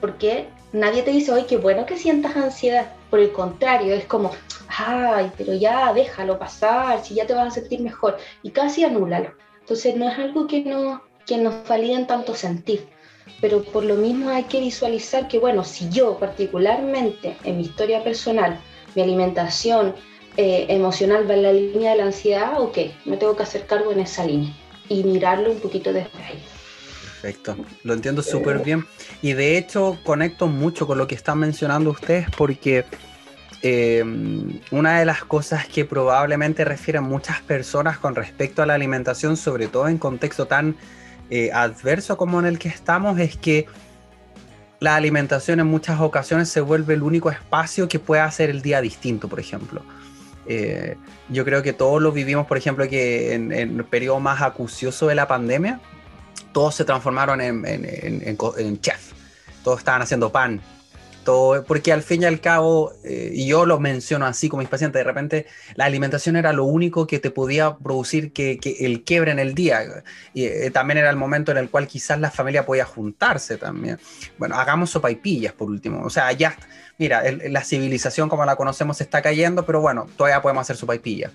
Porque 0.00 0.46
nadie 0.74 1.02
te 1.02 1.12
dice, 1.12 1.32
oye, 1.32 1.46
qué 1.46 1.56
bueno 1.56 1.86
que 1.86 1.96
sientas 1.96 2.36
ansiedad. 2.36 2.92
Por 3.08 3.20
el 3.20 3.32
contrario, 3.32 3.94
es 3.94 4.04
como, 4.04 4.32
ay, 4.68 5.30
pero 5.38 5.54
ya 5.54 5.92
déjalo 5.94 6.38
pasar, 6.38 7.02
si 7.02 7.14
ya 7.14 7.26
te 7.26 7.32
vas 7.32 7.46
a 7.46 7.60
sentir 7.60 7.80
mejor. 7.80 8.18
Y 8.42 8.50
casi 8.50 8.84
anúlalo. 8.84 9.32
Entonces 9.60 9.96
no 9.96 10.10
es 10.10 10.18
algo 10.18 10.46
que, 10.46 10.62
no, 10.62 11.02
que 11.26 11.38
nos 11.38 11.66
valida 11.66 11.94
en 11.94 12.06
tanto 12.06 12.34
sentir. 12.34 12.86
Pero 13.40 13.62
por 13.62 13.84
lo 13.84 13.94
mismo 13.94 14.28
hay 14.28 14.44
que 14.44 14.60
visualizar 14.60 15.28
que, 15.28 15.38
bueno, 15.38 15.64
si 15.64 15.88
yo 15.88 16.18
particularmente 16.18 17.36
en 17.44 17.56
mi 17.56 17.62
historia 17.62 18.04
personal, 18.04 18.60
mi 18.94 19.02
alimentación 19.02 19.94
eh, 20.36 20.66
emocional 20.68 21.28
va 21.28 21.34
en 21.34 21.42
la 21.44 21.52
línea 21.52 21.92
de 21.92 21.98
la 21.98 22.04
ansiedad, 22.04 22.60
ok, 22.60 22.78
me 23.04 23.16
tengo 23.16 23.36
que 23.36 23.44
hacer 23.44 23.66
cargo 23.66 23.92
en 23.92 24.00
esa 24.00 24.26
línea 24.26 24.52
y 24.88 25.04
mirarlo 25.04 25.52
un 25.52 25.60
poquito 25.60 25.92
desde 25.92 26.22
ahí. 26.22 26.42
Perfecto, 27.24 27.56
lo 27.84 27.94
entiendo 27.94 28.22
súper 28.22 28.58
bien. 28.58 28.84
Y 29.22 29.32
de 29.32 29.56
hecho 29.56 29.98
conecto 30.04 30.46
mucho 30.46 30.86
con 30.86 30.98
lo 30.98 31.06
que 31.06 31.14
están 31.14 31.38
mencionando 31.38 31.88
ustedes 31.88 32.26
porque 32.36 32.84
eh, 33.62 34.04
una 34.70 34.98
de 34.98 35.06
las 35.06 35.24
cosas 35.24 35.66
que 35.66 35.86
probablemente 35.86 36.66
refieren 36.66 37.04
muchas 37.04 37.40
personas 37.40 37.96
con 37.96 38.14
respecto 38.14 38.62
a 38.62 38.66
la 38.66 38.74
alimentación, 38.74 39.38
sobre 39.38 39.68
todo 39.68 39.88
en 39.88 39.96
contexto 39.96 40.44
tan 40.44 40.76
eh, 41.30 41.50
adverso 41.50 42.18
como 42.18 42.40
en 42.40 42.44
el 42.44 42.58
que 42.58 42.68
estamos, 42.68 43.18
es 43.18 43.38
que 43.38 43.68
la 44.80 44.94
alimentación 44.94 45.60
en 45.60 45.66
muchas 45.66 46.00
ocasiones 46.00 46.50
se 46.50 46.60
vuelve 46.60 46.92
el 46.92 47.02
único 47.02 47.30
espacio 47.30 47.88
que 47.88 47.98
puede 47.98 48.20
hacer 48.20 48.50
el 48.50 48.60
día 48.60 48.82
distinto, 48.82 49.28
por 49.28 49.40
ejemplo. 49.40 49.80
Eh, 50.46 50.98
yo 51.30 51.46
creo 51.46 51.62
que 51.62 51.72
todos 51.72 52.02
lo 52.02 52.12
vivimos, 52.12 52.46
por 52.46 52.58
ejemplo, 52.58 52.86
que 52.86 53.32
en, 53.32 53.50
en 53.50 53.78
el 53.78 53.84
periodo 53.86 54.20
más 54.20 54.42
acucioso 54.42 55.06
de 55.06 55.14
la 55.14 55.26
pandemia, 55.26 55.80
todos 56.54 56.76
se 56.76 56.84
transformaron 56.84 57.40
en, 57.42 58.80
chef, 58.80 59.12
todos 59.62 59.80
estaban 59.80 60.00
haciendo 60.00 60.30
pan, 60.30 60.62
todo, 61.24 61.64
porque 61.64 61.92
al 61.92 62.02
fin 62.02 62.22
y 62.22 62.26
al 62.26 62.40
cabo, 62.40 62.92
eh, 63.02 63.30
y 63.34 63.48
yo 63.48 63.66
lo 63.66 63.80
menciono 63.80 64.24
así 64.24 64.48
con 64.48 64.60
mis 64.60 64.68
pacientes, 64.68 65.00
de 65.00 65.04
repente 65.04 65.46
la 65.74 65.86
alimentación 65.86 66.36
era 66.36 66.52
lo 66.52 66.64
único 66.64 67.06
que 67.08 67.18
te 67.18 67.30
podía 67.30 67.76
producir 67.76 68.32
que, 68.32 68.60
el 68.80 69.02
quiebre 69.02 69.32
en 69.32 69.40
el 69.40 69.54
día. 69.54 70.04
Y 70.32 70.44
eh, 70.44 70.70
también 70.70 70.98
era 70.98 71.10
el 71.10 71.16
momento 71.16 71.50
en 71.50 71.58
el 71.58 71.70
cual 71.70 71.88
quizás 71.88 72.20
la 72.20 72.30
familia 72.30 72.64
podía 72.64 72.84
juntarse 72.84 73.56
también. 73.56 73.98
Bueno, 74.38 74.54
hagamos 74.54 74.90
sopaipillas 74.90 75.54
por 75.54 75.68
último. 75.68 76.04
O 76.04 76.10
sea, 76.10 76.30
ya, 76.32 76.56
mira, 76.98 77.22
la 77.48 77.64
civilización 77.64 78.28
como 78.28 78.44
la 78.44 78.54
conocemos 78.54 79.00
está 79.00 79.22
cayendo, 79.22 79.66
pero 79.66 79.80
bueno, 79.80 80.06
todavía 80.16 80.40
podemos 80.40 80.60
hacer 80.60 80.76
sopaipillas, 80.76 81.32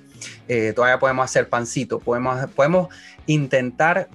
eh, 0.48 0.72
todavía 0.74 1.00
podemos 1.00 1.26
hacer 1.26 1.50
pancito, 1.50 2.00
podemos, 2.00 2.50
podemos 2.52 2.88
intentar 3.26 4.08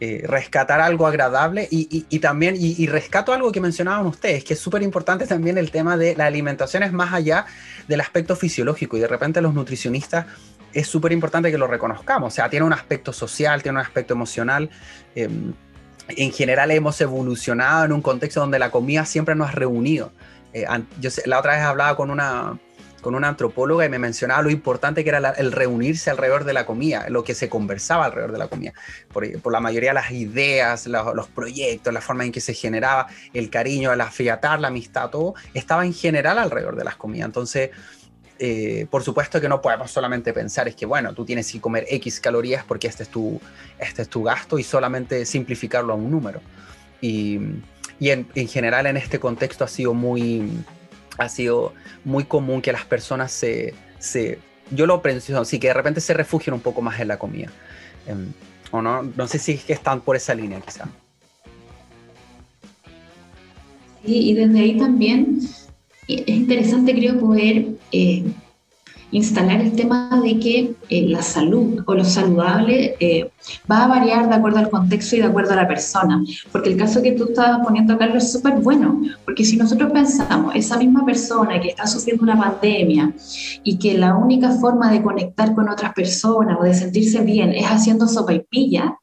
eh, 0.00 0.22
rescatar 0.24 0.80
algo 0.80 1.08
agradable 1.08 1.66
y, 1.70 2.18
también, 2.20 2.54
y, 2.56 2.86
rescato 2.86 3.32
algo 3.32 3.50
que 3.50 3.60
mencionaban 3.60 4.06
ustedes, 4.06 4.44
que 4.44 4.54
es 4.54 4.60
súper 4.60 4.82
importante 4.82 5.26
también 5.26 5.58
el 5.58 5.72
tema 5.72 5.96
de 5.96 6.14
la 6.14 6.26
alimentación 6.26 6.84
es 6.84 6.92
más 6.92 7.12
allá 7.12 7.46
del 7.88 8.00
aspecto 8.00 8.36
fisiológico 8.36 8.96
y 8.96 9.00
de 9.00 9.08
repente 9.08 9.40
los 9.40 9.54
nutricionistas 9.54 10.26
es 10.72 10.86
súper 10.86 11.10
importante 11.10 11.50
que 11.50 11.58
lo 11.58 11.66
reconozcamos, 11.66 12.32
o 12.32 12.36
sea, 12.36 12.48
tiene 12.48 12.64
un 12.64 12.72
aspecto 12.72 13.12
social, 13.12 13.60
tiene 13.62 13.78
un 13.78 13.84
aspecto 13.84 14.14
emocional. 14.14 14.70
Em, 15.16 15.52
en 16.08 16.32
general 16.32 16.70
hemos 16.70 17.00
evolucionado 17.00 17.84
en 17.84 17.92
un 17.92 18.00
contexto 18.00 18.40
donde 18.40 18.58
la 18.58 18.70
comida 18.70 19.04
siempre 19.04 19.34
nos 19.34 19.48
ha 19.48 19.52
reunido. 19.52 20.12
Eh, 20.52 20.64
yo 21.00 21.10
la 21.26 21.40
otra 21.40 21.54
vez 21.54 21.62
hablaba 21.62 21.96
con 21.96 22.10
una, 22.10 22.56
con 23.00 23.14
una 23.14 23.28
antropóloga 23.28 23.84
y 23.84 23.88
me 23.88 23.98
mencionaba 23.98 24.42
lo 24.42 24.50
importante 24.50 25.04
que 25.04 25.10
era 25.10 25.30
el 25.30 25.52
reunirse 25.52 26.10
alrededor 26.10 26.44
de 26.44 26.52
la 26.52 26.66
comida, 26.66 27.08
lo 27.08 27.24
que 27.24 27.34
se 27.34 27.48
conversaba 27.48 28.06
alrededor 28.06 28.32
de 28.32 28.38
la 28.38 28.48
comida, 28.48 28.72
por, 29.12 29.52
la 29.52 29.60
mayoría 29.60 29.90
de 29.90 29.94
las 29.94 30.10
ideas, 30.10 30.86
los, 30.86 31.28
proyectos, 31.28 31.92
la 31.92 32.00
forma 32.00 32.24
en 32.24 32.32
que 32.32 32.40
se 32.40 32.54
generaba 32.54 33.06
el 33.32 33.50
cariño, 33.50 33.92
el 33.92 34.00
afiatar 34.00 34.60
la 34.60 34.68
amistad, 34.68 35.10
todo 35.10 35.34
estaba 35.54 35.84
en 35.84 35.94
general 35.94 36.38
alrededor 36.38 36.76
de 36.76 36.84
las 36.84 36.96
comidas. 36.96 37.26
Entonces, 37.26 37.70
eh, 38.40 38.86
por 38.90 39.02
supuesto 39.02 39.40
que 39.40 39.48
no 39.48 39.60
podemos 39.60 39.90
solamente 39.90 40.32
pensar 40.32 40.68
es 40.68 40.76
que, 40.76 40.86
bueno, 40.86 41.12
tú 41.12 41.24
tienes 41.24 41.50
que 41.50 41.60
comer 41.60 41.86
X 41.88 42.20
calorías 42.20 42.64
porque 42.64 42.86
este 42.86 43.02
es 43.02 43.08
tu, 43.08 43.40
este 43.78 44.02
es 44.02 44.08
tu 44.08 44.22
gasto 44.22 44.58
y 44.58 44.62
solamente 44.62 45.24
simplificarlo 45.26 45.92
a 45.92 45.96
un 45.96 46.10
número. 46.10 46.40
Y, 47.00 47.40
en, 48.00 48.28
en 48.34 48.48
general 48.48 48.86
en 48.86 48.96
este 48.96 49.18
contexto 49.18 49.64
ha 49.64 49.68
sido 49.68 49.92
muy 49.92 50.64
ha 51.18 51.28
sido 51.28 51.74
muy 52.04 52.24
común 52.24 52.62
que 52.62 52.72
las 52.72 52.84
personas 52.84 53.32
se, 53.32 53.74
se 53.98 54.38
yo 54.70 54.86
lo 54.86 55.02
pienso 55.02 55.44
sí, 55.44 55.58
que 55.58 55.68
de 55.68 55.74
repente 55.74 56.00
se 56.00 56.14
refugien 56.14 56.54
un 56.54 56.60
poco 56.60 56.80
más 56.82 56.98
en 57.00 57.08
la 57.08 57.18
comida. 57.18 57.50
Em, 58.06 58.32
o 58.70 58.82
no, 58.82 59.02
no 59.02 59.26
sé 59.26 59.38
si 59.38 59.52
es 59.52 59.64
que 59.64 59.72
están 59.72 60.00
por 60.00 60.16
esa 60.16 60.34
línea 60.34 60.60
quizá. 60.60 60.88
Sí, 64.04 64.30
y 64.30 64.34
desde 64.34 64.60
ahí 64.60 64.78
también 64.78 65.40
es 66.06 66.28
interesante 66.28 66.94
creo 66.94 67.18
poder 67.18 67.66
eh, 67.92 68.24
instalar 69.10 69.60
el 69.60 69.72
tema 69.72 70.20
de 70.22 70.38
que 70.38 70.74
eh, 70.90 71.08
la 71.08 71.22
salud 71.22 71.82
o 71.86 71.94
lo 71.94 72.04
saludable 72.04 72.96
eh, 73.00 73.30
va 73.70 73.84
a 73.84 73.88
variar 73.88 74.28
de 74.28 74.34
acuerdo 74.34 74.58
al 74.58 74.70
contexto 74.70 75.16
y 75.16 75.20
de 75.20 75.26
acuerdo 75.26 75.52
a 75.52 75.56
la 75.56 75.68
persona. 75.68 76.22
Porque 76.52 76.70
el 76.70 76.76
caso 76.76 77.02
que 77.02 77.12
tú 77.12 77.24
estabas 77.24 77.60
poniendo, 77.64 77.96
Carlos, 77.96 78.24
es 78.24 78.32
súper 78.32 78.54
bueno. 78.60 79.00
Porque 79.24 79.44
si 79.44 79.56
nosotros 79.56 79.90
pensamos, 79.92 80.54
esa 80.54 80.78
misma 80.78 81.04
persona 81.06 81.60
que 81.60 81.68
está 81.68 81.86
sufriendo 81.86 82.24
una 82.24 82.38
pandemia 82.38 83.12
y 83.62 83.78
que 83.78 83.96
la 83.96 84.14
única 84.14 84.50
forma 84.52 84.90
de 84.90 85.02
conectar 85.02 85.54
con 85.54 85.68
otras 85.68 85.94
personas 85.94 86.58
o 86.60 86.64
de 86.64 86.74
sentirse 86.74 87.22
bien 87.22 87.52
es 87.52 87.66
haciendo 87.66 88.06
sopa 88.06 88.34
y 88.34 88.40
pilla, 88.40 88.98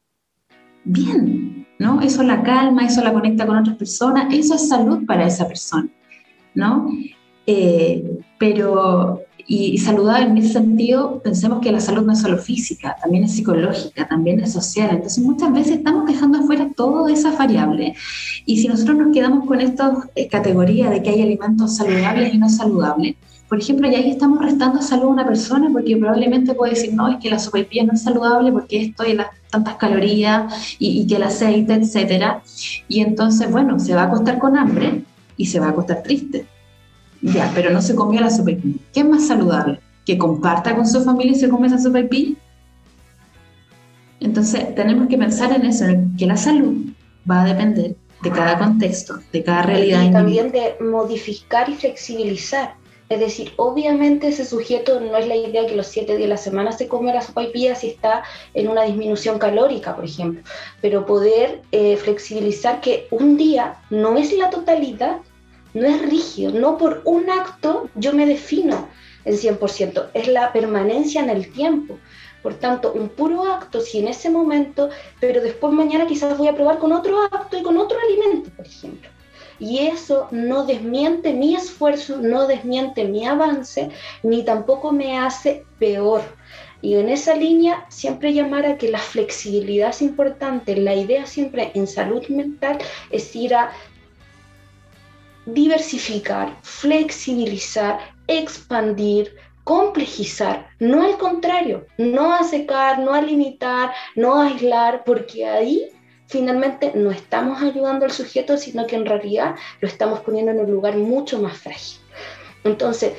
bien, 0.84 1.66
¿no? 1.78 2.00
Eso 2.00 2.22
la 2.22 2.42
calma, 2.42 2.86
eso 2.86 3.02
la 3.02 3.12
conecta 3.12 3.46
con 3.46 3.58
otras 3.58 3.76
personas, 3.76 4.32
eso 4.32 4.54
es 4.54 4.68
salud 4.68 5.04
para 5.04 5.26
esa 5.26 5.48
persona, 5.48 5.88
¿no? 6.54 6.88
Eh, 7.46 8.20
pero 8.38 9.25
y, 9.48 9.78
saludable 9.78 10.26
en 10.26 10.38
ese 10.38 10.54
sentido, 10.54 11.20
pensemos 11.22 11.60
que 11.60 11.70
la 11.70 11.80
salud 11.80 12.04
no 12.04 12.12
es 12.12 12.20
solo 12.20 12.38
física, 12.38 12.96
también 13.00 13.24
es 13.24 13.32
psicológica, 13.32 14.06
también 14.08 14.40
es 14.40 14.52
social. 14.52 14.90
Entonces 14.90 15.22
muchas 15.22 15.52
veces 15.52 15.76
estamos 15.78 16.06
dejando 16.06 16.38
afuera 16.38 16.68
todas 16.76 17.16
esas 17.16 17.38
variables. 17.38 17.96
Y 18.44 18.58
si 18.58 18.66
nosotros 18.66 18.96
nos 18.96 19.12
quedamos 19.12 19.46
con 19.46 19.60
esta 19.60 19.92
eh, 20.16 20.26
categoría 20.26 20.90
de 20.90 21.02
que 21.02 21.10
hay 21.10 21.22
alimentos 21.22 21.76
saludables 21.76 22.34
y 22.34 22.38
no 22.38 22.48
saludables, 22.48 23.16
por 23.48 23.60
ejemplo, 23.60 23.88
ya 23.88 23.98
ahí 23.98 24.10
estamos 24.10 24.40
restando 24.40 24.82
salud 24.82 25.04
a 25.04 25.08
una 25.08 25.26
persona 25.26 25.68
porque 25.72 25.96
probablemente 25.96 26.52
puede 26.54 26.72
decir, 26.72 26.92
no, 26.94 27.08
es 27.08 27.18
que 27.18 27.30
la 27.30 27.38
sopaipilla 27.38 27.84
no 27.84 27.92
es 27.92 28.02
saludable 28.02 28.50
porque 28.50 28.82
esto 28.82 29.06
y 29.06 29.12
las 29.12 29.28
tantas 29.50 29.76
calorías 29.76 30.76
y, 30.80 31.02
y 31.02 31.06
que 31.06 31.14
el 31.14 31.22
aceite, 31.22 31.74
etcétera. 31.74 32.42
Y 32.88 33.00
entonces, 33.00 33.48
bueno, 33.48 33.78
se 33.78 33.94
va 33.94 34.02
a 34.02 34.06
acostar 34.06 34.40
con 34.40 34.56
hambre 34.56 35.04
y 35.36 35.46
se 35.46 35.60
va 35.60 35.66
a 35.66 35.70
acostar 35.70 36.02
triste. 36.02 36.46
Ya, 37.34 37.50
pero 37.54 37.70
no 37.70 37.82
se 37.82 37.94
comió 37.94 38.20
la 38.20 38.30
sopaipilla. 38.30 38.78
¿Qué 38.92 39.00
es 39.00 39.06
más 39.06 39.26
saludable? 39.26 39.80
¿Que 40.04 40.16
comparta 40.16 40.74
con 40.74 40.86
su 40.86 41.02
familia 41.02 41.32
y 41.32 41.36
se 41.36 41.48
come 41.48 41.66
esa 41.66 41.78
sopaipilla? 41.78 42.36
Entonces, 44.20 44.74
tenemos 44.74 45.08
que 45.08 45.18
pensar 45.18 45.52
en 45.52 45.64
eso, 45.66 45.84
que 46.16 46.26
la 46.26 46.36
salud 46.36 46.74
va 47.28 47.42
a 47.42 47.46
depender 47.46 47.96
de 48.22 48.30
cada 48.30 48.58
contexto, 48.58 49.18
de 49.32 49.42
cada 49.42 49.62
realidad. 49.62 50.02
Y 50.04 50.10
también 50.10 50.52
de 50.52 50.76
modificar 50.80 51.68
y 51.68 51.74
flexibilizar. 51.74 52.74
Es 53.08 53.20
decir, 53.20 53.52
obviamente 53.56 54.28
ese 54.28 54.44
sujeto 54.44 54.98
no 54.98 55.16
es 55.16 55.28
la 55.28 55.36
idea 55.36 55.66
que 55.66 55.76
los 55.76 55.86
siete 55.86 56.16
días 56.16 56.22
de 56.22 56.28
la 56.28 56.36
semana 56.36 56.72
se 56.72 56.88
come 56.88 57.14
la 57.14 57.22
sopaipilla 57.22 57.76
si 57.76 57.88
está 57.88 58.24
en 58.52 58.68
una 58.68 58.82
disminución 58.82 59.38
calórica, 59.38 59.94
por 59.94 60.04
ejemplo, 60.04 60.42
pero 60.80 61.06
poder 61.06 61.62
eh, 61.70 61.96
flexibilizar 61.96 62.80
que 62.80 63.06
un 63.12 63.36
día 63.36 63.76
no 63.90 64.16
es 64.16 64.32
la 64.32 64.50
totalidad 64.50 65.18
no 65.76 65.86
es 65.86 66.02
rígido, 66.02 66.52
no 66.52 66.78
por 66.78 67.02
un 67.04 67.28
acto 67.30 67.90
yo 67.94 68.12
me 68.14 68.26
defino 68.26 68.88
el 69.26 69.38
100%, 69.38 70.10
es 70.14 70.28
la 70.28 70.52
permanencia 70.52 71.20
en 71.20 71.30
el 71.30 71.52
tiempo, 71.52 71.98
Por 72.42 72.54
tanto, 72.54 72.92
un 72.92 73.08
puro 73.08 73.42
acto, 73.44 73.80
si 73.80 73.98
en 73.98 74.06
ese 74.06 74.30
momento, 74.30 74.88
pero 75.20 75.42
después 75.42 75.72
mañana 75.72 76.06
quizás 76.06 76.38
voy 76.38 76.46
a 76.46 76.54
probar 76.54 76.78
con 76.78 76.92
otro 76.92 77.22
acto 77.22 77.58
y 77.58 77.62
con 77.62 77.76
otro 77.76 77.98
alimento, 77.98 78.50
por 78.56 78.64
ejemplo. 78.64 79.10
Y 79.58 79.78
eso 79.78 80.28
no 80.30 80.64
desmiente 80.64 81.32
mi 81.32 81.56
esfuerzo, 81.56 82.18
no 82.18 82.46
desmiente 82.46 83.04
mi 83.04 83.26
avance, 83.26 83.90
ni 84.22 84.44
tampoco 84.44 84.92
me 84.92 85.18
hace 85.18 85.64
peor. 85.80 86.22
Y 86.82 86.94
en 86.94 87.08
esa 87.08 87.34
línea 87.34 87.84
siempre 87.88 88.32
llamar 88.32 88.64
a 88.64 88.78
que 88.78 88.90
la 88.90 88.98
flexibilidad 88.98 89.90
es 89.90 90.02
importante. 90.02 90.76
La 90.76 90.94
idea 90.94 91.26
siempre 91.26 91.72
en 91.74 91.88
salud 91.88 92.24
mental 92.28 92.78
es 93.10 93.34
ir 93.34 93.56
a 93.56 93.72
diversificar, 95.46 96.56
flexibilizar, 96.62 97.98
expandir, 98.26 99.34
complejizar, 99.64 100.68
no 100.78 101.02
al 101.02 101.18
contrario, 101.18 101.86
no 101.98 102.32
a 102.32 102.44
secar, 102.44 103.00
no 103.00 103.12
a 103.12 103.20
limitar, 103.20 103.92
no 104.14 104.36
a 104.36 104.46
aislar, 104.46 105.02
porque 105.04 105.46
ahí 105.46 105.88
finalmente 106.28 106.92
no 106.94 107.10
estamos 107.10 107.62
ayudando 107.62 108.04
al 108.04 108.12
sujeto, 108.12 108.56
sino 108.56 108.86
que 108.86 108.96
en 108.96 109.06
realidad 109.06 109.56
lo 109.80 109.88
estamos 109.88 110.20
poniendo 110.20 110.52
en 110.52 110.60
un 110.60 110.70
lugar 110.70 110.96
mucho 110.96 111.40
más 111.40 111.56
frágil. 111.58 111.98
Entonces, 112.64 113.12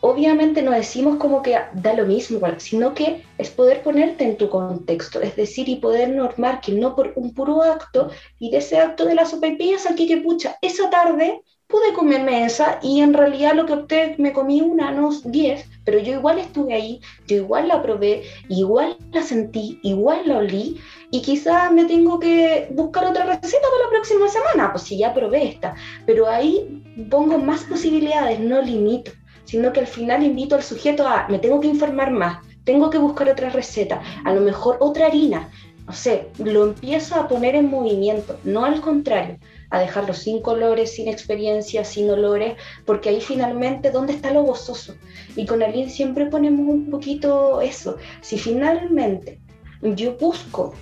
obviamente 0.00 0.62
no 0.62 0.72
decimos 0.72 1.16
como 1.16 1.42
que 1.42 1.56
da 1.72 1.94
lo 1.94 2.04
mismo, 2.04 2.40
sino 2.58 2.94
que 2.94 3.24
es 3.38 3.50
poder 3.50 3.82
ponerte 3.82 4.24
en 4.24 4.36
tu 4.36 4.48
contexto, 4.48 5.20
es 5.20 5.36
decir, 5.36 5.68
y 5.68 5.76
poder 5.76 6.08
normar 6.10 6.60
que 6.60 6.72
no 6.72 6.96
por 6.96 7.12
un 7.14 7.32
puro 7.32 7.62
acto, 7.62 8.10
y 8.40 8.50
de 8.50 8.58
ese 8.58 8.78
acto 8.78 9.04
de 9.04 9.14
la 9.14 9.24
sopaipillas 9.24 9.86
aquí 9.86 10.08
que 10.08 10.16
pucha, 10.16 10.56
esa 10.60 10.90
tarde 10.90 11.42
pude 11.72 11.94
comerme 11.94 12.44
esa 12.44 12.78
y 12.82 13.00
en 13.00 13.14
realidad 13.14 13.54
lo 13.54 13.64
que 13.64 13.72
opté, 13.72 14.14
me 14.18 14.34
comí 14.34 14.60
una, 14.60 14.92
no 14.92 15.10
diez, 15.24 15.66
pero 15.84 15.98
yo 15.98 16.12
igual 16.12 16.38
estuve 16.38 16.74
ahí, 16.74 17.00
yo 17.26 17.36
igual 17.36 17.66
la 17.68 17.80
probé, 17.80 18.24
igual 18.50 18.98
la 19.10 19.22
sentí, 19.22 19.80
igual 19.82 20.20
la 20.26 20.36
olí 20.36 20.78
y 21.10 21.22
quizás 21.22 21.72
me 21.72 21.86
tengo 21.86 22.20
que 22.20 22.68
buscar 22.72 23.06
otra 23.06 23.24
receta 23.24 23.66
para 23.70 23.84
la 23.84 23.90
próxima 23.90 24.28
semana, 24.28 24.70
pues 24.70 24.84
si 24.84 24.98
ya 24.98 25.14
probé 25.14 25.48
esta, 25.48 25.74
pero 26.04 26.28
ahí 26.28 26.84
pongo 27.10 27.38
más 27.38 27.64
posibilidades, 27.64 28.38
no 28.38 28.60
limito, 28.60 29.12
sino 29.44 29.72
que 29.72 29.80
al 29.80 29.86
final 29.86 30.22
invito 30.22 30.54
al 30.54 30.62
sujeto 30.62 31.08
a, 31.08 31.26
me 31.30 31.38
tengo 31.38 31.58
que 31.58 31.68
informar 31.68 32.10
más, 32.10 32.44
tengo 32.64 32.90
que 32.90 32.98
buscar 32.98 33.30
otra 33.30 33.48
receta, 33.48 34.02
a 34.24 34.32
lo 34.34 34.42
mejor 34.42 34.76
otra 34.80 35.06
harina, 35.06 35.48
no 35.86 35.92
sé, 35.94 36.28
lo 36.36 36.64
empiezo 36.64 37.14
a 37.14 37.28
poner 37.28 37.54
en 37.54 37.70
movimiento, 37.70 38.38
no 38.44 38.66
al 38.66 38.82
contrario 38.82 39.38
a 39.72 39.80
dejarlo 39.80 40.12
sin 40.12 40.42
colores, 40.42 40.94
sin 40.94 41.08
experiencia, 41.08 41.82
sin 41.82 42.10
olores, 42.10 42.56
porque 42.84 43.08
ahí 43.08 43.22
finalmente, 43.22 43.90
¿dónde 43.90 44.12
está 44.12 44.30
lo 44.30 44.42
gozoso? 44.42 44.94
Y 45.34 45.46
con 45.46 45.62
Aline 45.62 45.88
siempre 45.88 46.26
ponemos 46.26 46.68
un 46.68 46.90
poquito 46.90 47.60
eso. 47.62 47.96
Si 48.20 48.38
finalmente 48.38 49.40
yo 49.80 50.14
busco 50.18 50.74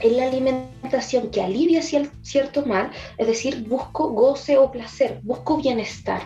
en 0.00 0.16
la 0.16 0.26
alimentación 0.26 1.30
que 1.30 1.42
alivia 1.42 1.80
cierto 1.80 2.66
mal, 2.66 2.90
es 3.18 3.26
decir, 3.28 3.68
busco 3.68 4.10
goce 4.10 4.58
o 4.58 4.72
placer, 4.72 5.20
busco 5.22 5.58
bienestar. 5.58 6.22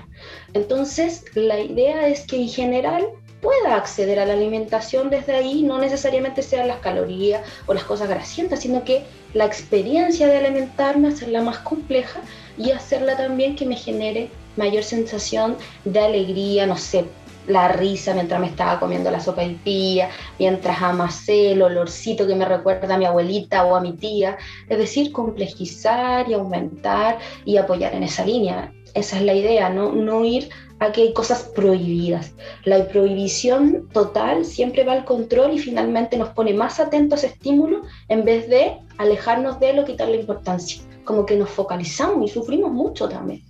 Entonces, 0.55 1.27
la 1.35 1.61
idea 1.61 2.09
es 2.09 2.27
que 2.27 2.37
en 2.37 2.49
general 2.49 3.07
pueda 3.43 3.77
acceder 3.77 4.19
a 4.19 4.25
la 4.25 4.33
alimentación 4.33 5.11
desde 5.11 5.35
ahí, 5.35 5.63
no 5.63 5.79
necesariamente 5.79 6.43
sean 6.43 6.69
las 6.69 6.79
calorías 6.79 7.43
o 7.67 7.75
las 7.75 7.85
cosas 7.85 8.09
grasientas, 8.09 8.61
sino 8.61 8.83
que 8.83 9.05
la 9.37 9.45
experiencia 9.45 10.27
de 10.27 10.39
alimentarme, 10.39 11.09
hacerla 11.09 11.43
más 11.43 11.59
compleja 11.59 12.21
y 12.57 12.71
hacerla 12.71 13.19
también 13.19 13.55
que 13.55 13.67
me 13.67 13.77
genere 13.77 14.31
mayor 14.57 14.83
sensación 14.83 15.59
de 15.85 16.01
alegría, 16.01 16.65
no 16.65 16.79
sé, 16.79 17.05
la 17.47 17.69
risa 17.69 18.15
mientras 18.15 18.41
me 18.41 18.47
estaba 18.47 18.81
comiendo 18.81 19.11
la 19.11 19.21
sopa 19.21 19.45
y 19.45 19.55
pía, 19.57 20.09
mientras 20.39 20.81
amasé 20.81 21.53
el 21.53 21.61
olorcito 21.61 22.27
que 22.27 22.35
me 22.35 22.47
recuerda 22.47 22.95
a 22.95 22.99
mi 22.99 23.05
abuelita 23.05 23.67
o 23.67 23.77
a 23.77 23.81
mi 23.83 23.93
tía. 23.93 24.39
Es 24.71 24.79
decir, 24.79 25.13
complejizar 25.13 26.29
y 26.31 26.33
aumentar 26.33 27.19
y 27.45 27.59
apoyar 27.59 27.95
en 27.95 28.05
esa 28.05 28.25
línea. 28.25 28.73
Esa 28.95 29.19
es 29.19 29.23
la 29.23 29.35
idea, 29.35 29.69
no, 29.69 29.93
no 29.93 30.25
ir 30.25 30.49
a 30.79 30.93
que 30.93 31.03
hay 31.03 31.13
cosas 31.13 31.45
prohibidas. 31.55 32.35
La 32.65 32.87
prohibición 32.89 33.89
total 33.93 34.45
siempre 34.45 34.85
va 34.85 34.93
al 34.93 35.05
control 35.05 35.53
y 35.55 35.59
finalmente 35.59 36.17
nos 36.17 36.31
pone 36.31 36.53
más 36.55 36.81
atentos 36.81 37.23
a 37.23 37.27
ese 37.27 37.35
estímulo 37.35 37.83
en 38.09 38.25
vez 38.25 38.49
de 38.49 38.79
alejarnos 38.99 39.59
de 39.61 39.71
él 39.71 39.79
o 39.79 39.85
quitarle 39.85 40.21
importancia. 40.21 40.83
Como 41.05 41.25
que 41.25 41.37
nos 41.37 41.51
focalizamos 41.51 42.31
y 42.31 42.33
sufrimos 42.33 42.73
mucho 42.73 43.09
también. 43.09 43.43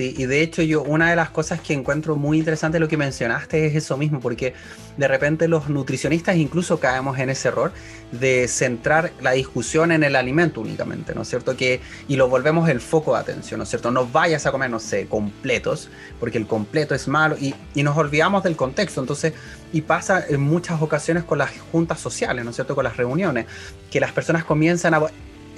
Y 0.00 0.26
de 0.26 0.42
hecho 0.42 0.62
yo 0.62 0.82
una 0.82 1.10
de 1.10 1.16
las 1.16 1.30
cosas 1.30 1.60
que 1.60 1.74
encuentro 1.74 2.16
muy 2.16 2.38
interesante 2.38 2.78
lo 2.78 2.88
que 2.88 2.96
mencionaste 2.96 3.66
es 3.66 3.74
eso 3.74 3.96
mismo, 3.96 4.20
porque 4.20 4.54
de 4.96 5.08
repente 5.08 5.48
los 5.48 5.68
nutricionistas 5.68 6.36
incluso 6.36 6.78
caemos 6.78 7.18
en 7.18 7.30
ese 7.30 7.48
error 7.48 7.72
de 8.12 8.48
centrar 8.48 9.12
la 9.20 9.32
discusión 9.32 9.92
en 9.92 10.04
el 10.04 10.16
alimento 10.16 10.60
únicamente, 10.60 11.14
¿no 11.14 11.22
es 11.22 11.28
cierto? 11.28 11.56
Que, 11.56 11.80
y 12.06 12.16
lo 12.16 12.28
volvemos 12.28 12.68
el 12.68 12.80
foco 12.80 13.14
de 13.14 13.20
atención, 13.20 13.58
¿no 13.58 13.64
es 13.64 13.70
cierto? 13.70 13.90
No 13.90 14.06
vayas 14.06 14.46
a 14.46 14.52
comer, 14.52 14.70
no 14.70 14.80
sé, 14.80 15.06
completos, 15.06 15.90
porque 16.20 16.38
el 16.38 16.46
completo 16.46 16.94
es 16.94 17.08
malo 17.08 17.36
y, 17.38 17.54
y 17.74 17.82
nos 17.82 17.96
olvidamos 17.96 18.42
del 18.42 18.56
contexto, 18.56 19.00
entonces, 19.00 19.32
y 19.72 19.82
pasa 19.82 20.24
en 20.28 20.40
muchas 20.40 20.80
ocasiones 20.80 21.24
con 21.24 21.38
las 21.38 21.50
juntas 21.72 22.00
sociales, 22.00 22.44
¿no 22.44 22.50
es 22.50 22.56
cierto? 22.56 22.74
Con 22.74 22.84
las 22.84 22.96
reuniones, 22.96 23.46
que 23.90 24.00
las 24.00 24.12
personas 24.12 24.44
comienzan 24.44 24.94
a, 24.94 25.02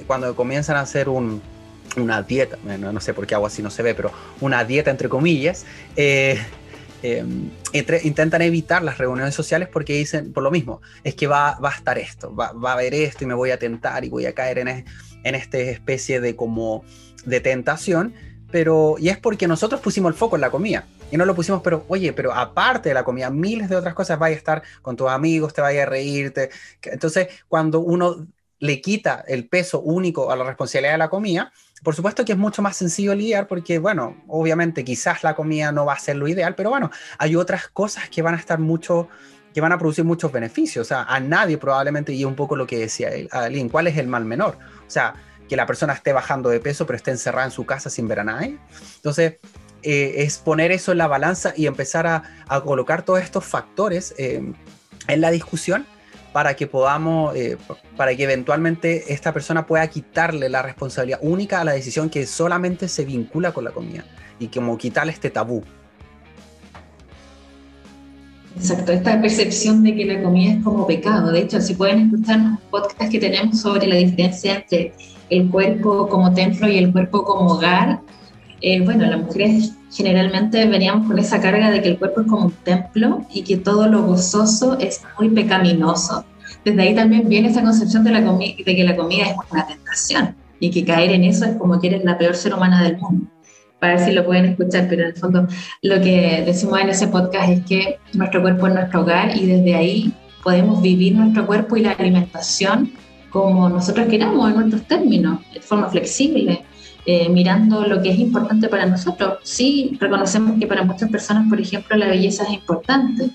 cuando 0.07 0.35
comienzan 0.35 0.77
a 0.77 0.81
hacer 0.81 1.09
un 1.09 1.43
una 1.97 2.23
dieta, 2.23 2.57
no, 2.79 3.01
sé 3.01 3.15
por 3.15 3.27
qué 3.27 3.35
hago 3.35 3.47
así, 3.47 3.63
no 3.63 3.71
se 3.71 3.83
ve, 3.83 3.95
pero 3.95 4.13
una 4.41 4.65
dieta 4.65 4.91
entre 4.91 5.09
comillas, 5.09 5.65
eh, 5.97 6.39
eh, 7.03 7.25
intentan 8.05 8.43
evitar 8.43 8.83
las 8.83 8.99
reuniones 8.99 9.35
sociales 9.35 9.69
porque 9.73 9.95
dicen, 9.95 10.33
por 10.33 10.43
lo 10.43 10.51
mismo, 10.51 10.83
es 11.03 11.15
que 11.15 11.27
va, 11.27 11.59
va 11.59 11.71
a 11.71 11.75
estar 11.75 11.99
esto, 11.99 12.35
va, 12.35 12.53
va, 12.53 12.71
a 12.71 12.75
haber 12.75 12.95
esto 12.95 13.25
y 13.25 13.27
me 13.27 13.35
voy 13.35 13.51
a 13.51 13.59
tentar 13.59 14.05
y 14.05 14.09
voy 14.09 14.27
a 14.27 14.35
caer 14.35 14.59
en, 14.59 14.69
en 14.69 15.35
esta 15.35 15.59
especie 15.59 16.21
de 16.21 16.37
como 16.37 16.85
de 17.25 17.41
tentación, 17.41 18.15
pero 18.51 18.97
y 18.99 19.09
es 19.09 19.19
porque 19.19 19.47
nosotros 19.47 19.81
pusimos 19.81 20.11
el 20.11 20.19
foco 20.19 20.37
en 20.37 20.43
la 20.43 20.51
comida 20.51 20.87
y 21.11 21.17
no 21.17 21.25
lo 21.25 21.35
pusimos, 21.35 21.63
pero 21.63 21.85
oye, 21.89 22.13
pero 22.13 22.33
aparte 22.33 22.89
de 22.91 22.95
la 22.95 23.05
comida, 23.05 23.31
miles 23.31 23.69
de 23.69 23.77
otras 23.77 23.95
cosas, 23.95 24.19
vaya 24.19 24.35
a 24.35 24.39
estar 24.39 24.63
con 24.83 24.97
tus 24.97 25.09
amigos, 25.09 25.53
te 25.53 25.61
vaya 25.61 25.83
a 25.83 25.87
reírte. 25.87 26.51
Entonces, 26.83 27.29
cuando 27.49 27.81
uno 27.81 28.27
le 28.61 28.81
quita 28.81 29.25
el 29.27 29.49
peso 29.49 29.81
único 29.81 30.31
a 30.31 30.37
la 30.37 30.45
responsabilidad 30.45 30.93
de 30.93 30.99
la 30.99 31.11
comida, 31.11 31.53
por 31.83 31.95
supuesto 31.95 32.25
que 32.25 32.33
es 32.33 32.39
mucho 32.39 32.61
más 32.63 32.77
sencillo 32.77 33.15
lidiar 33.15 33.47
porque, 33.47 33.79
bueno, 33.79 34.23
obviamente 34.29 34.85
quizás 34.85 35.25
la 35.25 35.35
comida 35.35 35.73
no 35.73 35.87
va 35.87 35.95
a 35.95 35.99
ser 35.99 36.17
lo 36.17 36.29
ideal, 36.29 36.55
pero 36.55 36.71
bueno, 36.71 36.91
hay 37.19 37.37
otras 37.37 37.69
cosas 37.69 38.09
que 38.11 38.21
van 38.21 38.35
a 38.35 38.39
estar 38.39 38.59
mucho, 38.59 39.09
que 39.55 39.63
van 39.63 39.73
a 39.73 39.79
producir 39.79 40.05
muchos 40.05 40.31
beneficios. 40.31 40.87
O 40.87 40.89
sea, 40.89 41.05
a 41.05 41.19
nadie 41.21 41.57
probablemente, 41.57 42.13
y 42.13 42.25
un 42.25 42.35
poco 42.35 42.55
lo 42.55 42.67
que 42.67 42.79
decía 42.79 43.11
Aline, 43.31 43.71
¿cuál 43.71 43.87
es 43.87 43.97
el 43.97 44.09
mal 44.09 44.27
menor? 44.27 44.59
O 44.87 44.91
sea, 44.91 45.15
que 45.49 45.57
la 45.57 45.67
persona 45.67 45.95
esté 45.95 46.13
bajando 46.13 46.51
de 46.51 46.61
peso 46.61 46.87
pero 46.87 46.97
esté 46.97 47.11
encerrada 47.11 47.47
en 47.47 47.51
su 47.51 47.65
casa 47.65 47.89
sin 47.89 48.07
ver 48.07 48.21
a 48.21 48.25
nadie. 48.25 48.59
Entonces, 48.97 49.39
eh, 49.83 50.15
es 50.19 50.37
poner 50.37 50.73
eso 50.73 50.93
en 50.93 50.99
la 50.99 51.07
balanza 51.07 51.55
y 51.57 51.67
empezar 51.67 52.07
a, 52.07 52.23
colocar 52.63 53.05
todos 53.07 53.21
estos 53.23 53.47
factores 53.47 54.15
eh, 54.19 54.53
en 55.09 55.21
la 55.21 55.31
discusión 55.31 55.87
para 56.33 56.55
que 56.55 56.67
podamos, 56.67 57.35
eh, 57.35 57.57
para 57.97 58.15
que 58.15 58.25
eventualmente 58.25 59.13
esta 59.13 59.33
persona 59.33 59.67
pueda 59.67 59.87
quitarle 59.89 60.49
la 60.49 60.63
responsabilidad 60.63 61.19
única 61.23 61.61
a 61.61 61.65
la 61.65 61.73
decisión 61.73 62.09
que 62.09 62.27
solamente 62.27 62.89
se 62.89 63.05
vincula 63.05 63.53
con 63.53 63.65
la 63.65 63.73
comida 63.73 64.05
y 64.39 64.49
como 64.49 64.79
quitarle 64.79 65.13
este 65.13 65.31
tabú. 65.31 65.63
Exacto, 68.57 68.93
esta 68.93 69.21
percepción 69.21 69.83
de 69.85 69.95
que 69.95 70.05
la 70.05 70.23
comida 70.23 70.55
es 70.55 70.65
como 70.65 70.87
pecado. 70.87 71.33
De 71.33 71.41
hecho, 71.41 71.61
si 71.61 71.75
pueden 71.75 72.07
escuchar 72.07 72.39
un 72.39 72.59
podcast 72.71 73.11
que 73.11 73.19
tenemos 73.19 73.61
sobre 73.61 73.87
la 73.87 73.97
diferencia 73.97 74.57
entre 74.57 74.93
el 75.31 75.49
cuerpo 75.49 76.09
como 76.09 76.35
templo 76.35 76.69
y 76.69 76.79
el 76.79 76.93
cuerpo 76.93 77.25
como 77.25 77.53
hogar, 77.53 78.01
eh, 78.61 78.81
bueno, 78.81 79.07
las 79.07 79.21
mujeres 79.21 79.73
generalmente 79.93 80.67
veníamos 80.67 81.07
con 81.07 81.19
esa 81.19 81.41
carga 81.41 81.71
de 81.71 81.83
que 81.83 81.89
el 81.89 81.99
cuerpo 81.99 82.21
es 82.21 82.27
como 82.27 82.47
un 82.47 82.53
templo 82.53 83.25
y 83.33 83.43
que 83.43 83.57
todo 83.57 83.89
lo 83.89 84.03
gozoso 84.03 84.79
es 84.79 85.03
muy 85.19 85.31
pecaminoso. 85.31 86.25
Desde 86.65 86.83
ahí 86.83 86.95
también 86.95 87.29
viene 87.29 87.49
esa 87.49 87.63
concepción 87.63 88.05
de, 88.05 88.11
la 88.11 88.21
de 88.21 88.65
que 88.65 88.85
la 88.85 88.97
comida 88.97 89.25
es 89.25 89.37
una 89.51 89.67
tentación 89.67 90.37
y 90.61 90.71
que 90.71 90.85
caer 90.85 91.13
en 91.13 91.25
eso 91.25 91.47
es 91.47 91.57
como 91.57 91.81
que 91.81 91.89
eres 91.89 92.05
la 92.05 92.19
peor 92.19 92.37
ser 92.37 92.55
humana 92.55 92.83
del 92.83 92.99
mundo. 92.99 93.27
Para 93.79 93.95
ver 93.95 94.05
si 94.05 94.13
lo 94.13 94.27
pueden 94.27 94.45
escuchar, 94.45 94.87
pero 94.91 95.03
en 95.03 95.09
el 95.09 95.17
fondo 95.17 95.47
lo 95.81 96.01
que 96.03 96.43
decimos 96.45 96.81
en 96.81 96.91
ese 96.91 97.09
podcast 97.09 97.49
es 97.49 97.65
que 97.65 97.99
nuestro 98.13 98.43
cuerpo 98.43 98.67
es 98.67 98.75
nuestro 98.75 99.01
hogar 99.01 99.35
y 99.35 99.47
desde 99.47 99.75
ahí 99.75 100.13
podemos 100.45 100.83
vivir 100.83 101.15
nuestro 101.15 101.47
cuerpo 101.47 101.79
y 101.79 101.83
la 101.83 101.93
alimentación 101.93 102.93
como 103.31 103.69
nosotros 103.69 104.09
queramos, 104.09 104.51
en 104.51 104.57
nuestros 104.57 104.83
términos, 104.83 105.39
de 105.55 105.61
forma 105.61 105.89
flexible, 105.89 106.65
eh, 107.07 107.29
mirando 107.29 107.87
lo 107.87 108.03
que 108.03 108.11
es 108.11 108.19
importante 108.19 108.69
para 108.69 108.87
nosotros. 108.87 109.39
Sí, 109.43 109.97
reconocemos 110.01 110.59
que 110.59 110.67
para 110.67 110.83
muchas 110.85 111.11
personas, 111.11 111.49
por 111.49 111.61
ejemplo, 111.61 111.97
la 111.97 112.07
belleza 112.07 112.45
es 112.45 112.51
importante, 112.51 113.31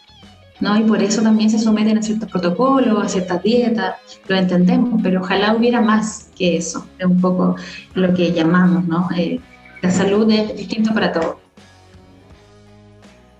¿no? 0.59 0.77
Y 0.77 0.83
por 0.83 1.01
eso 1.01 1.21
también 1.21 1.49
se 1.49 1.59
someten 1.59 1.97
a 1.97 2.01
ciertos 2.01 2.29
protocolos, 2.29 3.03
a 3.03 3.09
ciertas 3.09 3.41
dietas, 3.43 3.95
lo 4.27 4.35
entendemos, 4.35 5.01
pero 5.03 5.21
ojalá 5.21 5.53
hubiera 5.53 5.81
más 5.81 6.29
que 6.37 6.57
eso, 6.57 6.87
es 6.97 7.05
un 7.05 7.19
poco 7.19 7.55
lo 7.93 8.13
que 8.13 8.31
llamamos, 8.31 8.85
¿no? 8.85 9.09
Eh, 9.17 9.39
la 9.81 9.91
salud 9.91 10.29
es 10.31 10.55
distinta 10.55 10.93
para 10.93 11.11
todos. 11.11 11.35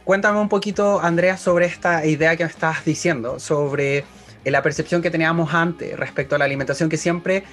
cuéntame 0.04 0.40
un 0.40 0.50
poquito, 0.50 1.02
Andrea, 1.02 1.38
sobre 1.38 1.66
esta 1.66 2.06
idea 2.06 2.36
que 2.36 2.44
me 2.44 2.50
estás 2.50 2.86
diciendo, 2.86 3.40
sobre 3.40 4.06
eh, 4.44 4.52
la 4.52 4.62
percepción 4.62 5.02
que 5.02 5.10
teníamos 5.10 5.54
antes 5.54 5.98
respecto 5.98 6.36
a 6.36 6.38
la 6.38 6.46
alimentación, 6.46 6.90
que 6.90 6.98
siempre, 6.98 7.44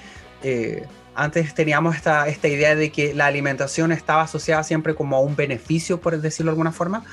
eh, 0.43 0.85
antes 1.15 1.53
teníamos 1.53 1.95
esta, 1.95 2.27
esta 2.27 2.47
idea 2.47 2.75
de 2.75 2.91
que 2.91 3.13
la 3.13 3.25
alimentación 3.25 3.91
estaba 3.91 4.23
asociada 4.23 4.63
siempre 4.63 4.95
como 4.95 5.15
a 5.15 5.19
un 5.19 5.35
beneficio, 5.35 5.99
por 5.99 6.19
decirlo 6.19 6.51
de 6.51 6.53
alguna 6.53 6.71
forma, 6.71 7.03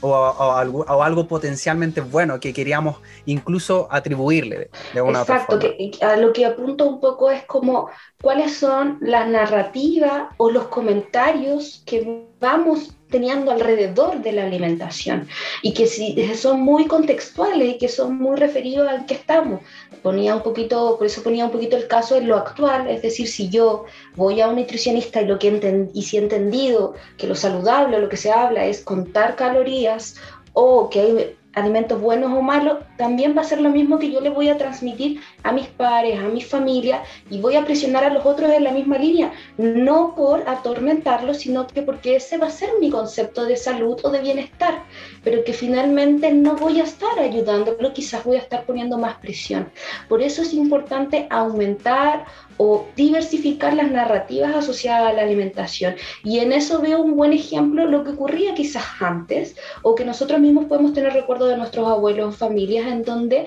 o, 0.00 0.52
algo, 0.52 0.84
algo, 1.02 1.26
potencialmente 1.26 2.00
bueno 2.00 2.38
que 2.38 2.52
queríamos 2.52 2.96
incluso 3.24 3.88
atribuirle 3.90 4.70
de, 4.92 5.00
una 5.00 5.20
Exacto, 5.20 5.56
otra 5.56 5.68
forma. 5.70 5.90
Que, 5.90 6.04
a 6.04 6.16
lo 6.16 6.32
que 6.32 6.44
apunto 6.44 6.86
un 6.86 7.00
poco 7.00 7.30
es 7.30 7.44
como 7.44 7.88
cuáles 8.20 8.54
son 8.54 8.98
las 9.00 9.26
narrativas 9.28 10.24
o 10.36 10.50
los 10.50 10.66
comentarios 10.68 11.82
que 11.86 12.26
vamos 12.38 12.94
teniendo 13.10 13.50
alrededor 13.50 14.22
de 14.22 14.32
la 14.32 14.44
alimentación 14.44 15.28
y 15.62 15.72
que 15.72 15.86
si 15.86 16.14
son 16.34 16.60
muy 16.60 16.86
contextuales 16.86 17.68
y 17.68 17.78
que 17.78 17.88
son 17.88 18.18
muy 18.18 18.36
referidos 18.36 18.88
al 18.88 19.06
que 19.06 19.14
estamos. 19.14 19.60
Ponía 20.02 20.34
un 20.34 20.42
poquito, 20.42 20.96
por 20.96 21.06
eso 21.06 21.22
ponía 21.22 21.44
un 21.44 21.50
poquito 21.50 21.76
el 21.76 21.86
caso 21.86 22.16
en 22.16 22.28
lo 22.28 22.36
actual, 22.36 22.88
es 22.88 23.02
decir, 23.02 23.28
si 23.28 23.48
yo 23.48 23.84
voy 24.16 24.40
a 24.40 24.48
un 24.48 24.56
nutricionista 24.56 25.22
y 25.22 25.26
lo 25.26 25.38
que 25.38 25.90
y 25.94 26.02
si 26.02 26.16
he 26.16 26.20
entendido 26.20 26.94
que 27.16 27.26
lo 27.26 27.34
saludable, 27.34 27.98
lo 27.98 28.08
que 28.08 28.16
se 28.16 28.30
habla 28.30 28.64
es 28.66 28.80
contar 28.80 29.36
calorías 29.36 30.16
o 30.52 30.88
que 30.90 31.00
hay 31.00 31.36
alimentos 31.54 32.00
buenos 32.00 32.32
o 32.32 32.42
malos, 32.42 32.78
también 32.96 33.36
va 33.36 33.42
a 33.42 33.44
ser 33.44 33.60
lo 33.60 33.70
mismo 33.70 33.98
que 33.98 34.10
yo 34.10 34.20
le 34.20 34.30
voy 34.30 34.48
a 34.48 34.56
transmitir 34.56 35.20
a 35.42 35.52
mis 35.52 35.66
pares, 35.66 36.18
a 36.18 36.28
mi 36.28 36.40
familia, 36.40 37.02
y 37.30 37.40
voy 37.40 37.56
a 37.56 37.64
presionar 37.64 38.04
a 38.04 38.10
los 38.10 38.24
otros 38.24 38.50
en 38.50 38.64
la 38.64 38.72
misma 38.72 38.98
línea, 38.98 39.32
no 39.56 40.14
por 40.14 40.48
atormentarlos, 40.48 41.38
sino 41.38 41.66
que 41.66 41.82
porque 41.82 42.16
ese 42.16 42.38
va 42.38 42.48
a 42.48 42.50
ser 42.50 42.70
mi 42.80 42.90
concepto 42.90 43.44
de 43.44 43.56
salud 43.56 43.98
o 44.02 44.10
de 44.10 44.20
bienestar, 44.20 44.82
pero 45.22 45.44
que 45.44 45.52
finalmente 45.52 46.32
no 46.32 46.56
voy 46.56 46.80
a 46.80 46.84
estar 46.84 47.18
ayudándolo, 47.18 47.92
quizás 47.92 48.24
voy 48.24 48.36
a 48.36 48.40
estar 48.40 48.64
poniendo 48.64 48.98
más 48.98 49.16
presión. 49.16 49.70
Por 50.08 50.22
eso 50.22 50.42
es 50.42 50.52
importante 50.52 51.26
aumentar 51.30 52.24
o 52.56 52.86
diversificar 52.96 53.74
las 53.74 53.90
narrativas 53.90 54.54
asociadas 54.54 55.10
a 55.10 55.12
la 55.12 55.22
alimentación. 55.22 55.96
Y 56.22 56.38
en 56.38 56.52
eso 56.52 56.80
veo 56.80 57.00
un 57.00 57.16
buen 57.16 57.32
ejemplo 57.32 57.86
lo 57.86 58.04
que 58.04 58.10
ocurría 58.10 58.54
quizás 58.54 58.84
antes, 59.00 59.56
o 59.82 59.94
que 59.94 60.04
nosotros 60.04 60.40
mismos 60.40 60.66
podemos 60.66 60.92
tener 60.92 61.12
recuerdo 61.12 61.46
de 61.46 61.56
nuestros 61.56 61.88
abuelos, 61.88 62.36
familias, 62.36 62.86
en 62.86 63.02
donde 63.02 63.46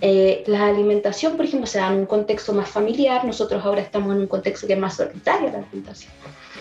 eh, 0.00 0.44
la 0.46 0.66
alimentación, 0.66 1.36
por 1.36 1.46
ejemplo, 1.46 1.66
se 1.66 1.78
da 1.78 1.88
en 1.88 2.00
un 2.00 2.06
contexto 2.06 2.52
más 2.52 2.68
familiar, 2.68 3.24
nosotros 3.24 3.64
ahora 3.64 3.80
estamos 3.80 4.14
en 4.14 4.22
un 4.22 4.26
contexto 4.26 4.66
que 4.66 4.74
es 4.74 4.78
más 4.78 4.96
solitario 4.96 5.50
la 5.50 5.58
alimentación. 5.58 6.12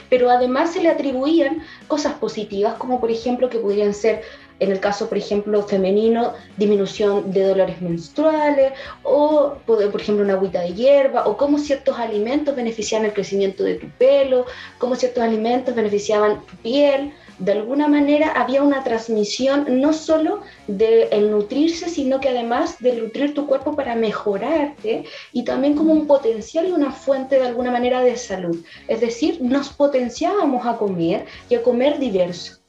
Pero 0.09 0.29
además 0.29 0.71
se 0.71 0.81
le 0.81 0.89
atribuían 0.89 1.63
cosas 1.87 2.13
positivas, 2.13 2.75
como 2.75 2.99
por 2.99 3.11
ejemplo 3.11 3.49
que 3.49 3.57
pudieran 3.57 3.93
ser 3.93 4.21
en 4.63 4.71
el 4.71 4.79
caso, 4.79 5.09
por 5.09 5.17
ejemplo, 5.17 5.63
femenino, 5.63 6.33
disminución 6.57 7.33
de 7.33 7.43
dolores 7.43 7.81
menstruales, 7.81 8.71
o, 9.03 9.55
por 9.65 10.01
ejemplo, 10.01 10.23
una 10.23 10.33
agüita 10.33 10.61
de 10.61 10.73
hierba, 10.73 11.27
o 11.27 11.35
cómo 11.35 11.59
ciertos 11.59 11.99
alimentos 11.99 12.55
beneficiaban 12.55 13.05
el 13.05 13.13
crecimiento 13.13 13.63
de 13.63 13.75
tu 13.75 13.89
pelo, 13.97 14.45
cómo 14.77 14.95
ciertos 14.95 15.21
alimentos 15.21 15.75
beneficiaban 15.75 16.45
tu 16.45 16.55
piel. 16.57 17.13
De 17.39 17.51
alguna 17.51 17.87
manera 17.87 18.31
había 18.31 18.63
una 18.63 18.83
transmisión 18.83 19.65
no 19.81 19.91
solo 19.91 20.41
de 20.67 21.09
el 21.11 21.29
nutrirse, 21.31 21.89
sino 21.89 22.21
que 22.21 22.29
además 22.29 22.77
de 22.79 22.93
nutrir 22.93 23.33
tu 23.33 23.47
cuerpo 23.47 23.75
para 23.75 23.95
mejorarte 23.95 25.03
y 25.33 25.43
también 25.43 25.75
como 25.75 25.91
un 25.91 26.07
potencial 26.07 26.69
y 26.69 26.71
una 26.71 26.91
fuente 26.91 27.35
de 27.35 27.47
alguna 27.47 27.71
manera 27.71 28.01
de 28.01 28.15
salud. 28.15 28.63
Es 28.87 29.01
decir, 29.01 29.41
nos 29.41 29.69
potenciábamos 29.69 30.65
a 30.65 30.77
comer 30.77 31.25
y 31.49 31.55
a 31.55 31.63
comer 31.63 31.99
diverso. 31.99 32.62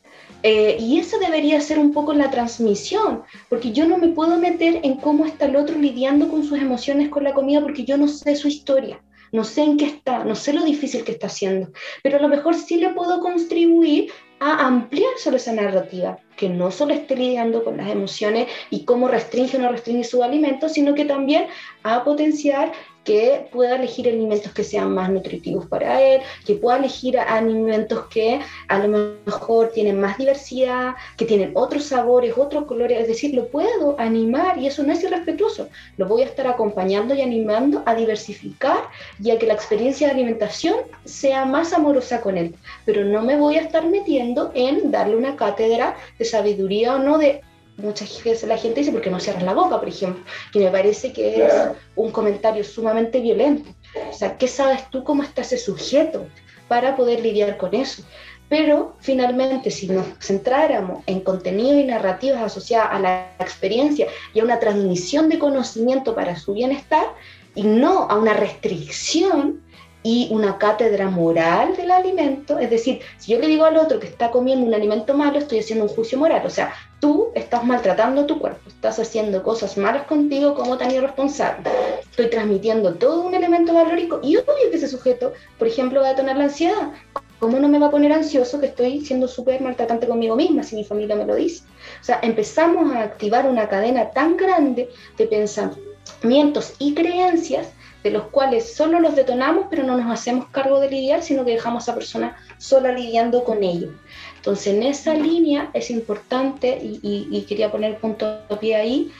Eh, 0.47 0.77
y 0.79 0.99
eso 0.99 1.19
debería 1.19 1.59
ser 1.63 1.79
un 1.79 1.95
poco 1.95 2.13
la 2.13 2.31
transmisión, 2.31 3.23
porque 3.49 3.73
yo 3.73 3.89
no 3.89 3.97
me 3.97 4.09
puedo 4.09 4.37
meter 4.37 4.81
en 4.83 4.97
cómo 4.97 5.25
está 5.25 5.47
el 5.47 5.57
otro 5.57 5.79
lidiando 5.79 6.29
con 6.29 6.45
sus 6.45 6.59
emociones 6.59 7.09
con 7.09 7.25
la 7.25 7.33
comida, 7.33 7.63
porque 7.63 7.85
yo 7.85 7.97
no 7.97 8.09
sé 8.09 8.37
su 8.37 8.49
historia, 8.49 9.03
no 9.33 9.43
sé 9.43 9.63
en 9.63 9.79
qué 9.79 9.87
está, 9.87 10.23
no 10.23 10.35
sé 10.35 10.53
lo 10.53 10.63
difícil 10.63 11.03
que 11.03 11.13
está 11.13 11.29
haciendo, 11.29 11.73
pero 12.03 12.19
a 12.19 12.21
lo 12.21 12.29
mejor 12.29 12.57
sí 12.57 12.77
le 12.77 12.91
puedo 12.91 13.21
contribuir 13.21 14.13
a 14.39 14.67
ampliar 14.67 15.13
solo 15.17 15.39
esa 15.39 15.55
narrativa, 15.55 16.19
que 16.37 16.51
no 16.51 16.71
solo 16.71 16.93
esté 16.93 17.17
lidiando 17.17 17.65
con 17.65 17.79
las 17.79 17.89
emociones 17.89 18.49
y 18.69 18.85
cómo 18.85 19.09
restringe 19.09 19.57
o 19.57 19.61
no 19.61 19.71
restringe 19.71 20.05
su 20.05 20.23
alimento, 20.23 20.69
sino 20.69 20.95
que 20.95 21.07
también 21.07 21.47
a 21.85 22.05
potenciar 22.05 22.71
que 23.05 23.49
pueda 23.53 23.77
elegir 23.77 24.09
alimentos 24.09 24.53
que 24.53 24.65
sean 24.65 24.95
más 24.95 25.11
nutritivos 25.11 25.67
para 25.67 26.01
él, 26.01 26.23
que 26.47 26.55
pueda 26.55 26.79
elegir 26.79 27.19
alimentos 27.19 28.07
que 28.07 28.41
a 28.69 28.79
lo 28.79 28.89
mejor 29.27 29.71
tienen 29.73 30.01
más 30.01 30.19
diversidad, 30.19 30.95
que 31.17 31.27
tienen 31.27 31.53
otros 31.55 31.85
sabores, 31.85 32.35
otros 32.37 32.65
colores, 32.65 33.03
es 33.03 33.09
decir, 33.09 33.35
lo 33.35 33.49
puedo 33.49 33.95
animar 34.01 34.59
y 34.59 34.67
eso 34.67 34.83
no 34.83 34.93
es 34.93 35.05
irrespetuoso, 35.05 35.69
lo 35.97 36.07
voy 36.07 36.23
a 36.23 36.27
estar 36.27 36.47
acompañando 36.47 37.15
y 37.15 37.21
animando 37.21 37.83
a 37.87 37.95
diversificar 37.95 38.89
y 39.23 39.31
a 39.31 39.39
que 39.39 39.47
la 39.47 39.55
experiencia 39.55 40.07
de 40.07 40.15
alimentación 40.15 40.77
sea 41.05 41.45
más 41.45 41.73
amorosa 41.73 42.21
con 42.21 42.39
él, 42.39 42.55
pero 42.87 43.05
no 43.05 43.23
me 43.23 43.37
voy 43.37 43.57
a 43.57 43.63
estar 43.63 43.87
metiendo 43.87 44.51
en 44.55 44.91
darle 44.91 45.17
una 45.17 45.37
cátedra 45.37 45.97
de 46.19 46.25
sabiduría 46.25 46.97
o 46.97 46.99
no 46.99 47.19
de 47.19 47.43
muchas 47.77 48.23
veces 48.23 48.49
la 48.49 48.57
gente 48.57 48.81
dice, 48.81 48.93
porque 48.93 49.11
no 49.11 49.21
cierras 49.21 49.43
la 49.43 49.55
boca, 49.55 49.79
por 49.79 49.89
ejemplo? 49.89 50.23
Que 50.53 50.61
me 50.61 50.71
parece 50.71 51.13
que 51.13 51.45
es 51.45 51.53
un 51.97 52.11
comentario 52.11 52.65
sumamente 52.65 53.21
violento. 53.21 53.71
O 54.11 54.13
sea, 54.13 54.37
¿qué 54.37 54.49
sabes 54.49 54.89
tú 54.91 55.05
cómo 55.05 55.23
está 55.23 55.43
ese 55.43 55.59
sujeto 55.59 56.27
para 56.69 56.97
poder 56.97 57.21
lidiar 57.21 57.57
con 57.57 57.75
eso? 57.75 58.03
Pero 58.49 58.95
finalmente, 59.01 59.71
si 59.71 59.89
nos 59.89 60.07
centráramos 60.21 61.03
en 61.07 61.21
contenidos 61.21 61.81
y 61.81 61.85
narrativas 61.85 62.43
asociadas 62.43 62.89
a 62.93 62.99
la 62.99 63.31
experiencia 63.41 64.07
y 64.35 64.41
a 64.41 64.45
una 64.45 64.61
transmisión 64.61 65.29
de 65.29 65.39
conocimiento 65.39 66.15
para 66.15 66.37
su 66.37 66.53
bienestar, 66.53 67.07
y 67.55 67.63
no 67.63 68.09
a 68.11 68.17
una 68.17 68.35
restricción, 68.35 69.63
y 70.07 70.29
una 70.31 70.59
cátedra 70.59 71.09
moral 71.09 71.75
del 71.77 71.91
alimento, 71.91 72.59
es 72.59 72.69
decir, 72.69 73.01
si 73.17 73.33
yo 73.33 73.39
le 73.39 73.49
digo 73.49 73.65
al 73.65 73.79
otro 73.79 73.99
que 73.99 74.07
está 74.07 74.31
comiendo 74.31 74.67
un 74.67 74.75
alimento 74.75 75.15
malo, 75.15 75.39
estoy 75.39 75.61
haciendo 75.61 75.87
un 75.87 75.91
juicio 75.91 76.19
moral, 76.19 76.45
o 76.45 76.51
sea, 76.51 76.75
tú 77.01 77.31
estás 77.35 77.65
maltratando 77.65 78.27
tu 78.27 78.39
cuerpo, 78.39 78.69
estás 78.69 78.99
haciendo 78.99 79.43
cosas 79.43 79.79
malas 79.79 80.07
contigo 80.07 80.55
como 80.55 80.77
tan 80.77 80.91
irresponsable, 80.91 81.71
estoy 82.03 82.29
transmitiendo 82.29 82.95
todo 82.97 83.23
un 83.23 83.35
elemento 83.35 83.73
valórico 83.73 84.21
y 84.23 84.37
obvio 84.37 84.71
que 84.71 84.77
ese 84.77 84.89
sujeto, 84.89 85.33
por 85.59 85.69
ejemplo, 85.69 86.03
va 86.03 86.11
a 86.11 86.17
tener 86.17 86.37
la 86.37 86.45
ansiedad. 86.45 86.93
¿Cómo 87.39 87.59
no 87.59 87.69
me 87.69 87.79
va 87.79 87.87
a 87.87 87.91
poner 87.91 88.13
ansioso 88.13 88.61
que 88.61 88.67
estoy 88.67 89.05
siendo 89.05 89.27
súper 89.27 89.61
maltratante 89.61 90.07
conmigo 90.07 90.37
misma 90.37 90.63
si 90.63 90.77
mi 90.77 90.85
familia 90.85 91.17
me 91.17 91.27
lo 91.27 91.35
dice? 91.35 91.65
O 92.01 92.05
sea, 92.05 92.21
empezamos 92.23 92.95
a 92.95 93.03
activar 93.03 93.47
una 93.47 93.69
cadena 93.69 94.11
tan 94.11 94.37
grande 94.37 94.89
de 95.19 95.27
pensamientos 95.27 96.75
y 96.79 96.95
creencias 96.95 97.69
de 98.05 98.11
los 98.11 98.25
cuales 98.25 98.75
solo 98.75 99.01
los 99.01 99.17
detonamos, 99.17 99.67
pero 99.71 99.83
no 99.83 99.97
nos 99.97 100.13
hacemos 100.13 100.47
cargo 100.49 100.79
de 100.79 100.91
lidiar, 100.91 101.23
sino 101.23 101.43
que 101.43 101.53
dejamos 101.53 101.83
a 101.83 101.85
esa 101.85 101.95
persona 101.95 102.37
sola 102.59 102.93
lidiando 102.93 103.43
con 103.45 103.65
ello. 103.65 103.95
Entonces, 104.37 104.75
en 104.75 104.83
esa 104.83 105.15
línea 105.15 105.71
es 105.73 105.91
importante, 105.91 106.79
y, 106.83 107.45
quería 107.49 107.73
poner 107.73 107.99
punto 107.99 108.27
de 108.27 108.57
pie 108.57 108.77
ahí, 108.77 109.13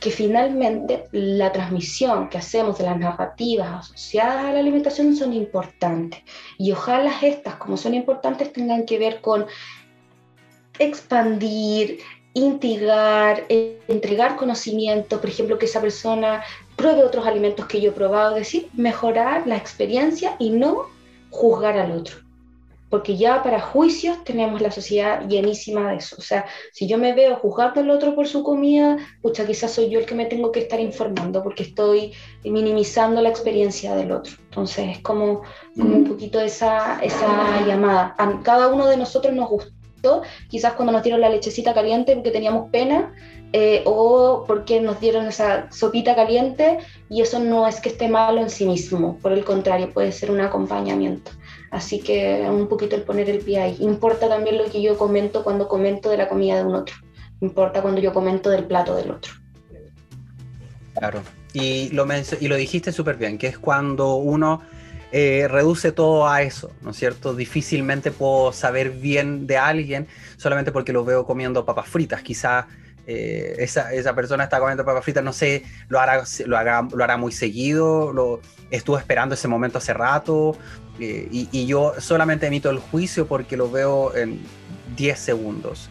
que 0.00 0.10
finalmente 0.10 1.04
la 1.12 1.52
transmisión 1.52 2.30
que 2.30 2.38
hacemos 2.38 2.78
de 2.78 2.84
las 2.84 2.98
narrativas 2.98 3.90
asociadas 3.90 4.46
a 4.46 4.52
la 4.52 4.60
alimentación 4.60 5.14
son 5.14 5.34
importantes. 5.34 6.20
Y 6.56 6.72
ojalá 6.72 7.12
estas, 7.20 7.56
como 7.56 7.76
son 7.76 7.92
importantes, 7.92 8.50
tengan 8.50 8.86
que 8.86 8.98
ver 8.98 9.20
con 9.20 9.44
expandir, 10.78 11.98
integrar, 12.34 13.44
entregar 13.48 14.36
conocimiento, 14.36 15.20
por 15.20 15.28
ejemplo, 15.28 15.58
que 15.58 15.66
esa 15.66 15.80
persona 15.80 16.42
pruebe 16.76 17.04
otros 17.04 17.26
alimentos 17.26 17.66
que 17.66 17.80
yo 17.80 17.90
he 17.90 17.94
probado, 17.94 18.36
es 18.36 18.42
decir, 18.42 18.68
mejorar 18.72 19.46
la 19.46 19.56
experiencia 19.56 20.36
y 20.38 20.50
no 20.50 20.86
juzgar 21.30 21.78
al 21.78 21.92
otro. 21.92 22.16
Porque 22.90 23.16
ya 23.16 23.42
para 23.42 23.58
juicios 23.58 24.22
tenemos 24.22 24.60
la 24.60 24.70
sociedad 24.70 25.26
llenísima 25.26 25.90
de 25.90 25.96
eso. 25.96 26.16
O 26.18 26.20
sea, 26.20 26.44
si 26.72 26.86
yo 26.86 26.98
me 26.98 27.14
veo 27.14 27.36
juzgando 27.36 27.80
al 27.80 27.88
otro 27.88 28.14
por 28.14 28.28
su 28.28 28.42
comida, 28.42 28.98
pucha, 29.22 29.46
quizás 29.46 29.72
soy 29.72 29.88
yo 29.88 29.98
el 29.98 30.04
que 30.04 30.14
me 30.14 30.26
tengo 30.26 30.52
que 30.52 30.60
estar 30.60 30.78
informando 30.78 31.42
porque 31.42 31.62
estoy 31.62 32.12
minimizando 32.44 33.22
la 33.22 33.30
experiencia 33.30 33.94
del 33.94 34.12
otro. 34.12 34.34
Entonces 34.44 34.96
es 34.96 34.98
como, 34.98 35.40
como 35.74 35.96
un 35.96 36.04
poquito 36.04 36.38
esa, 36.38 37.02
esa 37.02 37.66
llamada. 37.66 38.14
A 38.18 38.42
cada 38.42 38.68
uno 38.68 38.86
de 38.86 38.98
nosotros 38.98 39.32
nos 39.32 39.48
gustó, 39.48 40.20
quizás 40.50 40.74
cuando 40.74 40.92
nos 40.92 41.02
dieron 41.02 41.22
la 41.22 41.30
lechecita 41.30 41.72
caliente 41.72 42.14
porque 42.14 42.30
teníamos 42.30 42.68
pena, 42.70 43.14
eh, 43.52 43.82
o 43.84 44.44
porque 44.46 44.80
nos 44.80 45.00
dieron 45.00 45.26
esa 45.26 45.70
sopita 45.70 46.14
caliente 46.14 46.78
y 47.10 47.20
eso 47.20 47.38
no 47.38 47.66
es 47.66 47.80
que 47.80 47.90
esté 47.90 48.08
malo 48.08 48.40
en 48.40 48.48
sí 48.48 48.64
mismo, 48.64 49.18
por 49.20 49.32
el 49.32 49.44
contrario, 49.44 49.92
puede 49.92 50.12
ser 50.12 50.30
un 50.30 50.40
acompañamiento. 50.40 51.30
Así 51.70 52.00
que 52.00 52.46
un 52.48 52.68
poquito 52.68 52.96
el 52.96 53.02
poner 53.02 53.30
el 53.30 53.38
pie 53.38 53.60
ahí. 53.60 53.76
Importa 53.80 54.28
también 54.28 54.58
lo 54.58 54.64
que 54.64 54.82
yo 54.82 54.96
comento 54.98 55.42
cuando 55.42 55.68
comento 55.68 56.10
de 56.10 56.18
la 56.18 56.28
comida 56.28 56.56
de 56.56 56.64
un 56.64 56.74
otro. 56.74 56.94
Importa 57.40 57.82
cuando 57.82 58.00
yo 58.00 58.12
comento 58.12 58.50
del 58.50 58.64
plato 58.64 58.94
del 58.94 59.10
otro. 59.10 59.32
Claro. 60.94 61.22
Y 61.54 61.90
lo, 61.90 62.06
y 62.40 62.48
lo 62.48 62.56
dijiste 62.56 62.92
súper 62.92 63.16
bien, 63.16 63.38
que 63.38 63.46
es 63.46 63.58
cuando 63.58 64.16
uno 64.16 64.62
eh, 65.12 65.46
reduce 65.46 65.92
todo 65.92 66.26
a 66.26 66.40
eso, 66.40 66.70
¿no 66.80 66.90
es 66.90 66.96
cierto? 66.96 67.34
Difícilmente 67.34 68.10
puedo 68.10 68.52
saber 68.52 68.90
bien 68.90 69.46
de 69.46 69.58
alguien 69.58 70.08
solamente 70.38 70.72
porque 70.72 70.94
lo 70.94 71.04
veo 71.04 71.26
comiendo 71.26 71.66
papas 71.66 71.88
fritas. 71.88 72.22
Quizá 72.22 72.66
eh, 73.06 73.56
esa, 73.58 73.92
esa, 73.92 74.14
persona 74.14 74.44
está 74.44 74.58
comiendo 74.60 74.84
papas 74.84 75.04
fritas, 75.04 75.24
no 75.24 75.32
sé, 75.32 75.64
lo 75.88 75.98
hará, 75.98 76.22
lo, 76.46 76.56
lo 76.96 77.04
hará 77.04 77.16
muy 77.16 77.32
seguido, 77.32 78.12
lo 78.12 78.40
estuvo 78.70 78.98
esperando 78.98 79.34
ese 79.34 79.48
momento 79.48 79.78
hace 79.78 79.92
rato, 79.92 80.56
eh, 81.00 81.28
y, 81.30 81.66
yo 81.66 81.94
solamente 81.98 82.46
emito 82.46 82.70
el 82.70 82.78
juicio 82.78 83.26
porque 83.26 83.56
lo 83.56 83.70
veo 83.70 84.14
en 84.14 84.40
10 84.96 85.18
segundos. 85.18 85.90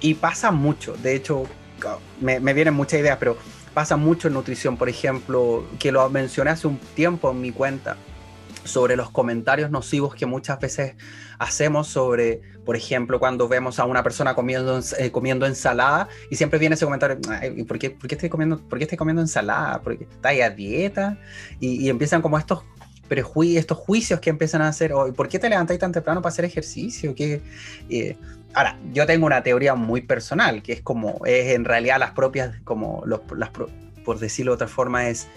y 0.00 0.14
pasa 0.14 0.50
mucho, 0.50 0.94
de 0.96 1.14
hecho, 1.14 1.44
me, 2.20 2.40
me 2.40 2.54
vienen 2.54 2.74
muchas 2.74 3.00
ideas, 3.00 3.18
pero 3.18 3.36
pasa 3.74 3.96
mucho 3.96 4.28
en 4.28 4.34
nutrición, 4.34 4.76
por 4.76 4.88
ejemplo, 4.88 5.66
que 5.78 5.92
lo 5.92 6.08
mencioné 6.08 6.50
hace 6.50 6.66
un 6.66 6.78
tiempo 6.78 7.30
en 7.30 7.40
mi 7.42 7.52
cuenta 7.52 7.96
sobre 8.64 8.96
los 8.96 9.10
comentarios 9.10 9.70
nocivos 9.70 10.14
que 10.14 10.26
muchas 10.26 10.58
veces 10.58 10.94
hacemos 11.38 11.88
sobre, 11.88 12.40
por 12.64 12.76
ejemplo, 12.76 13.18
cuando 13.18 13.48
vemos 13.48 13.78
a 13.78 13.84
una 13.84 14.02
persona 14.02 14.34
comiendo, 14.34 14.80
eh, 14.98 15.10
comiendo 15.10 15.46
ensalada 15.46 16.08
y 16.30 16.36
siempre 16.36 16.58
viene 16.58 16.74
ese 16.74 16.84
comentario, 16.84 17.18
¿por 17.66 17.78
qué, 17.78 17.90
por 17.90 18.08
qué 18.08 18.14
estoy, 18.14 18.28
comiendo, 18.28 18.58
¿por 18.58 18.78
qué 18.78 18.84
estoy 18.84 18.98
comiendo 18.98 19.22
ensalada? 19.22 19.80
¿Por 19.80 19.98
qué 19.98 20.04
está 20.04 20.30
ahí 20.30 20.40
a 20.40 20.50
dieta? 20.50 21.18
Y, 21.60 21.88
empiezan 21.88 22.22
como 22.22 22.38
estos 22.38 22.64
prejuicios, 23.08 23.60
estos 23.60 23.78
juicios 23.78 24.20
que 24.20 24.30
empiezan 24.30 24.62
a 24.62 24.68
hacer, 24.68 24.92
¿por 25.14 25.28
qué 25.28 25.38
te 25.38 25.48
levantáis 25.48 25.78
tan 25.78 25.92
temprano 25.92 26.20
para 26.20 26.32
hacer 26.32 26.44
ejercicio? 26.44 27.14
¿Qué? 27.14 27.40
Eh, 27.88 28.16
ahora, 28.54 28.78
yo 28.92 29.06
tengo 29.06 29.26
una 29.26 29.42
teoría 29.42 29.74
muy 29.74 30.00
personal, 30.00 30.62
que 30.62 30.72
es 30.72 30.82
como, 30.82 31.24
es 31.24 31.54
en 31.54 31.64
realidad 31.64 31.98
las 31.98 32.12
propias, 32.12 32.56
como 32.64 33.04
las, 33.06 33.20
por 34.04 34.18
decirlo 34.18 34.52
de 34.52 34.54
otra 34.54 34.68
forma, 34.68 35.08
es 35.08 35.28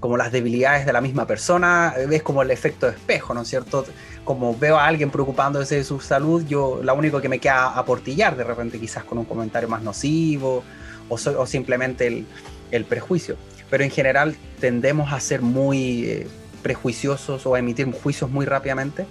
como 0.00 0.16
las 0.16 0.32
debilidades 0.32 0.86
de 0.86 0.92
la 0.92 1.00
misma 1.00 1.26
persona, 1.26 1.94
ves 2.08 2.22
como 2.22 2.42
el 2.42 2.50
efecto 2.50 2.86
de 2.86 2.92
espejo, 2.92 3.34
¿no 3.34 3.42
es 3.42 3.48
cierto? 3.48 3.84
Como 4.28 4.54
veo 4.54 4.76
a 4.76 4.86
alguien 4.86 5.10
preocupándose 5.10 5.76
de 5.76 5.84
su 5.84 6.00
salud, 6.00 6.44
yo 6.46 6.82
la 6.84 6.92
único 6.92 7.18
que 7.22 7.30
me 7.30 7.38
queda 7.38 7.68
aportillar 7.68 8.36
de 8.36 8.44
repente 8.44 8.78
quizás 8.78 9.02
con 9.02 9.16
un 9.16 9.24
comentario 9.24 9.70
más 9.70 9.82
nocivo 9.82 10.62
o, 11.08 11.14
o 11.14 11.46
simplemente 11.46 12.06
el, 12.06 12.26
el, 12.70 12.84
prejuicio. 12.84 13.38
Pero 13.70 13.84
en 13.84 13.90
general 13.90 14.36
tendemos 14.60 15.14
a 15.14 15.20
ser 15.20 15.40
muy 15.40 16.04
eh, 16.04 16.26
prejuiciosos 16.62 17.46
o 17.46 17.54
a 17.54 17.58
emitir 17.58 17.90
juicios 17.90 18.30
muy 18.30 18.44
rápidamente. 18.44 19.06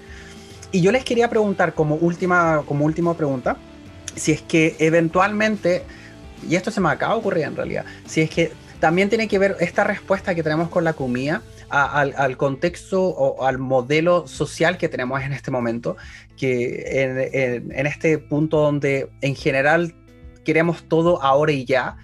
Y 0.71 0.81
yo 0.81 0.91
les 0.91 1.03
quería 1.03 1.31
preguntar 1.31 1.73
como 1.73 1.95
última, 1.95 2.61
como 2.67 2.85
última 2.85 3.15
pregunta, 3.17 3.57
si 4.15 4.33
es 4.33 4.43
que 4.43 4.75
eventualmente, 4.77 5.81
y 6.47 6.57
esto 6.57 6.69
se 6.69 6.79
me 6.79 6.89
acaba 6.89 7.19
de 7.19 7.41
en 7.41 7.55
realidad, 7.55 7.85
si 8.05 8.21
es 8.21 8.29
que 8.29 8.51
también 8.79 9.09
tiene 9.09 9.27
que 9.27 9.39
ver 9.39 9.57
esta 9.61 9.83
respuesta 9.83 10.35
que 10.35 10.43
tenemos 10.43 10.69
con 10.69 10.83
la 10.83 10.93
comida 10.93 11.41
al, 11.69 12.37
contexto 12.37 13.03
o 13.03 13.45
al 13.45 13.57
modelo 13.57 14.27
social 14.27 14.77
que 14.77 14.89
tenemos 14.89 15.21
en 15.21 15.33
este 15.33 15.51
momento, 15.51 15.97
que 16.37 17.03
en, 17.03 17.87
este 17.87 18.17
punto 18.17 18.59
donde 18.59 19.09
en 19.21 19.35
general 19.35 19.93
queremos 20.45 20.83
todo 20.87 21.21
ahora 21.21 21.51
y 21.51 21.65
ya, 21.65 21.97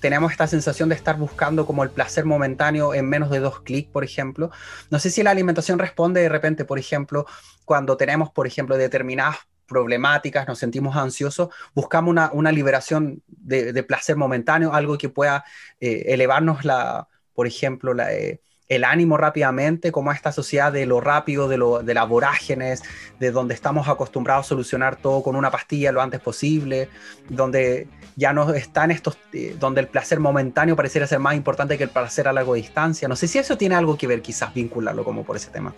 tenemos 0.00 0.30
esta 0.30 0.46
sensación 0.46 0.88
de 0.88 0.94
estar 0.94 1.18
buscando 1.18 1.66
como 1.66 1.82
el 1.82 1.90
placer 1.90 2.24
momentáneo 2.24 2.94
en 2.94 3.08
menos 3.08 3.30
de 3.30 3.40
dos 3.40 3.60
clics, 3.60 3.90
por 3.90 4.04
ejemplo. 4.04 4.50
No 4.90 4.98
sé 4.98 5.10
si 5.10 5.22
la 5.22 5.32
alimentación 5.32 5.78
responde 5.78 6.20
de 6.20 6.28
repente, 6.28 6.64
por 6.64 6.78
ejemplo, 6.78 7.26
cuando 7.64 7.96
tenemos, 7.96 8.30
por 8.30 8.46
ejemplo, 8.46 8.76
determinadas 8.76 9.38
problemáticas, 9.66 10.46
nos 10.46 10.58
sentimos 10.58 10.96
ansiosos, 10.96 11.48
buscamos 11.74 12.14
una, 12.32 12.52
liberación 12.52 13.22
de, 13.26 13.82
placer 13.82 14.16
momentáneo, 14.16 14.72
algo 14.72 14.98
que 14.98 15.08
pueda 15.08 15.44
eh, 15.80 16.04
elevarnos, 16.08 16.64
la, 16.64 17.08
por 17.34 17.46
ejemplo, 17.46 17.94
eh, 18.02 18.40
el 18.74 18.84
ánimo 18.84 19.18
rápidamente, 19.18 19.92
como 19.92 20.12
esta 20.12 20.32
sociedad 20.32 20.72
de 20.72 20.86
lo 20.86 21.00
rápido, 21.00 21.46
de, 21.46 21.58
lo, 21.58 21.82
de 21.82 21.92
las 21.92 22.08
vorágenes, 22.08 22.82
de 23.20 23.30
donde 23.30 23.52
estamos 23.54 23.86
acostumbrados 23.86 24.46
a 24.46 24.48
solucionar 24.48 24.96
todo 24.96 25.22
con 25.22 25.36
una 25.36 25.50
pastilla 25.50 25.92
lo 25.92 26.00
antes 26.00 26.20
posible, 26.20 26.88
donde 27.28 27.86
ya 28.16 28.32
no 28.32 28.54
están 28.54 28.90
estos, 28.90 29.18
eh, 29.34 29.54
donde 29.60 29.82
el 29.82 29.88
placer 29.88 30.20
momentáneo 30.20 30.74
pareciera 30.74 31.06
ser 31.06 31.18
más 31.18 31.34
importante 31.34 31.76
que 31.76 31.84
el 31.84 31.90
placer 31.90 32.28
a 32.28 32.32
larga 32.32 32.54
distancia. 32.54 33.08
No 33.08 33.16
sé 33.16 33.28
si 33.28 33.38
eso 33.38 33.58
tiene 33.58 33.74
algo 33.74 33.98
que 33.98 34.06
ver, 34.06 34.22
quizás 34.22 34.54
vincularlo 34.54 35.04
como 35.04 35.22
por 35.22 35.36
ese 35.36 35.50
tema. 35.50 35.74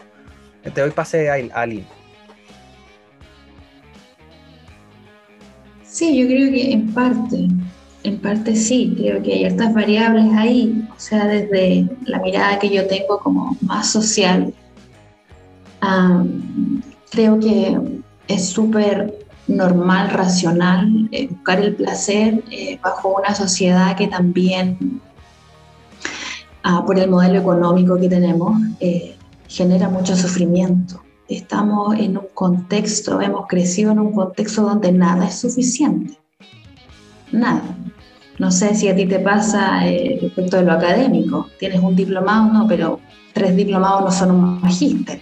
Te 0.63 0.81
doy 0.81 0.91
pase 0.91 1.31
a, 1.31 1.63
a 1.63 1.67
Sí, 5.83 6.19
yo 6.19 6.27
creo 6.27 6.51
que 6.51 6.73
en 6.73 6.93
parte, 6.93 7.49
en 8.05 8.21
parte 8.21 8.55
sí, 8.55 8.95
creo 8.97 9.23
que 9.23 9.33
hay 9.33 9.45
estas 9.45 9.73
variables 9.75 10.27
ahí, 10.35 10.87
o 10.95 11.01
sea, 11.01 11.27
desde 11.27 11.89
la 12.05 12.21
mirada 12.21 12.59
que 12.59 12.69
yo 12.69 12.87
tengo 12.87 13.19
como 13.19 13.57
más 13.63 13.91
social, 13.91 14.53
creo 17.11 17.41
que 17.41 17.79
es 18.29 18.49
súper 18.49 19.27
normal, 19.47 20.11
racional, 20.11 21.09
eh, 21.13 21.29
buscar 21.29 21.61
el 21.61 21.75
placer 21.75 22.43
eh, 22.51 22.79
bajo 22.83 23.17
una 23.19 23.35
sociedad 23.35 23.97
que 23.97 24.07
también, 24.07 25.01
ah, 26.63 26.85
por 26.87 26.99
el 26.99 27.11
modelo 27.11 27.39
económico 27.39 27.99
que 27.99 28.09
tenemos, 28.09 28.59
eh, 28.81 29.17
genera 29.49 29.89
mucho 29.89 30.17
sufrimiento 30.17 31.05
estamos 31.29 31.97
en 31.99 32.19
un 32.19 32.27
contexto, 32.35 33.21
hemos 33.21 33.47
crecido 33.47 33.93
en 33.93 33.99
un 33.99 34.13
contexto 34.13 34.63
donde 34.63 34.93
nada 34.93 35.27
es 35.27 35.37
suficiente. 35.37 36.19
Nada. 37.33 37.63
No 38.39 38.51
sé 38.51 38.75
si 38.75 38.89
a 38.89 38.97
ti 38.97 39.07
te 39.07 39.21
pasa 39.21 39.87
eh, 39.87 40.19
respecto 40.21 40.57
de 40.57 40.65
lo 40.65 40.73
académico. 40.73 41.49
Tienes 41.59 41.81
un 41.81 41.95
diplomado, 41.95 42.53
no, 42.53 42.67
pero 42.67 43.01
tres 43.33 43.55
diplomados 43.55 44.05
no 44.05 44.11
son 44.11 44.31
un 44.31 44.61
magíster. 44.61 45.21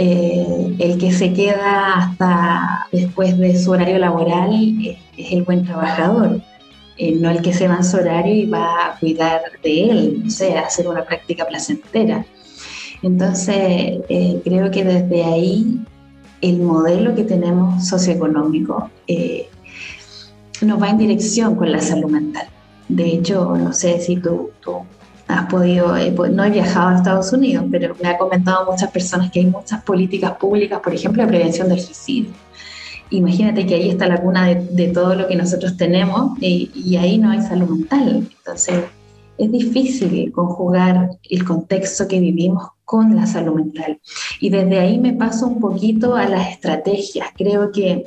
Eh, 0.00 0.76
el 0.78 0.96
que 0.96 1.10
se 1.10 1.32
queda 1.32 1.94
hasta 1.94 2.86
después 2.92 3.36
de 3.36 3.58
su 3.58 3.72
horario 3.72 3.98
laboral 3.98 4.54
es, 4.54 5.32
el 5.32 5.42
buen 5.42 5.64
trabajador, 5.64 6.40
eh, 6.96 7.16
no 7.16 7.30
el 7.30 7.42
que 7.42 7.52
se 7.52 7.66
va 7.66 7.78
en 7.78 7.84
su 7.84 7.96
horario 7.96 8.32
y 8.32 8.46
va 8.46 8.86
a 8.86 8.98
cuidar 9.00 9.40
de 9.60 9.90
él, 9.90 10.20
no 10.22 10.30
sé, 10.30 10.56
hacer 10.56 10.86
una 10.86 11.04
práctica 11.04 11.44
placentera. 11.46 12.24
Entonces, 13.02 13.56
eh, 14.08 14.40
creo 14.44 14.70
que 14.70 14.84
desde 14.84 15.24
ahí 15.24 15.80
el 16.42 16.58
modelo 16.60 17.16
que 17.16 17.24
tenemos 17.24 17.88
socioeconómico 17.88 18.90
nos 20.62 20.80
va 20.80 20.90
en 20.90 20.98
dirección 20.98 21.54
con 21.56 21.70
la 21.70 21.80
salud 21.80 22.10
mental. 22.10 22.46
De 22.88 23.06
hecho, 23.06 23.56
no 23.56 23.72
sé 23.72 24.00
si 24.00 24.16
tú, 24.16 24.50
has 25.26 25.46
podido, 25.46 25.96
eh, 25.96 26.12
pues, 26.16 26.32
no 26.32 26.44
he 26.44 26.50
viajado 26.50 26.88
a 26.88 26.96
Estados 26.96 27.32
Unidos, 27.32 27.64
pero 27.70 27.94
me 28.02 28.08
ha 28.08 28.16
comentado 28.16 28.70
muchas 28.70 28.90
personas 28.90 29.30
que 29.30 29.40
hay 29.40 29.46
muchas 29.46 29.82
políticas 29.82 30.32
públicas, 30.32 30.80
por 30.80 30.94
ejemplo, 30.94 31.22
de 31.22 31.28
prevención 31.28 31.68
del 31.68 31.80
suicidio. 31.80 32.30
Imagínate 33.10 33.66
que 33.66 33.74
ahí 33.74 33.90
está 33.90 34.06
la 34.06 34.20
cuna 34.20 34.46
de, 34.46 34.88
todo 34.88 35.14
lo 35.14 35.28
que 35.28 35.36
nosotros 35.36 35.76
tenemos 35.76 36.32
y 36.40 36.96
ahí 36.96 37.18
no 37.18 37.30
hay 37.30 37.40
salud 37.40 37.68
mental. 37.68 38.28
Entonces, 38.38 38.84
es 39.38 39.52
difícil 39.52 40.32
conjugar 40.32 41.10
el 41.30 41.44
contexto 41.44 42.08
que 42.08 42.18
vivimos 42.18 42.68
con 42.84 43.14
la 43.14 43.26
salud 43.26 43.54
mental. 43.54 44.00
Y 44.40 44.50
desde 44.50 44.80
ahí 44.80 44.98
me 44.98 45.12
paso 45.12 45.46
un 45.46 45.60
poquito 45.60 46.16
a 46.16 46.28
las 46.28 46.50
estrategias. 46.50 47.28
Creo 47.36 47.70
que 47.70 48.04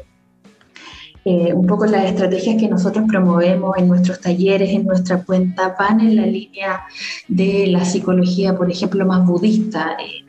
eh, 1.23 1.53
un 1.53 1.67
poco 1.67 1.85
las 1.85 2.05
estrategias 2.05 2.57
que 2.59 2.67
nosotros 2.67 3.05
promovemos 3.07 3.77
en 3.77 3.87
nuestros 3.87 4.19
talleres, 4.19 4.71
en 4.71 4.85
nuestra 4.85 5.23
cuenta, 5.23 5.75
van 5.77 5.99
en 5.99 6.15
la 6.15 6.25
línea 6.25 6.81
de 7.27 7.67
la 7.67 7.85
psicología, 7.85 8.55
por 8.57 8.71
ejemplo, 8.71 9.05
más 9.05 9.25
budista. 9.25 9.97
Eh, 9.99 10.20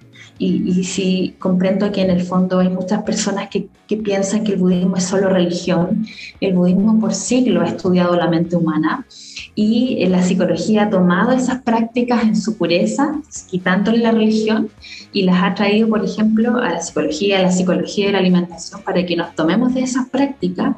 y, 0.42 0.80
y, 0.80 0.84
sí 0.84 1.36
comprendo 1.38 1.92
que 1.92 2.02
en 2.02 2.10
el 2.10 2.22
fondo 2.22 2.58
hay 2.58 2.68
muchas 2.68 3.02
personas 3.04 3.48
que, 3.48 3.68
que, 3.86 3.96
piensan 3.96 4.42
que 4.42 4.54
el 4.54 4.58
budismo 4.58 4.96
es 4.96 5.04
solo 5.04 5.28
religión. 5.28 6.04
El 6.40 6.54
budismo 6.54 6.98
por 6.98 7.14
siglos 7.14 7.62
ha 7.62 7.68
estudiado 7.68 8.16
la 8.16 8.28
mente 8.28 8.56
humana 8.56 9.06
y 9.54 10.04
la 10.06 10.22
psicología 10.22 10.84
ha 10.84 10.90
tomado 10.90 11.30
esas 11.32 11.62
prácticas 11.62 12.22
en 12.24 12.34
su 12.34 12.56
pureza, 12.56 13.20
quitándole 13.50 13.98
la 13.98 14.10
religión, 14.10 14.68
y 15.12 15.22
las 15.22 15.42
ha 15.42 15.54
traído, 15.54 15.88
por 15.88 16.04
ejemplo, 16.04 16.56
a 16.56 16.70
la 16.70 16.80
psicología, 16.80 17.38
a 17.38 17.42
la 17.42 17.52
psicología 17.52 18.06
de 18.06 18.12
la 18.12 18.18
alimentación, 18.18 18.80
para 18.82 19.04
que 19.04 19.14
nos 19.14 19.34
tomemos 19.34 19.74
de 19.74 19.82
esas 19.82 20.08
prácticas 20.08 20.74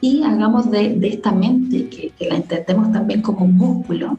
y 0.00 0.22
hagamos 0.22 0.70
de, 0.70 0.90
de 0.90 1.08
esta 1.08 1.32
mente, 1.32 1.88
que, 1.88 2.12
que, 2.16 2.28
la 2.28 2.36
entendemos 2.36 2.92
también 2.92 3.22
como 3.22 3.46
un 3.46 3.56
músculo, 3.56 4.18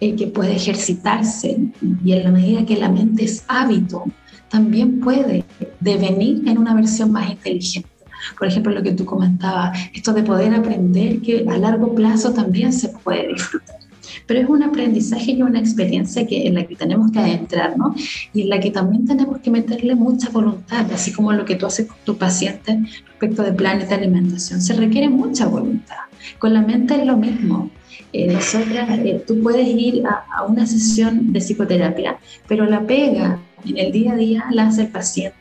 eh, 0.00 0.16
que 0.16 0.26
puede 0.26 0.56
ejercitarse, 0.56 1.58
y 2.04 2.12
en 2.12 2.24
la 2.24 2.30
medida 2.30 2.64
que 2.64 2.76
la 2.76 2.88
mente 2.88 3.24
es 3.24 3.44
hábito, 3.46 4.04
también 4.50 5.00
puede 5.00 5.44
devenir 5.78 6.46
en 6.46 6.58
una 6.58 6.74
versión 6.74 7.12
más 7.12 7.30
inteligente. 7.30 7.88
Por 8.38 8.48
ejemplo, 8.48 8.72
lo 8.72 8.82
que 8.82 8.92
tú 8.92 9.04
comentabas, 9.04 9.78
esto 9.94 10.12
de 10.12 10.22
poder 10.22 10.54
aprender 10.54 11.20
que 11.20 11.46
a 11.48 11.56
largo 11.56 11.94
plazo 11.94 12.32
también 12.32 12.72
se 12.72 12.88
puede 12.88 13.28
disfrutar. 13.28 13.76
Pero 14.26 14.40
es 14.40 14.48
un 14.48 14.62
aprendizaje 14.62 15.32
y 15.32 15.42
una 15.42 15.60
experiencia 15.60 16.26
que, 16.26 16.46
en 16.46 16.54
la 16.54 16.64
que 16.64 16.76
tenemos 16.76 17.10
que 17.12 17.18
adentrarnos 17.18 17.94
y 18.32 18.42
en 18.42 18.48
la 18.48 18.60
que 18.60 18.70
también 18.70 19.06
tenemos 19.06 19.38
que 19.38 19.50
meterle 19.50 19.94
mucha 19.94 20.28
voluntad, 20.30 20.86
así 20.92 21.12
como 21.12 21.32
lo 21.32 21.44
que 21.44 21.56
tú 21.56 21.66
haces 21.66 21.86
con 21.86 21.96
tu 22.04 22.16
paciente 22.16 22.80
respecto 23.06 23.42
de 23.42 23.52
planes 23.52 23.88
de 23.88 23.94
alimentación. 23.94 24.60
Se 24.60 24.74
requiere 24.74 25.08
mucha 25.08 25.46
voluntad. 25.46 25.96
Con 26.38 26.52
la 26.54 26.60
mente 26.60 26.94
es 26.94 27.06
lo 27.06 27.16
mismo. 27.16 27.70
Eh, 28.12 28.32
nosotras, 28.32 28.88
eh, 29.04 29.22
tú 29.26 29.40
puedes 29.40 29.68
ir 29.68 30.04
a, 30.06 30.24
a, 30.36 30.44
una 30.44 30.66
sesión 30.66 31.32
de 31.32 31.40
psicoterapia, 31.40 32.18
pero 32.48 32.66
la 32.66 32.84
pega 32.84 33.38
en 33.64 33.78
el 33.78 33.92
día 33.92 34.12
a 34.12 34.16
día 34.16 34.44
la 34.50 34.68
hace 34.68 34.82
el 34.82 34.88
paciente. 34.88 35.40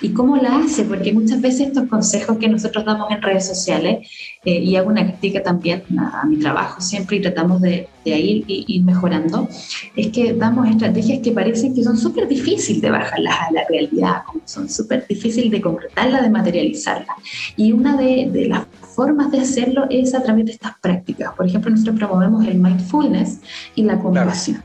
¿Y 0.00 0.10
cómo 0.10 0.36
la 0.36 0.58
hace? 0.58 0.84
Porque 0.84 1.12
muchas 1.12 1.40
veces 1.40 1.68
estos 1.68 1.88
consejos 1.88 2.36
que 2.38 2.48
nosotros 2.48 2.84
damos 2.84 3.10
en 3.10 3.22
redes 3.22 3.46
sociales, 3.46 4.08
eh, 4.44 4.58
y 4.58 4.76
hago 4.76 4.90
una 4.90 5.06
crítica 5.06 5.42
también 5.42 5.82
a, 5.98 6.24
mi 6.26 6.38
trabajo 6.38 6.80
siempre 6.80 7.16
y 7.16 7.22
tratamos 7.22 7.60
de, 7.62 7.88
de 8.04 8.18
ir, 8.18 8.44
ir, 8.48 8.84
mejorando, 8.84 9.48
es 9.94 10.08
que 10.08 10.32
damos 10.32 10.68
estrategias 10.68 11.20
que 11.20 11.30
parecen 11.30 11.74
que 11.74 11.84
son 11.84 11.96
súper 11.96 12.26
difíciles 12.26 12.82
de 12.82 12.90
bajarlas 12.90 13.34
a 13.48 13.52
la 13.52 13.64
realidad, 13.68 14.22
como 14.26 14.40
son 14.44 14.68
súper 14.68 15.06
difíciles 15.06 15.50
de 15.50 15.60
concretarlas, 15.60 16.22
de 16.22 16.30
materializarlas. 16.30 17.16
Y 17.56 17.72
una 17.72 17.96
de, 17.96 18.28
de 18.32 18.48
las 18.48 18.66
formas 18.94 19.30
de 19.30 19.40
hacerlo 19.40 19.86
es 19.88 20.14
a 20.14 20.22
través 20.22 20.46
de 20.46 20.52
estas 20.52 20.72
prácticas. 20.80 21.32
Por 21.34 21.46
ejemplo, 21.46 21.70
nosotros 21.70 21.96
promovemos 21.96 22.44
el 22.46 22.56
mindfulness 22.58 23.40
y 23.74 23.84
la 23.84 23.98
compasión. 23.98 24.62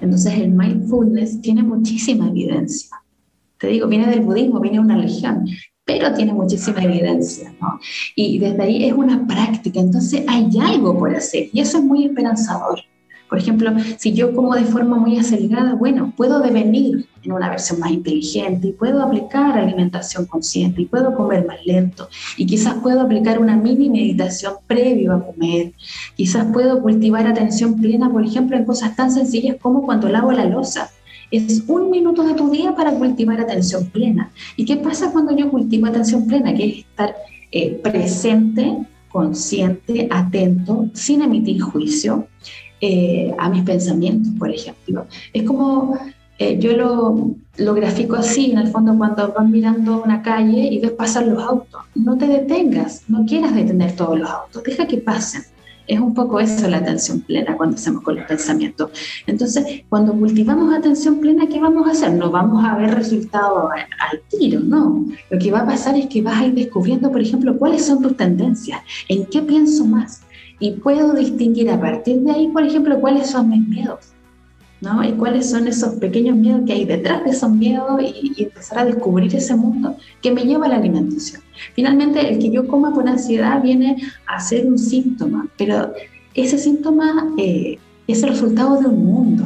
Entonces, 0.00 0.34
el 0.34 0.50
mindfulness 0.50 1.40
tiene 1.40 1.62
muchísima 1.62 2.28
evidencia 2.28 3.04
te 3.64 3.70
digo, 3.70 3.88
viene 3.88 4.06
del 4.06 4.20
budismo, 4.20 4.60
viene 4.60 4.78
de 4.78 4.84
una 4.84 4.96
religión, 4.96 5.46
pero 5.84 6.12
tiene 6.12 6.32
muchísima 6.32 6.82
evidencia, 6.82 7.54
¿no? 7.60 7.78
Y 8.14 8.38
desde 8.38 8.62
ahí 8.62 8.84
es 8.84 8.92
una 8.92 9.26
práctica, 9.26 9.80
entonces 9.80 10.24
hay 10.28 10.50
algo 10.60 10.98
por 10.98 11.14
hacer 11.14 11.48
y 11.52 11.60
eso 11.60 11.78
es 11.78 11.84
muy 11.84 12.04
esperanzador. 12.04 12.80
Por 13.34 13.40
ejemplo, 13.40 13.72
si 13.98 14.12
yo 14.12 14.32
como 14.32 14.54
de 14.54 14.62
forma 14.62 14.96
muy 14.96 15.18
acelerada, 15.18 15.74
bueno, 15.74 16.12
puedo 16.16 16.38
devenir 16.38 17.08
en 17.24 17.32
una 17.32 17.50
versión 17.50 17.80
más 17.80 17.90
inteligente 17.90 18.68
y 18.68 18.72
puedo 18.72 19.02
aplicar 19.02 19.58
alimentación 19.58 20.26
consciente 20.26 20.82
y 20.82 20.84
puedo 20.84 21.16
comer 21.16 21.44
más 21.44 21.56
lento 21.66 22.08
y 22.36 22.46
quizás 22.46 22.74
puedo 22.74 23.00
aplicar 23.00 23.40
una 23.40 23.56
mini 23.56 23.90
meditación 23.90 24.52
previo 24.68 25.14
a 25.14 25.26
comer. 25.26 25.72
Quizás 26.14 26.46
puedo 26.52 26.80
cultivar 26.80 27.26
atención 27.26 27.74
plena, 27.74 28.08
por 28.08 28.24
ejemplo, 28.24 28.56
en 28.56 28.64
cosas 28.64 28.94
tan 28.94 29.10
sencillas 29.10 29.56
como 29.60 29.82
cuando 29.82 30.08
lavo 30.08 30.30
la 30.30 30.44
losa 30.44 30.92
es 31.32 31.64
un 31.66 31.90
minuto 31.90 32.22
de 32.22 32.34
tu 32.34 32.52
día 32.52 32.76
para 32.76 32.92
cultivar 32.92 33.40
atención 33.40 33.86
plena. 33.86 34.30
¿Y 34.56 34.64
qué 34.64 34.76
pasa 34.76 35.10
cuando 35.10 35.36
yo 35.36 35.50
cultivo 35.50 35.86
atención 35.88 36.28
plena? 36.28 36.54
Que 36.54 36.66
es 36.66 36.78
estar 36.78 37.16
eh, 37.50 37.80
presente, 37.82 38.78
consciente, 39.08 40.06
atento, 40.10 40.88
sin 40.92 41.22
emitir 41.22 41.60
juicio 41.60 42.28
eh, 42.86 43.34
a 43.38 43.48
mis 43.48 43.62
pensamientos, 43.62 44.32
por 44.38 44.50
ejemplo. 44.50 45.06
Es 45.32 45.44
como, 45.44 45.98
eh, 46.38 46.58
yo 46.58 46.76
lo, 46.76 47.30
lo 47.56 47.74
grafico 47.74 48.16
así, 48.16 48.50
en 48.50 48.58
el 48.58 48.68
fondo, 48.68 48.94
cuando 48.98 49.32
vas 49.32 49.48
mirando 49.48 50.02
una 50.02 50.20
calle 50.20 50.68
y 50.70 50.80
ves 50.80 50.90
pasar 50.90 51.26
los 51.26 51.42
autos. 51.42 51.80
No 51.94 52.18
te 52.18 52.26
detengas, 52.26 53.04
no 53.08 53.24
quieras 53.24 53.54
detener 53.54 53.96
todos 53.96 54.18
los 54.18 54.28
autos, 54.28 54.62
deja 54.64 54.86
que 54.86 54.98
pasen 54.98 55.44
es 55.86 56.00
un 56.00 56.14
poco 56.14 56.40
eso 56.40 56.68
la 56.68 56.78
atención 56.78 57.20
plena 57.20 57.56
cuando 57.56 57.76
hacemos 57.76 58.02
con 58.02 58.16
los 58.16 58.24
pensamientos. 58.24 58.90
Entonces, 59.26 59.82
cuando 59.88 60.12
cultivamos 60.12 60.74
atención 60.74 61.20
plena, 61.20 61.46
¿qué 61.46 61.60
vamos 61.60 61.86
a 61.86 61.92
hacer? 61.92 62.12
No 62.14 62.30
vamos 62.30 62.64
a 62.64 62.76
ver 62.76 62.94
resultados 62.94 63.70
al 64.10 64.20
tiro, 64.30 64.60
no. 64.60 65.06
Lo 65.30 65.38
que 65.38 65.50
va 65.50 65.60
a 65.60 65.66
pasar 65.66 65.96
es 65.96 66.06
que 66.06 66.22
vas 66.22 66.40
a 66.40 66.46
ir 66.46 66.54
descubriendo, 66.54 67.10
por 67.10 67.20
ejemplo, 67.20 67.58
cuáles 67.58 67.84
son 67.84 68.02
tus 68.02 68.16
tendencias, 68.16 68.80
en 69.08 69.26
qué 69.26 69.42
pienso 69.42 69.84
más. 69.84 70.23
Y 70.60 70.72
puedo 70.72 71.12
distinguir 71.14 71.70
a 71.70 71.80
partir 71.80 72.20
de 72.20 72.30
ahí, 72.30 72.48
por 72.48 72.64
ejemplo, 72.64 73.00
cuáles 73.00 73.30
son 73.30 73.50
mis 73.50 73.66
miedos. 73.68 74.14
¿no? 74.80 75.02
Y 75.02 75.12
cuáles 75.12 75.50
son 75.50 75.66
esos 75.66 75.94
pequeños 75.94 76.36
miedos 76.36 76.62
que 76.66 76.74
hay 76.74 76.84
detrás 76.84 77.24
de 77.24 77.30
esos 77.30 77.50
miedos 77.50 78.00
y, 78.02 78.44
empezar 78.44 78.80
a 78.80 78.84
descubrir 78.84 79.34
ese 79.34 79.56
mundo 79.56 79.96
que 80.20 80.30
me 80.30 80.42
lleva 80.42 80.66
a 80.66 80.68
la 80.68 80.76
alimentación. 80.76 81.42
Finalmente, 81.74 82.20
el 82.28 82.38
que 82.38 82.50
yo 82.50 82.68
coma 82.68 82.92
con 82.92 83.08
ansiedad 83.08 83.62
viene 83.62 83.96
a 84.26 84.40
ser 84.40 84.66
un 84.66 84.78
síntoma, 84.78 85.48
pero 85.56 85.92
ese 86.34 86.58
síntoma 86.58 87.32
eh, 87.38 87.78
es 88.06 88.22
el 88.22 88.30
resultado 88.30 88.80
de 88.80 88.86
un 88.86 89.04
mundo. 89.04 89.44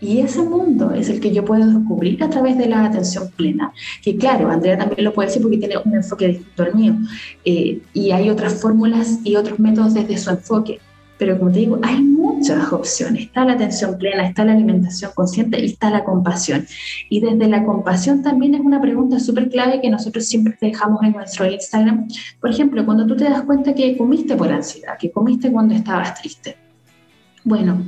Y 0.00 0.20
ese 0.20 0.42
mundo 0.42 0.92
es 0.92 1.08
el 1.08 1.20
que 1.20 1.32
yo 1.32 1.44
puedo 1.44 1.66
descubrir 1.66 2.22
a 2.22 2.28
través 2.28 2.58
de 2.58 2.66
la 2.66 2.84
atención 2.84 3.30
plena. 3.34 3.72
Que 4.02 4.16
claro, 4.16 4.50
Andrea 4.50 4.76
también 4.76 5.04
lo 5.04 5.12
puede 5.12 5.28
decir 5.28 5.42
porque 5.42 5.58
tiene 5.58 5.76
un 5.84 5.94
enfoque 5.94 6.28
distinto 6.28 6.62
al 6.62 6.74
mío. 6.74 6.96
Eh, 7.44 7.80
y 7.94 8.10
hay 8.10 8.28
otras 8.28 8.60
fórmulas 8.60 9.20
y 9.24 9.36
otros 9.36 9.58
métodos 9.58 9.94
desde 9.94 10.18
su 10.18 10.30
enfoque. 10.30 10.80
Pero 11.18 11.38
como 11.38 11.50
te 11.50 11.60
digo, 11.60 11.78
hay 11.82 12.02
muchas 12.02 12.70
opciones. 12.72 13.22
Está 13.22 13.46
la 13.46 13.54
atención 13.54 13.96
plena, 13.96 14.26
está 14.26 14.44
la 14.44 14.52
alimentación 14.52 15.12
consciente 15.14 15.58
y 15.58 15.64
está 15.64 15.88
la 15.88 16.04
compasión. 16.04 16.66
Y 17.08 17.20
desde 17.20 17.48
la 17.48 17.64
compasión 17.64 18.22
también 18.22 18.54
es 18.54 18.60
una 18.60 18.82
pregunta 18.82 19.18
súper 19.18 19.48
clave 19.48 19.80
que 19.80 19.88
nosotros 19.88 20.26
siempre 20.26 20.58
dejamos 20.60 21.02
en 21.04 21.12
nuestro 21.12 21.50
Instagram. 21.50 22.06
Por 22.38 22.50
ejemplo, 22.50 22.84
cuando 22.84 23.06
tú 23.06 23.16
te 23.16 23.24
das 23.24 23.42
cuenta 23.42 23.74
que 23.74 23.96
comiste 23.96 24.36
por 24.36 24.52
ansiedad, 24.52 24.98
que 24.98 25.10
comiste 25.10 25.50
cuando 25.50 25.74
estabas 25.74 26.20
triste. 26.20 26.56
Bueno, 27.44 27.82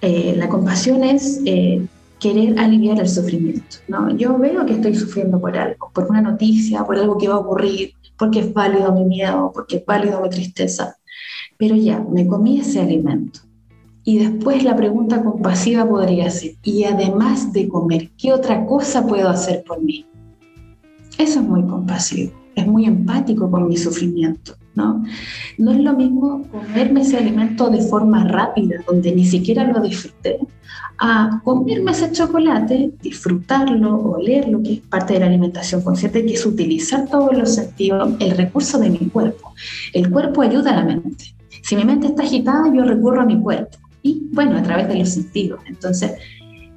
eh, 0.00 0.34
la 0.36 0.48
compasión 0.48 1.04
es 1.04 1.40
eh, 1.44 1.86
querer 2.18 2.58
aliviar 2.58 3.00
el 3.00 3.08
sufrimiento. 3.08 3.76
¿no? 3.88 4.14
Yo 4.16 4.38
veo 4.38 4.66
que 4.66 4.74
estoy 4.74 4.94
sufriendo 4.94 5.40
por 5.40 5.56
algo, 5.56 5.90
por 5.92 6.08
una 6.08 6.20
noticia, 6.20 6.84
por 6.84 6.98
algo 6.98 7.18
que 7.18 7.28
va 7.28 7.34
a 7.34 7.38
ocurrir, 7.38 7.92
porque 8.18 8.40
es 8.40 8.52
válido 8.52 8.92
mi 8.92 9.04
miedo, 9.04 9.50
porque 9.54 9.76
es 9.76 9.86
válido 9.86 10.20
mi 10.20 10.28
tristeza 10.28 10.96
pero 11.60 11.76
ya, 11.76 12.00
me 12.00 12.26
comí 12.26 12.58
ese 12.58 12.80
alimento. 12.80 13.40
Y 14.02 14.18
después 14.18 14.64
la 14.64 14.74
pregunta 14.74 15.22
compasiva 15.22 15.86
podría 15.86 16.30
ser, 16.30 16.52
y 16.62 16.84
además 16.84 17.52
de 17.52 17.68
comer, 17.68 18.10
¿qué 18.16 18.32
otra 18.32 18.64
cosa 18.64 19.06
puedo 19.06 19.28
hacer 19.28 19.62
por 19.64 19.82
mí? 19.82 20.06
Eso 21.18 21.40
es 21.40 21.46
muy 21.46 21.62
compasivo, 21.66 22.32
es 22.60 22.66
muy 22.66 22.84
empático 22.86 23.50
con 23.50 23.68
mi 23.68 23.76
sufrimiento, 23.76 24.54
¿no? 24.74 25.04
No 25.58 25.72
es 25.72 25.80
lo 25.80 25.94
mismo 25.94 26.46
comerme 26.50 27.02
ese 27.02 27.18
alimento 27.18 27.70
de 27.70 27.82
forma 27.82 28.24
rápida, 28.24 28.76
donde 28.86 29.12
ni 29.12 29.24
siquiera 29.24 29.64
lo 29.64 29.80
disfruté, 29.80 30.38
a 30.98 31.40
comerme 31.44 31.90
ese 31.92 32.12
chocolate, 32.12 32.92
disfrutarlo, 33.02 33.96
olerlo, 33.96 34.62
que 34.62 34.74
es 34.74 34.80
parte 34.80 35.14
de 35.14 35.20
la 35.20 35.26
alimentación 35.26 35.82
consciente, 35.82 36.24
que 36.24 36.34
es 36.34 36.44
utilizar 36.44 37.08
todos 37.08 37.36
los 37.36 37.54
sentidos, 37.54 38.14
el 38.20 38.36
recurso 38.36 38.78
de 38.78 38.90
mi 38.90 39.08
cuerpo. 39.08 39.54
El 39.94 40.10
cuerpo 40.10 40.42
ayuda 40.42 40.72
a 40.72 40.76
la 40.76 40.84
mente. 40.84 41.34
Si 41.62 41.74
mi 41.74 41.84
mente 41.84 42.08
está 42.08 42.22
agitada, 42.22 42.72
yo 42.72 42.84
recurro 42.84 43.22
a 43.22 43.26
mi 43.26 43.40
cuerpo 43.40 43.78
y, 44.02 44.28
bueno, 44.32 44.58
a 44.58 44.62
través 44.62 44.88
de 44.88 44.96
los 44.96 45.08
sentidos. 45.08 45.60
Entonces, 45.66 46.12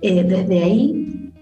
eh, 0.02 0.24
desde 0.24 0.64
ahí 0.64 1.33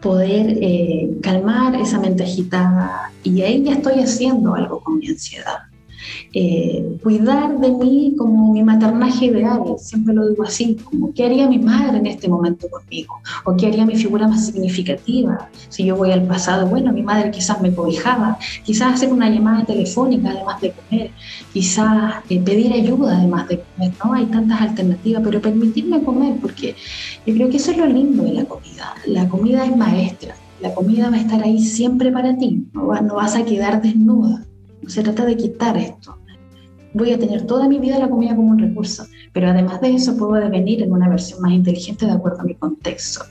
poder 0.00 0.58
eh, 0.60 1.10
calmar 1.22 1.74
esa 1.76 1.98
mente 1.98 2.24
agitada 2.24 3.10
y 3.22 3.42
ahí 3.42 3.62
ya 3.62 3.72
estoy 3.72 4.00
haciendo 4.00 4.54
algo 4.54 4.80
con 4.80 4.98
mi 4.98 5.08
ansiedad. 5.08 5.62
Eh, 6.36 6.98
cuidar 7.00 7.60
de 7.60 7.70
mí 7.70 8.16
como 8.18 8.52
mi 8.52 8.64
maternaje 8.64 9.26
ideal, 9.26 9.62
siempre 9.78 10.12
lo 10.12 10.28
digo 10.28 10.42
así, 10.42 10.76
como 10.82 11.14
qué 11.14 11.26
haría 11.26 11.48
mi 11.48 11.60
madre 11.60 11.98
en 11.98 12.06
este 12.06 12.28
momento 12.28 12.68
conmigo, 12.68 13.20
o 13.44 13.56
qué 13.56 13.68
haría 13.68 13.86
mi 13.86 13.94
figura 13.94 14.26
más 14.26 14.46
significativa. 14.46 15.48
Si 15.68 15.84
yo 15.84 15.94
voy 15.96 16.10
al 16.10 16.26
pasado, 16.26 16.66
bueno, 16.66 16.92
mi 16.92 17.04
madre 17.04 17.30
quizás 17.30 17.62
me 17.62 17.72
cobijaba, 17.72 18.36
quizás 18.64 18.94
hacer 18.94 19.12
una 19.12 19.30
llamada 19.30 19.64
telefónica 19.64 20.30
además 20.30 20.60
de 20.60 20.72
comer, 20.72 21.10
quizás 21.52 22.14
eh, 22.28 22.40
pedir 22.40 22.72
ayuda 22.72 23.16
además 23.16 23.46
de 23.46 23.60
comer, 23.60 23.92
¿no? 24.04 24.14
Hay 24.14 24.26
tantas 24.26 24.60
alternativas, 24.60 25.22
pero 25.24 25.40
permitirme 25.40 26.02
comer, 26.02 26.34
porque 26.40 26.74
yo 27.24 27.32
creo 27.32 27.48
que 27.48 27.58
eso 27.58 27.70
es 27.70 27.78
lo 27.78 27.86
lindo 27.86 28.24
de 28.24 28.32
la 28.32 28.44
comida. 28.44 28.94
La 29.06 29.28
comida 29.28 29.64
es 29.64 29.76
maestra, 29.76 30.34
la 30.60 30.74
comida 30.74 31.10
va 31.10 31.16
a 31.16 31.20
estar 31.20 31.40
ahí 31.44 31.60
siempre 31.60 32.10
para 32.10 32.36
ti, 32.36 32.66
no 32.72 33.14
vas 33.14 33.36
a 33.36 33.44
quedar 33.44 33.80
desnuda 33.80 34.44
se 34.88 35.02
trata 35.02 35.24
de 35.24 35.36
quitar 35.36 35.76
esto. 35.76 36.18
Voy 36.94 37.12
a 37.12 37.18
tener 37.18 37.42
toda 37.42 37.68
mi 37.68 37.80
vida 37.80 37.98
la 37.98 38.08
comida 38.08 38.36
como 38.36 38.50
un 38.50 38.58
recurso, 38.58 39.06
pero 39.32 39.48
además 39.48 39.80
de 39.80 39.94
eso 39.94 40.16
puedo 40.16 40.34
devenir 40.34 40.80
en 40.80 40.92
una 40.92 41.08
versión 41.08 41.40
más 41.42 41.50
inteligente 41.50 42.06
de 42.06 42.12
acuerdo 42.12 42.42
a 42.42 42.44
mi 42.44 42.54
contexto. 42.54 43.24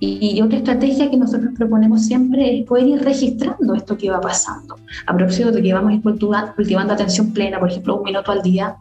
Y, 0.00 0.38
otra 0.42 0.58
estrategia 0.58 1.10
que 1.10 1.16
nosotros 1.16 1.52
proponemos 1.56 2.04
siempre 2.04 2.58
es 2.58 2.66
poder 2.66 2.86
ir 2.86 3.02
registrando 3.02 3.74
esto 3.74 3.96
que 3.96 4.10
va 4.10 4.20
pasando. 4.20 4.76
A 5.06 5.16
propósito 5.16 5.50
de 5.50 5.62
que 5.62 5.72
vamos 5.72 5.92
a 5.92 5.94
ir 5.94 6.02
cultivando, 6.02 6.92
atención 6.92 7.32
plena, 7.32 7.58
por 7.58 7.70
ejemplo, 7.70 7.96
un 7.96 8.02
minuto 8.04 8.30
al 8.32 8.42
día, 8.42 8.76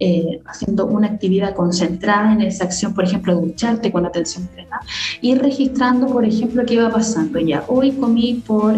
eh, 0.00 0.40
haciendo 0.46 0.86
una 0.86 1.08
actividad 1.08 1.54
concentrada 1.54 2.32
en 2.32 2.40
esa 2.40 2.64
acción, 2.64 2.94
por 2.94 3.04
ejemplo, 3.04 3.34
ducharte 3.34 3.92
con 3.92 4.06
atención 4.06 4.46
plena, 4.46 4.80
ir 5.20 5.42
registrando, 5.42 6.06
por 6.06 6.24
ejemplo, 6.24 6.64
qué 6.64 6.80
va 6.80 6.88
pasando. 6.88 7.38
Ya, 7.38 7.64
hoy 7.68 7.92
comí 7.92 8.42
por 8.46 8.76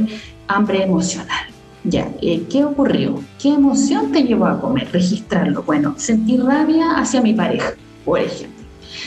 hambre 0.48 0.82
emocional 0.82 1.55
ya, 1.88 2.10
eh, 2.20 2.44
¿qué 2.50 2.64
ocurrió? 2.64 3.22
¿Qué 3.40 3.50
emoción 3.50 4.12
te 4.12 4.22
llevó 4.22 4.46
a 4.46 4.60
comer? 4.60 4.88
Registrarlo. 4.92 5.62
Bueno, 5.62 5.94
sentí 5.96 6.36
rabia 6.36 6.98
hacia 6.98 7.20
mi 7.20 7.32
pareja, 7.32 7.74
por 8.04 8.20
ejemplo. 8.20 8.64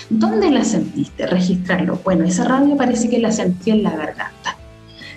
¿Dónde 0.09 0.49
la 0.49 0.63
sentiste? 0.63 1.27
Registrarlo. 1.27 1.99
Bueno, 2.03 2.25
esa 2.25 2.45
rabia 2.45 2.75
parece 2.75 3.09
que 3.09 3.19
la 3.19 3.32
sentí 3.32 3.71
en 3.71 3.84
la 3.84 3.91
garganta. 3.91 4.57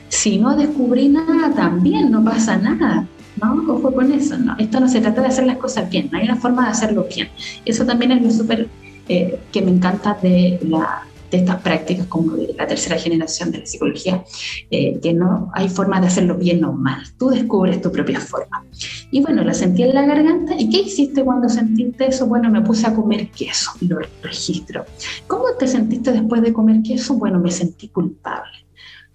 Si 0.08 0.38
no 0.38 0.56
descubrí 0.56 1.08
nada, 1.08 1.52
también 1.54 2.10
no 2.10 2.24
pasa 2.24 2.56
nada. 2.56 3.06
¿no? 3.40 3.74
Ojo 3.74 3.92
con 3.92 4.12
eso. 4.12 4.36
Esto 4.58 4.80
no 4.80 4.88
se 4.88 5.00
trata 5.00 5.22
de 5.22 5.28
hacer 5.28 5.46
las 5.46 5.56
cosas 5.56 5.88
bien, 5.88 6.08
no 6.10 6.18
hay 6.18 6.24
una 6.24 6.36
forma 6.36 6.64
de 6.64 6.70
hacerlo 6.70 7.06
bien. 7.14 7.28
Eso 7.64 7.86
también 7.86 8.12
es 8.12 8.22
lo 8.22 8.30
súper 8.30 8.68
eh, 9.08 9.40
que 9.52 9.62
me 9.62 9.70
encanta 9.70 10.18
de 10.20 10.58
la 10.62 11.02
de 11.32 11.38
estas 11.38 11.62
prácticas 11.62 12.06
como 12.06 12.36
de 12.36 12.54
la 12.56 12.66
tercera 12.66 12.98
generación 12.98 13.50
de 13.50 13.60
la 13.60 13.66
psicología, 13.66 14.22
eh, 14.70 15.00
que 15.02 15.14
no 15.14 15.50
hay 15.54 15.68
forma 15.70 15.98
de 15.98 16.06
hacerlo 16.08 16.36
bien 16.36 16.62
o 16.62 16.72
mal. 16.72 17.02
Tú 17.18 17.30
descubres 17.30 17.80
tu 17.80 17.90
propia 17.90 18.20
forma. 18.20 18.64
Y 19.10 19.22
bueno, 19.22 19.42
la 19.42 19.54
sentí 19.54 19.82
en 19.82 19.94
la 19.94 20.04
garganta. 20.04 20.54
¿Y 20.58 20.68
qué 20.68 20.82
hiciste 20.82 21.24
cuando 21.24 21.48
sentiste 21.48 22.06
eso? 22.06 22.26
Bueno, 22.26 22.50
me 22.50 22.60
puse 22.60 22.86
a 22.86 22.94
comer 22.94 23.30
queso, 23.30 23.72
lo 23.80 23.98
registro. 24.22 24.84
¿Cómo 25.26 25.44
te 25.58 25.66
sentiste 25.66 26.12
después 26.12 26.42
de 26.42 26.52
comer 26.52 26.82
queso? 26.82 27.14
Bueno, 27.14 27.40
me 27.40 27.50
sentí 27.50 27.88
culpable. 27.88 28.66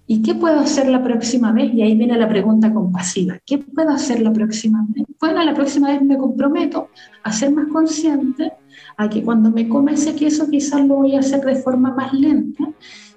¿Y 0.07 0.24
qué 0.24 0.34
puedo 0.34 0.59
hacer 0.59 0.88
la 0.88 1.03
próxima 1.03 1.51
vez? 1.51 1.72
Y 1.74 1.84
ahí 1.84 1.95
viene 1.95 2.18
la 2.18 2.30
pregunta 2.30 2.74
compasiva. 2.74 3.38
¿Qué 3.45 3.59
puedo 3.59 3.89
hacer 3.89 4.22
la 4.22 4.34
próxima 4.34 4.84
vez? 4.89 5.05
Bueno, 5.20 5.43
la 5.43 5.53
próxima 5.53 5.89
vez 5.89 6.01
me 6.01 6.18
comprometo 6.18 6.89
a 7.24 7.32
ser 7.32 7.51
más 7.51 7.68
consciente 7.68 8.53
a 8.97 9.09
que 9.09 9.23
cuando 9.23 9.51
me 9.51 9.69
come 9.69 9.93
ese 9.93 10.15
queso 10.15 10.49
quizás 10.49 10.85
lo 10.85 10.95
voy 10.95 11.15
a 11.15 11.19
hacer 11.19 11.41
de 11.41 11.55
forma 11.55 11.93
más 11.93 12.11
lenta 12.13 12.67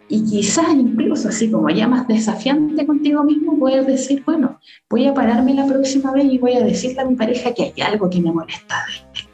y 0.09 0.25
quizás 0.25 0.75
incluso 0.75 1.29
así 1.29 1.51
como 1.51 1.71
ya 1.71 1.87
más 1.87 2.07
desafiante 2.09 2.85
contigo 2.85 3.23
mismo, 3.23 3.57
puedes 3.57 3.87
decir, 3.87 4.25
bueno, 4.27 4.59
voy 4.91 5.07
a 5.07 5.15
pararme 5.15 5.55
la 5.55 5.67
próxima 5.67 6.13
vez 6.13 6.25
y 6.25 6.39
voy 6.39 6.55
a 6.55 6.65
decirle 6.65 7.01
a 7.01 7.05
mi 7.05 7.15
pareja 7.15 7.55
que 7.55 7.73
hay 7.77 7.81
algo 7.81 8.11
que 8.11 8.21
me 8.21 8.33
molesta 8.33 8.75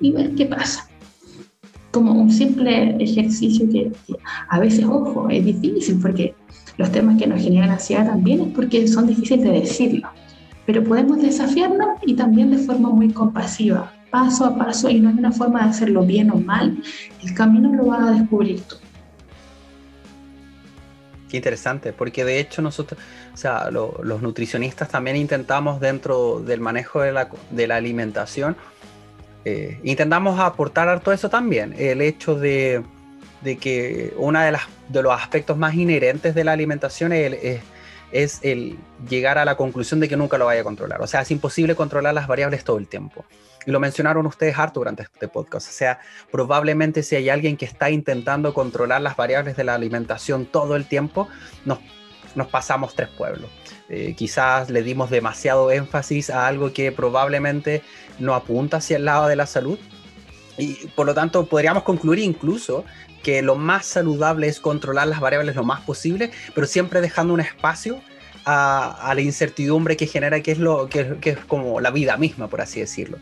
y 0.01 0.13
ver 0.13 0.35
qué 0.35 0.45
pasa. 0.45 0.87
Como 1.93 2.13
un 2.13 2.31
simple 2.31 2.95
ejercicio 3.03 3.67
que, 3.71 3.91
a 4.51 4.61
veces, 4.61 4.85
ojo, 4.85 5.31
es 5.31 5.47
difícil 5.47 5.99
porque 6.01 6.35
los 6.77 6.93
temas 6.93 7.17
que 7.17 7.27
nos 7.27 7.41
generan 7.41 7.71
ansiedad 7.71 8.07
también 8.07 8.43
es 8.43 8.49
porque 8.49 8.87
son 8.87 9.07
difíciles 9.07 9.45
de 9.45 9.53
decirlo, 9.53 10.11
pero 10.67 10.85
podemos 10.85 11.23
desafiarnos 11.23 11.89
y 12.05 12.13
también 12.13 12.51
de 12.51 12.59
forma 12.59 12.91
muy 12.91 13.11
compasiva 13.15 13.96
paso 14.17 14.47
a 14.47 14.57
paso 14.57 14.89
y 14.89 14.99
no 14.99 15.11
hay 15.11 15.15
una 15.19 15.31
forma 15.31 15.65
de 15.65 15.69
hacerlo 15.69 16.03
bien 16.07 16.31
o 16.31 16.37
mal, 16.37 16.75
el 17.23 17.35
camino 17.35 17.71
lo 17.75 17.85
vas 17.85 18.09
a 18.09 18.13
descubrir 18.13 18.63
tú. 18.63 18.77
Qué 21.29 21.37
interesante, 21.37 21.93
porque 21.93 22.25
de 22.25 22.41
hecho 22.41 22.63
nosotros, 22.63 22.99
o 23.35 23.37
sea, 23.37 23.71
los 23.71 24.23
nutricionistas 24.23 24.89
también 24.89 25.17
intentamos 25.17 25.81
dentro 25.81 26.41
del 26.41 26.61
manejo 26.61 27.03
de 27.03 27.13
la, 27.13 27.29
de 27.51 27.67
la 27.67 27.77
alimentación, 27.77 28.57
eh, 29.45 29.79
intentamos 29.85 30.41
aportar 30.41 30.99
todo 31.01 31.13
eso 31.13 31.29
también, 31.29 31.75
el 31.77 32.01
hecho 32.01 32.37
de, 32.37 32.83
de 33.43 33.59
que 33.59 34.15
uno 34.17 34.41
de, 34.41 34.53
las, 34.53 34.63
de 34.89 35.03
los 35.03 35.13
aspectos 35.13 35.59
más 35.59 35.75
inherentes 35.75 36.35
de 36.35 36.43
la 36.43 36.53
alimentación 36.53 37.13
es, 37.13 37.35
es, 37.43 37.61
es 38.13 38.41
el 38.43 38.79
llegar 39.11 39.37
a 39.37 39.45
la 39.45 39.59
conclusión 39.59 40.01
de 40.01 40.09
que 40.09 40.17
nunca 40.17 40.39
lo 40.39 40.47
vaya 40.47 40.63
a 40.63 40.65
controlar. 40.65 41.03
O 41.03 41.07
sea, 41.07 41.21
es 41.21 41.31
imposible 41.31 41.75
controlar 41.75 42.15
las 42.15 42.27
variables 42.27 42.65
todo 42.65 42.79
el 42.79 42.87
tiempo 42.87 43.27
lo 43.73 43.81
mencionaron 43.81 44.27
ustedes 44.27 44.59
harto 44.59 44.81
durante 44.81 45.03
este 45.03 45.29
podcast, 45.29 45.69
o 45.69 45.73
sea, 45.73 45.99
probablemente 46.31 47.03
si 47.03 47.17
hay 47.17 47.29
alguien 47.29 47.57
que 47.57 47.65
está 47.65 47.91
intentando 47.91 48.55
controlar 48.55 49.01
las 49.01 49.17
variables 49.17 49.57
de 49.57 49.65
la 49.65 49.75
alimentación 49.75 50.47
todo 50.47 50.77
el 50.77 50.87
tiempo, 50.87 51.29
nos, 51.65 51.79
nos 52.35 52.47
pasamos 52.49 52.95
tres 52.95 53.09
pueblos. 53.09 53.51
Eh, 53.89 54.15
quizás 54.17 54.71
le 54.71 54.83
dimos 54.83 55.11
demasiado 55.11 55.71
énfasis 55.71 56.31
a 56.31 56.47
algo 56.47 56.73
que 56.73 56.91
probablemente 56.93 57.83
no 58.19 58.35
apunta 58.35 58.79
hacia 58.79 58.97
el 58.97 59.05
lado 59.05 59.29
de 59.29 59.37
la 59.37 59.47
salud 59.47 59.79
y 60.59 60.75
por 60.95 61.07
lo 61.07 61.15
tanto 61.15 61.47
podríamos 61.47 61.83
concluir 61.83 62.21
incluso 62.21 62.85
que 63.23 63.43
lo 63.43 63.57
más 63.57 63.87
saludable 63.87 64.49
es 64.49 64.61
controlar 64.61 65.09
las 65.09 65.21
variables 65.21 65.57
lo 65.57 65.65
más 65.65 65.81
posible, 65.81 66.31
pero 66.55 66.67
siempre 66.67 67.01
dejando 67.01 67.35
un 67.35 67.41
espacio 67.41 68.01
a, 68.47 69.13
la 69.15 69.21
incertidumbre 69.21 69.97
que 69.97 70.07
genera, 70.07 70.41
que 70.41 70.53
es, 70.53 70.59
lo, 70.59 70.89
que, 70.89 71.19
es 71.21 71.39
como 71.47 71.81
la 71.81 71.91
vida 71.91 72.17
misma, 72.17 72.49
por 72.49 72.61
así 72.61 72.81
decirlo. 72.81 73.19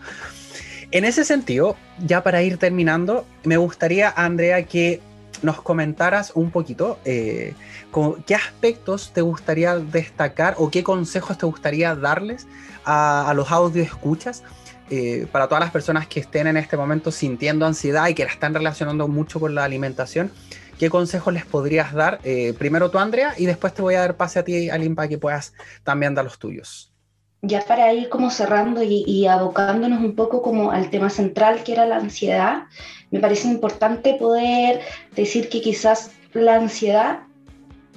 En 0.91 1.05
ese 1.05 1.25
sentido, 1.25 1.77
ya 1.99 2.23
para 2.23 2.43
ir 2.43 2.59
terminando, 2.59 3.27
me 3.43 3.57
gustaría, 3.57 4.13
Andrea, 4.15 4.65
que 4.67 5.01
nos 5.43 5.61
comentaras 5.63 6.33
un 6.35 6.51
poquito 6.51 6.99
eh, 7.05 7.55
qué 8.27 8.35
aspectos 8.35 9.13
te 9.13 9.23
gustaría 9.23 9.77
destacar 9.77 10.55
o 10.59 10.71
qué 10.71 10.85
consejos 10.85 11.37
te 11.39 11.47
gustaría 11.47 11.95
darles 11.95 12.47
a, 12.85 13.33
los 13.35 13.51
audio 13.51 13.83
escuchas 13.83 14.43
eh, 14.91 15.27
para 15.33 15.49
todas 15.49 15.61
las 15.65 15.71
personas 15.71 16.07
que 16.07 16.21
estén 16.21 16.47
en 16.47 16.57
este 16.59 16.77
momento 16.77 17.11
sintiendo 17.11 17.67
ansiedad 17.67 18.09
y 18.09 18.15
que 18.15 18.25
la 18.25 18.31
están 18.31 18.55
relacionando 18.55 19.09
mucho 19.09 19.41
con 19.41 19.55
la 19.55 19.65
alimentación 19.65 20.31
¿qué 20.79 20.91
consejos 20.91 21.33
les 21.33 21.45
podrías 21.45 21.93
dar? 21.93 22.21
Eh, 22.25 22.55
primero 22.59 22.91
tú, 22.91 22.99
Andrea, 22.99 23.35
y 23.37 23.47
después 23.47 23.75
te 23.75 23.83
voy 23.83 23.95
a 23.95 24.01
dar 24.01 24.17
pase 24.17 24.39
a 24.39 24.45
ti, 24.45 24.71
Aline, 24.71 24.95
para 24.95 25.09
que 25.09 25.19
puedas 25.19 25.53
también 25.83 26.15
dar 26.15 26.25
los 26.25 26.39
tuyos. 26.39 26.93
Ya 27.43 27.61
para 27.61 27.93
ir 27.93 28.09
como 28.09 28.31
cerrando 28.31 28.83
y, 28.83 29.27
abocándonos 29.27 30.01
un 30.01 30.15
poco 30.15 30.41
como 30.41 30.71
al 30.71 30.89
tema 30.89 31.11
central 31.11 31.63
que 31.63 31.73
era 31.73 31.85
la 31.85 31.97
ansiedad, 31.97 32.65
me 33.11 33.21
parece 33.21 33.49
importante 33.49 34.15
poder 34.15 34.81
decir 35.15 35.51
que 35.51 35.61
quizás 35.61 36.13
la 36.33 36.57
ansiedad 36.57 37.21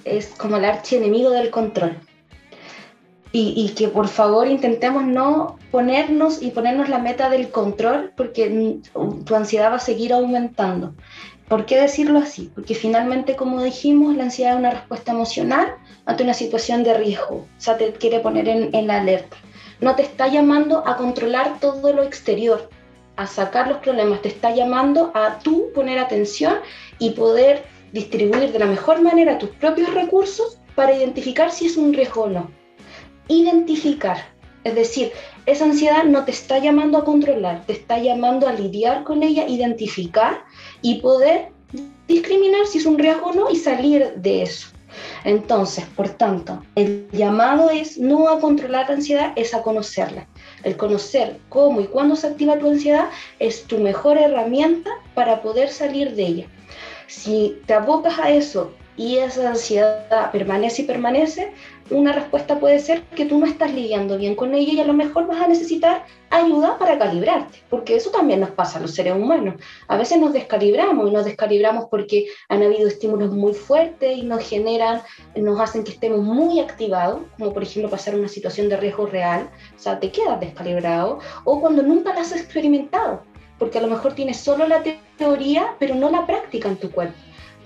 es 0.03 0.27
como 0.37 0.57
el 0.57 0.65
archienemigo 0.65 1.29
del 1.29 1.49
control. 1.49 1.97
Y, 3.31 3.53
y, 3.55 3.73
que 3.73 3.87
por 3.87 4.07
favor 4.07 4.47
intentemos 4.47 5.05
no 5.05 5.57
ponernos 5.71 6.41
y 6.41 6.51
ponernos 6.51 6.89
la 6.89 6.97
meta 6.97 7.29
del 7.29 7.49
control 7.49 8.11
porque 8.15 8.79
tu 9.25 9.35
ansiedad 9.35 9.71
va 9.71 9.75
a 9.75 9.79
seguir 9.79 10.11
aumentando. 10.11 10.93
¿Por 11.47 11.65
qué 11.65 11.79
decirlo 11.79 12.19
así? 12.19 12.51
Porque 12.53 12.75
finalmente, 12.75 13.37
como 13.37 13.63
dijimos, 13.63 14.15
la 14.17 14.23
ansiedad 14.23 14.53
es 14.53 14.59
una 14.59 14.71
respuesta 14.71 15.13
emocional 15.13 15.75
ante 16.05 16.23
una 16.23 16.33
situación 16.33 16.83
de 16.83 16.93
riesgo. 16.93 17.35
O 17.35 17.47
sea, 17.57 17.77
te 17.77 17.93
quiere 17.93 18.19
poner 18.19 18.49
en, 18.49 18.87
la 18.87 18.99
alerta. 18.99 19.37
No 19.79 19.95
te 19.95 20.01
está 20.01 20.27
llamando 20.27 20.85
a 20.85 20.97
controlar 20.97 21.59
todo 21.61 21.93
lo 21.93 22.03
exterior, 22.03 22.69
a 23.15 23.27
sacar 23.27 23.69
los 23.69 23.77
problemas. 23.77 24.21
Te 24.21 24.27
está 24.27 24.53
llamando 24.53 25.11
a 25.13 25.39
tú 25.39 25.69
poner 25.73 25.99
atención 25.99 26.55
y 26.99 27.11
poder 27.11 27.63
distribuir 27.93 28.51
de 28.51 28.59
la 28.59 28.65
mejor 28.65 29.01
manera 29.01 29.37
tus 29.37 29.51
propios 29.51 29.93
recursos 29.93 30.59
para 30.75 30.93
identificar 30.93 31.49
si 31.49 31.67
es 31.67 31.77
un 31.77 31.93
riesgo 31.93 32.23
o 32.23 32.29
no. 32.29 32.51
Identificar. 33.29 34.17
Es 34.65 34.75
decir, 34.75 35.13
esa 35.45 35.63
ansiedad 35.63 36.03
no 36.03 36.25
te 36.25 36.31
está 36.31 36.59
llamando 36.59 36.97
a 36.97 37.05
controlar, 37.05 37.65
te 37.65 37.71
está 37.71 37.99
llamando 37.99 38.49
a 38.49 38.53
lidiar 38.53 39.05
con 39.05 39.23
ella, 39.23 39.47
identificar 39.47 40.43
y 40.81 41.01
poder 41.01 41.49
discriminar 42.07 42.65
si 42.65 42.79
es 42.79 42.85
un 42.85 42.97
riesgo 42.97 43.27
o 43.27 43.33
no 43.33 43.49
y 43.49 43.55
salir 43.55 44.13
de 44.15 44.43
eso. 44.43 44.69
Entonces, 45.23 45.85
por 45.95 46.09
tanto, 46.09 46.63
el 46.75 47.07
llamado 47.11 47.69
es 47.69 47.97
no 47.97 48.29
a 48.29 48.39
controlar 48.39 48.87
la 48.87 48.95
ansiedad, 48.95 49.33
es 49.35 49.53
a 49.53 49.61
conocerla. 49.61 50.27
El 50.63 50.77
conocer 50.77 51.39
cómo 51.49 51.81
y 51.81 51.85
cuándo 51.85 52.15
se 52.15 52.27
activa 52.27 52.57
tu 52.57 52.69
ansiedad 52.69 53.09
es 53.39 53.65
tu 53.65 53.77
mejor 53.77 54.17
herramienta 54.17 54.91
para 55.13 55.41
poder 55.41 55.69
salir 55.69 56.15
de 56.15 56.23
ella. 56.23 56.45
Si 57.07 57.59
te 57.65 57.73
abocas 57.73 58.19
a 58.19 58.31
eso 58.31 58.71
y 58.95 59.17
esa 59.17 59.49
ansiedad 59.49 60.31
permanece 60.31 60.81
y 60.81 60.85
permanece, 60.85 61.51
una 61.89 62.11
respuesta 62.11 62.59
puede 62.59 62.79
ser 62.79 63.03
que 63.15 63.25
tú 63.25 63.37
no 63.39 63.45
estás 63.45 63.73
lidiando 63.73 64.17
bien 64.17 64.35
con 64.35 64.53
ella 64.53 64.73
y 64.73 64.79
a 64.79 64.85
lo 64.85 64.93
mejor 64.93 65.27
vas 65.27 65.41
a 65.41 65.47
necesitar 65.47 66.05
ayuda 66.29 66.77
para 66.77 66.97
calibrarte, 66.97 67.59
porque 67.69 67.95
eso 67.95 68.09
también 68.09 68.39
nos 68.41 68.51
pasa 68.51 68.77
a 68.77 68.81
los 68.81 68.93
seres 68.93 69.13
humanos. 69.13 69.55
A 69.87 69.97
veces 69.97 70.19
nos 70.19 70.33
descalibramos 70.33 71.09
y 71.09 71.11
nos 71.11 71.25
descalibramos 71.25 71.85
porque 71.89 72.27
han 72.49 72.63
habido 72.63 72.87
estímulos 72.87 73.31
muy 73.31 73.53
fuertes 73.53 74.17
y 74.17 74.23
nos 74.23 74.47
generan, 74.47 75.01
nos 75.35 75.59
hacen 75.59 75.83
que 75.83 75.91
estemos 75.91 76.19
muy 76.19 76.59
activados, 76.59 77.21
como 77.37 77.53
por 77.53 77.63
ejemplo 77.63 77.89
pasar 77.89 78.15
una 78.15 78.27
situación 78.27 78.69
de 78.69 78.77
riesgo 78.77 79.05
real, 79.05 79.49
o 79.75 79.79
sea, 79.79 79.99
te 79.99 80.11
quedas 80.11 80.39
descalibrado, 80.39 81.19
o 81.45 81.61
cuando 81.61 81.83
nunca 81.83 82.13
la 82.13 82.21
has 82.21 82.31
experimentado, 82.33 83.23
porque 83.57 83.77
a 83.77 83.81
lo 83.81 83.87
mejor 83.87 84.13
tienes 84.13 84.37
solo 84.37 84.67
la 84.67 84.83
teoría, 85.17 85.75
pero 85.79 85.95
no 85.95 86.09
la 86.09 86.25
práctica 86.25 86.67
en 86.67 86.77
tu 86.77 86.91
cuerpo. 86.91 87.17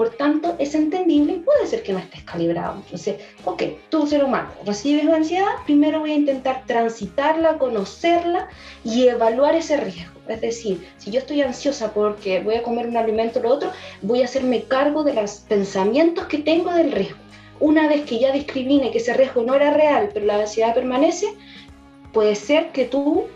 Por 0.01 0.09
tanto, 0.15 0.55
es 0.57 0.73
entendible 0.73 1.33
y 1.33 1.39
puede 1.41 1.67
ser 1.67 1.83
que 1.83 1.93
no 1.93 1.99
estés 1.99 2.23
calibrado. 2.23 2.77
Entonces, 2.77 3.17
ok, 3.45 3.61
tú 3.89 4.07
ser 4.07 4.23
humano, 4.23 4.49
recibes 4.65 5.05
la 5.05 5.17
ansiedad, 5.17 5.51
primero 5.67 5.99
voy 5.99 6.13
a 6.13 6.15
intentar 6.15 6.63
transitarla, 6.65 7.59
conocerla 7.59 8.49
y 8.83 9.09
evaluar 9.09 9.53
ese 9.53 9.77
riesgo. 9.77 10.19
Es 10.27 10.41
decir, 10.41 10.87
si 10.97 11.11
yo 11.11 11.19
estoy 11.19 11.43
ansiosa 11.43 11.93
porque 11.93 12.39
voy 12.39 12.55
a 12.55 12.63
comer 12.63 12.87
un 12.87 12.97
alimento 12.97 13.37
o 13.37 13.43
lo 13.43 13.49
otro, 13.49 13.69
voy 14.01 14.23
a 14.23 14.25
hacerme 14.25 14.63
cargo 14.63 15.03
de 15.03 15.13
los 15.13 15.33
pensamientos 15.47 16.25
que 16.25 16.39
tengo 16.39 16.73
del 16.73 16.91
riesgo. 16.91 17.19
Una 17.59 17.87
vez 17.87 18.03
que 18.03 18.17
ya 18.17 18.31
discrimine 18.31 18.89
que 18.89 18.97
ese 18.97 19.13
riesgo 19.13 19.43
no 19.43 19.53
era 19.53 19.71
real, 19.71 20.09
pero 20.11 20.25
la 20.25 20.39
ansiedad 20.39 20.73
permanece, 20.73 21.27
puede 22.11 22.33
ser 22.33 22.71
que 22.71 22.85
tú 22.85 23.27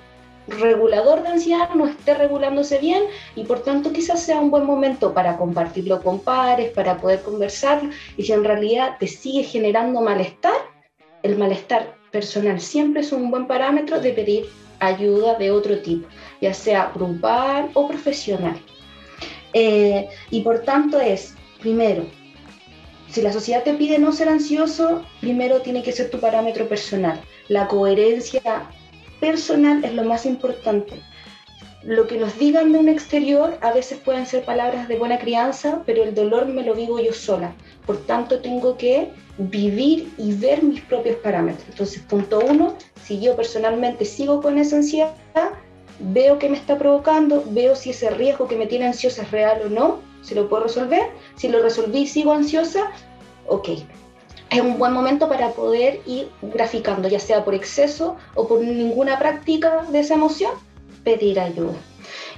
regulador 0.47 1.23
de 1.23 1.29
ansiedad 1.29 1.69
no 1.73 1.87
esté 1.87 2.13
regulándose 2.13 2.77
bien 2.79 3.03
y 3.35 3.43
por 3.43 3.63
tanto 3.63 3.91
quizás 3.91 4.21
sea 4.21 4.39
un 4.39 4.51
buen 4.51 4.65
momento 4.65 5.13
para 5.13 5.37
compartirlo 5.37 6.01
con 6.01 6.19
pares, 6.19 6.71
para 6.71 6.97
poder 6.97 7.21
conversarlo 7.21 7.89
y 8.17 8.23
si 8.23 8.31
en 8.31 8.43
realidad 8.43 8.97
te 8.99 9.07
sigue 9.07 9.43
generando 9.43 10.01
malestar, 10.01 10.55
el 11.23 11.37
malestar 11.37 11.95
personal 12.11 12.61
siempre 12.61 13.01
es 13.01 13.11
un 13.11 13.31
buen 13.31 13.47
parámetro 13.47 13.99
de 13.99 14.13
pedir 14.13 14.45
ayuda 14.79 15.35
de 15.35 15.51
otro 15.51 15.79
tipo, 15.79 16.07
ya 16.41 16.53
sea 16.53 16.91
grupal 16.93 17.69
o 17.73 17.87
profesional. 17.87 18.57
Eh, 19.53 20.07
y 20.29 20.41
por 20.41 20.59
tanto 20.59 20.99
es, 20.99 21.33
primero, 21.59 22.05
si 23.09 23.21
la 23.21 23.31
sociedad 23.31 23.63
te 23.63 23.73
pide 23.73 23.97
no 23.97 24.11
ser 24.11 24.27
ansioso, 24.27 25.03
primero 25.21 25.61
tiene 25.61 25.81
que 25.81 25.93
ser 25.93 26.09
tu 26.09 26.19
parámetro 26.19 26.67
personal. 26.67 27.21
La 27.47 27.67
coherencia 27.67 28.69
personal 29.19 29.83
es 29.83 29.93
lo 29.93 30.03
más 30.03 30.25
importante. 30.25 31.01
lo 31.85 32.07
que 32.07 32.17
nos 32.17 32.37
digan 32.39 32.71
de 32.71 32.79
un 32.79 32.89
exterior 32.89 33.59
a 33.61 33.71
veces 33.71 33.99
pueden 33.99 34.25
ser 34.25 34.43
palabras 34.43 34.87
de 34.87 34.97
buena 34.97 35.19
crianza, 35.19 35.83
pero 35.85 36.03
el 36.03 36.15
dolor 36.15 36.47
me 36.47 36.63
lo 36.63 36.73
vivo 36.73 36.99
yo 36.99 37.13
sola. 37.13 37.53
Por 37.85 37.97
tanto, 38.07 38.39
tengo 38.39 38.75
que 38.75 39.11
vivir 39.37 40.11
y 40.17 40.33
ver 40.33 40.63
mis 40.63 40.81
propios 40.81 41.17
parámetros. 41.17 41.67
Entonces, 41.69 42.01
punto 42.01 42.39
uno, 42.39 42.75
si 43.03 43.21
yo 43.21 43.35
personalmente 43.35 44.03
sigo 44.03 44.41
con 44.41 44.57
esa 44.57 44.77
ansiedad, 44.77 45.13
veo 45.99 46.39
qué 46.39 46.49
me 46.49 46.57
está 46.57 46.75
provocando, 46.77 47.43
veo 47.51 47.75
si 47.75 47.91
ese 47.91 48.09
riesgo 48.09 48.47
que 48.47 48.55
me 48.55 48.65
tiene 48.65 48.87
ansiosa 48.87 49.21
es 49.21 49.29
real 49.29 49.61
o 49.65 49.69
no, 49.69 49.99
si 50.23 50.33
lo 50.33 50.49
puedo 50.49 50.63
resolver. 50.63 51.03
Si 51.35 51.49
lo 51.49 51.61
resolví 51.61 51.99
y 51.99 52.07
sigo 52.07 52.31
ansiosa, 52.31 52.91
ok. 53.47 53.69
Es 54.49 54.61
un 54.61 54.77
buen 54.77 54.93
momento 54.93 55.27
para 55.27 55.51
poder 55.51 56.01
ir 56.05 56.29
graficando, 56.41 57.07
ya 57.07 57.19
sea 57.19 57.43
por 57.43 57.55
exceso 57.55 58.15
o 58.35 58.47
por 58.47 58.61
ninguna 58.61 59.17
práctica 59.17 59.85
de 59.91 59.99
esa 59.99 60.13
emoción, 60.13 60.51
pedir 61.03 61.39
ayuda. 61.39 61.75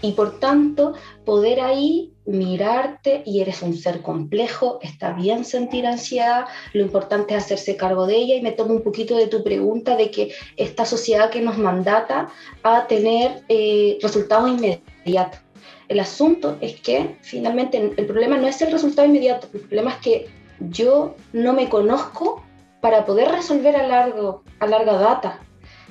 Y 0.01 0.11
por 0.13 0.39
tanto, 0.39 0.93
poder 1.25 1.59
ahí 1.59 2.13
mirarte 2.25 3.23
y 3.25 3.41
eres 3.41 3.61
un 3.61 3.75
ser 3.75 4.01
complejo, 4.01 4.79
está 4.81 5.13
bien 5.13 5.45
sentir 5.45 5.87
ansiedad, 5.87 6.45
lo 6.73 6.81
importante 6.81 7.35
es 7.35 7.43
hacerse 7.43 7.77
cargo 7.77 8.05
de 8.05 8.15
ella 8.15 8.35
y 8.35 8.41
me 8.41 8.51
tomo 8.51 8.73
un 8.73 8.83
poquito 8.83 9.15
de 9.15 9.27
tu 9.27 9.43
pregunta 9.43 9.95
de 9.95 10.11
que 10.11 10.31
esta 10.55 10.85
sociedad 10.85 11.29
que 11.29 11.41
nos 11.41 11.57
mandata 11.57 12.29
a 12.63 12.85
tener 12.87 13.43
eh, 13.49 13.97
resultados 14.01 14.49
inmediatos. 14.49 15.39
El 15.87 16.01
asunto 16.01 16.57
es 16.59 16.79
que 16.81 17.17
finalmente 17.21 17.93
el 17.95 18.05
problema 18.05 18.37
no 18.37 18.47
es 18.47 18.61
el 18.61 18.71
resultado 18.71 19.07
inmediato, 19.07 19.47
el 19.53 19.61
problema 19.61 19.91
es 19.91 19.97
que 19.97 20.36
yo 20.59 21.15
no 21.33 21.53
me 21.53 21.69
conozco 21.69 22.43
para 22.81 23.05
poder 23.05 23.29
resolver 23.29 23.75
a, 23.75 23.87
largo, 23.87 24.43
a 24.59 24.67
larga 24.67 24.93
data. 24.93 25.39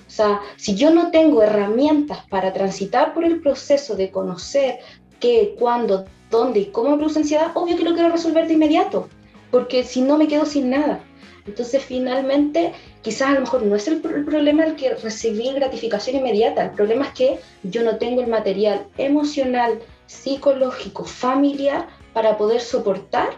O 0.07 0.11
sea, 0.11 0.41
si 0.57 0.75
yo 0.75 0.91
no 0.91 1.11
tengo 1.11 1.43
herramientas 1.43 2.19
para 2.31 2.53
transitar 2.53 3.13
por 3.13 3.25
el 3.25 3.41
proceso 3.41 3.97
de 3.97 4.11
conocer 4.11 4.79
qué, 5.19 5.57
cuándo, 5.59 6.05
dónde 6.31 6.61
y 6.61 6.67
cómo 6.67 6.97
produce 6.97 7.21
ansiedad, 7.21 7.51
obvio 7.55 7.77
que 7.77 7.85
lo 7.85 7.95
quiero 7.95 8.11
resolver 8.11 8.47
de 8.47 8.55
inmediato, 8.55 9.09
porque 9.51 9.85
si 9.85 10.01
no 10.01 10.17
me 10.17 10.29
quedo 10.29 10.47
sin 10.47 10.71
nada. 10.71 11.01
Entonces, 11.47 11.85
finalmente, 11.85 12.73
quizás 13.03 13.31
a 13.31 13.35
lo 13.35 13.41
mejor 13.41 13.63
no 13.63 13.77
es 13.77 13.87
el, 13.87 14.01
problema 14.01 14.65
el 14.65 14.77
que 14.77 14.95
recibir 14.95 15.55
gratificación 15.55 16.17
inmediata, 16.17 16.65
el 16.65 16.71
problema 16.71 17.07
es 17.07 17.13
que 17.13 17.41
yo 17.63 17.83
no 17.83 17.99
tengo 17.99 18.21
el 18.21 18.29
material 18.29 18.87
emocional, 18.99 19.79
psicológico, 20.07 21.05
familiar 21.05 21.87
para 22.13 22.37
poder 22.37 22.61
soportar 22.61 23.31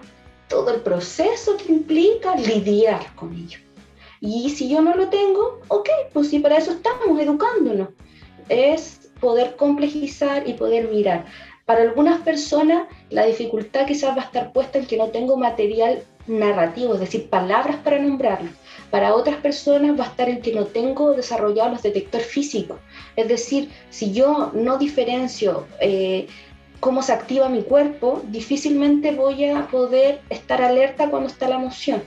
todo 0.49 0.75
el 0.75 0.81
proceso 0.81 1.57
que 1.57 1.73
implica 1.73 2.37
lidiar 2.37 3.15
con 3.15 3.35
ello. 3.35 3.59
Y 4.21 4.51
si 4.51 4.69
yo 4.69 4.81
no 4.81 4.95
lo 4.95 5.09
tengo, 5.09 5.61
ok, 5.69 5.89
pues 6.13 6.29
si 6.31 6.41
para 6.41 6.59
eso 6.59 6.73
estamos 6.73 7.21
educándonos, 7.21 7.89
es 8.49 9.11
poder 9.21 9.57
complejizar 9.57 10.49
y 10.49 10.55
poder 10.55 10.89
mirar. 10.89 11.27
Para 11.65 11.83
algunas 11.83 12.21
personas 12.23 12.89
la 13.11 13.27
dificultad 13.27 13.87
quizás 13.87 14.17
va 14.17 14.23
a 14.23 14.25
estar 14.25 14.53
puesta 14.53 14.79
en 14.79 14.87
que 14.87 14.97
no 14.97 15.09
tengo 15.09 15.37
material 15.37 16.03
narrativo, 16.27 16.95
es 16.95 17.01
decir, 17.01 17.29
palabras 17.29 17.77
para 17.77 17.99
nombrarlo. 17.99 18.51
Para 18.91 19.15
otras 19.15 19.37
personas 19.37 19.99
va 19.99 20.05
a 20.05 20.09
estar 20.09 20.29
en 20.29 20.41
que 20.41 20.53
no 20.53 20.65
tengo 20.65 21.13
desarrollados 21.13 21.73
los 21.73 21.83
detectores 21.83 22.27
físicos. 22.27 22.79
Es 23.17 23.29
decir, 23.29 23.71
si 23.91 24.13
yo 24.13 24.51
no 24.55 24.79
diferencio 24.79 25.67
eh, 25.81 26.27
cómo 26.81 27.03
se 27.03 27.13
activa 27.13 27.49
mi 27.49 27.63
cuerpo, 27.63 28.23
difícilmente 28.29 29.13
voy 29.13 29.45
a 29.45 29.67
poder 29.69 30.21
estar 30.31 30.63
alerta 30.63 31.11
cuando 31.11 31.29
está 31.29 31.49
la 31.49 31.57
emoción. 31.57 32.03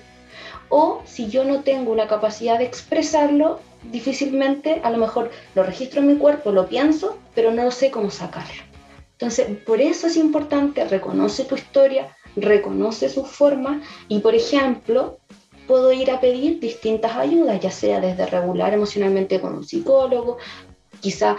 O 0.69 1.01
si 1.05 1.27
yo 1.27 1.43
no 1.43 1.61
tengo 1.61 1.91
una 1.91 2.07
capacidad 2.07 2.57
de 2.57 2.65
expresarlo, 2.65 3.59
difícilmente 3.91 4.79
a 4.83 4.89
lo 4.89 4.97
mejor 4.97 5.31
lo 5.55 5.63
registro 5.63 6.01
en 6.01 6.07
mi 6.07 6.15
cuerpo, 6.17 6.51
lo 6.51 6.67
pienso, 6.67 7.17
pero 7.35 7.51
no 7.51 7.69
sé 7.71 7.91
cómo 7.91 8.09
sacarlo. 8.09 8.63
Entonces, 9.13 9.47
por 9.65 9.81
eso 9.81 10.07
es 10.07 10.17
importante, 10.17 10.83
reconoce 10.85 11.43
tu 11.43 11.55
historia, 11.55 12.15
reconoce 12.35 13.09
su 13.09 13.25
forma 13.25 13.81
y, 14.07 14.19
por 14.19 14.33
ejemplo, 14.33 15.19
puedo 15.67 15.91
ir 15.91 16.09
a 16.09 16.19
pedir 16.19 16.59
distintas 16.59 17.15
ayudas, 17.15 17.59
ya 17.59 17.71
sea 17.71 17.99
desde 17.99 18.25
regular 18.25 18.73
emocionalmente 18.73 19.39
con 19.39 19.53
un 19.53 19.63
psicólogo, 19.63 20.37
quizá 21.01 21.37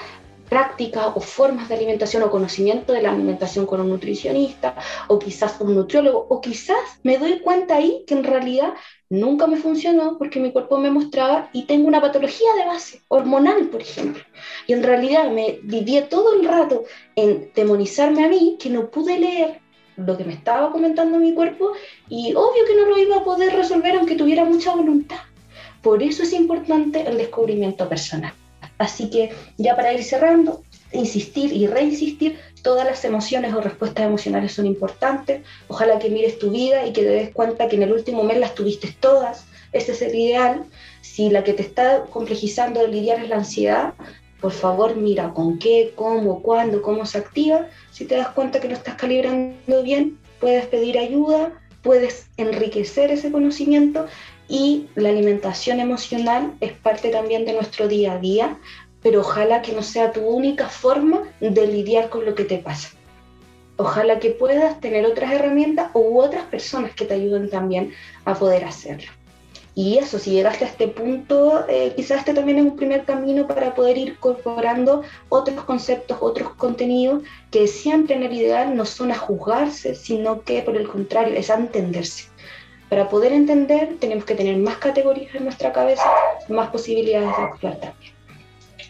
prácticas 0.52 1.06
o 1.14 1.20
formas 1.20 1.66
de 1.66 1.76
alimentación 1.76 2.22
o 2.24 2.30
conocimiento 2.30 2.92
de 2.92 3.00
la 3.00 3.10
alimentación 3.10 3.64
con 3.64 3.80
un 3.80 3.88
nutricionista 3.88 4.74
o 5.08 5.18
quizás 5.18 5.58
un 5.60 5.74
nutriólogo 5.74 6.26
o 6.28 6.42
quizás 6.42 6.84
me 7.02 7.16
doy 7.16 7.38
cuenta 7.38 7.76
ahí 7.76 8.04
que 8.06 8.12
en 8.12 8.22
realidad 8.22 8.74
nunca 9.08 9.46
me 9.46 9.56
funcionó 9.56 10.18
porque 10.18 10.40
mi 10.40 10.52
cuerpo 10.52 10.76
me 10.76 10.90
mostraba 10.90 11.48
y 11.54 11.62
tengo 11.62 11.88
una 11.88 12.02
patología 12.02 12.52
de 12.58 12.66
base, 12.66 13.00
hormonal 13.08 13.68
por 13.68 13.80
ejemplo. 13.80 14.22
Y 14.66 14.74
en 14.74 14.82
realidad 14.82 15.30
me 15.30 15.58
viví 15.62 15.98
todo 16.10 16.34
el 16.38 16.46
rato 16.46 16.84
en 17.16 17.50
demonizarme 17.54 18.22
a 18.22 18.28
mí 18.28 18.58
que 18.60 18.68
no 18.68 18.90
pude 18.90 19.18
leer 19.18 19.62
lo 19.96 20.18
que 20.18 20.24
me 20.24 20.34
estaba 20.34 20.70
comentando 20.70 21.18
mi 21.18 21.32
cuerpo 21.32 21.72
y 22.10 22.34
obvio 22.34 22.66
que 22.66 22.76
no 22.76 22.84
lo 22.90 22.98
iba 22.98 23.16
a 23.16 23.24
poder 23.24 23.54
resolver 23.54 23.96
aunque 23.96 24.16
tuviera 24.16 24.44
mucha 24.44 24.74
voluntad. 24.74 25.20
Por 25.80 26.02
eso 26.02 26.24
es 26.24 26.34
importante 26.34 27.08
el 27.08 27.16
descubrimiento 27.16 27.88
personal. 27.88 28.34
Así 28.82 29.10
que 29.10 29.30
ya 29.58 29.76
para 29.76 29.92
ir 29.92 30.02
cerrando, 30.02 30.64
insistir 30.92 31.52
y 31.52 31.68
reinsistir, 31.68 32.36
todas 32.62 32.84
las 32.84 33.04
emociones 33.04 33.54
o 33.54 33.60
respuestas 33.60 34.06
emocionales 34.06 34.54
son 34.54 34.66
importantes. 34.66 35.42
Ojalá 35.68 36.00
que 36.00 36.10
mires 36.10 36.40
tu 36.40 36.50
vida 36.50 36.84
y 36.84 36.92
que 36.92 37.02
te 37.02 37.08
des 37.10 37.30
cuenta 37.30 37.68
que 37.68 37.76
en 37.76 37.84
el 37.84 37.92
último 37.92 38.24
mes 38.24 38.38
las 38.38 38.56
tuviste 38.56 38.92
todas. 38.98 39.44
Ese 39.72 39.92
es 39.92 40.02
el 40.02 40.16
ideal. 40.16 40.64
Si 41.00 41.30
la 41.30 41.44
que 41.44 41.52
te 41.52 41.62
está 41.62 42.06
complejizando 42.06 42.80
de 42.80 42.88
lidiar 42.88 43.22
es 43.22 43.28
la 43.28 43.36
ansiedad, 43.36 43.94
por 44.40 44.50
favor 44.50 44.96
mira 44.96 45.32
con 45.32 45.60
qué, 45.60 45.92
cómo, 45.94 46.42
cuándo, 46.42 46.82
cómo 46.82 47.06
se 47.06 47.18
activa. 47.18 47.68
Si 47.92 48.04
te 48.04 48.16
das 48.16 48.30
cuenta 48.30 48.58
que 48.58 48.66
no 48.66 48.74
estás 48.74 48.96
calibrando 48.96 49.84
bien, 49.84 50.18
puedes 50.40 50.66
pedir 50.66 50.98
ayuda, 50.98 51.52
puedes 51.82 52.26
enriquecer 52.36 53.12
ese 53.12 53.30
conocimiento 53.30 54.06
y 54.52 54.86
la 54.96 55.08
alimentación 55.08 55.80
emocional 55.80 56.52
es 56.60 56.72
parte 56.72 57.08
también 57.08 57.46
de 57.46 57.54
nuestro 57.54 57.88
día 57.88 58.12
a 58.12 58.18
día, 58.18 58.58
pero 59.02 59.20
ojalá 59.20 59.62
que 59.62 59.72
no 59.72 59.82
sea 59.82 60.12
tu 60.12 60.20
única 60.20 60.68
forma 60.68 61.22
de 61.40 61.66
lidiar 61.66 62.10
con 62.10 62.26
lo 62.26 62.34
que 62.34 62.44
te 62.44 62.58
pasa. 62.58 62.90
Ojalá 63.78 64.18
que 64.18 64.28
puedas 64.28 64.78
tener 64.78 65.06
otras 65.06 65.32
herramientas 65.32 65.90
u 65.94 66.20
otras 66.20 66.44
personas 66.44 66.94
que 66.94 67.06
te 67.06 67.14
ayuden 67.14 67.48
también 67.48 67.94
a 68.26 68.34
poder 68.34 68.66
hacerlo. 68.66 69.10
Y 69.74 69.96
eso, 69.96 70.18
si 70.18 70.32
llegaste 70.32 70.66
a 70.66 70.68
este 70.68 70.88
punto, 70.88 71.64
eh, 71.66 71.94
quizás 71.96 72.18
este 72.18 72.34
también 72.34 72.58
es 72.58 72.64
un 72.64 72.76
primer 72.76 73.06
camino 73.06 73.46
para 73.46 73.74
poder 73.74 73.96
ir 73.96 74.08
incorporando 74.10 75.00
otros 75.30 75.64
conceptos, 75.64 76.18
otros 76.20 76.50
contenidos 76.56 77.22
que 77.50 77.66
siempre 77.66 78.16
en 78.16 78.24
el 78.24 78.34
ideal 78.34 78.76
no 78.76 78.84
son 78.84 79.12
a 79.12 79.16
juzgarse, 79.16 79.94
sino 79.94 80.42
que 80.42 80.60
por 80.60 80.76
el 80.76 80.86
contrario 80.86 81.34
es 81.36 81.48
a 81.48 81.54
entenderse. 81.54 82.31
Para 82.92 83.08
poder 83.08 83.32
entender 83.32 83.96
tenemos 84.00 84.26
que 84.26 84.34
tener 84.34 84.54
más 84.58 84.76
categorías 84.76 85.34
en 85.34 85.44
nuestra 85.44 85.72
cabeza, 85.72 86.04
más 86.50 86.68
posibilidades 86.68 87.34
de 87.38 87.42
actuar 87.42 87.76
también. 87.80 88.12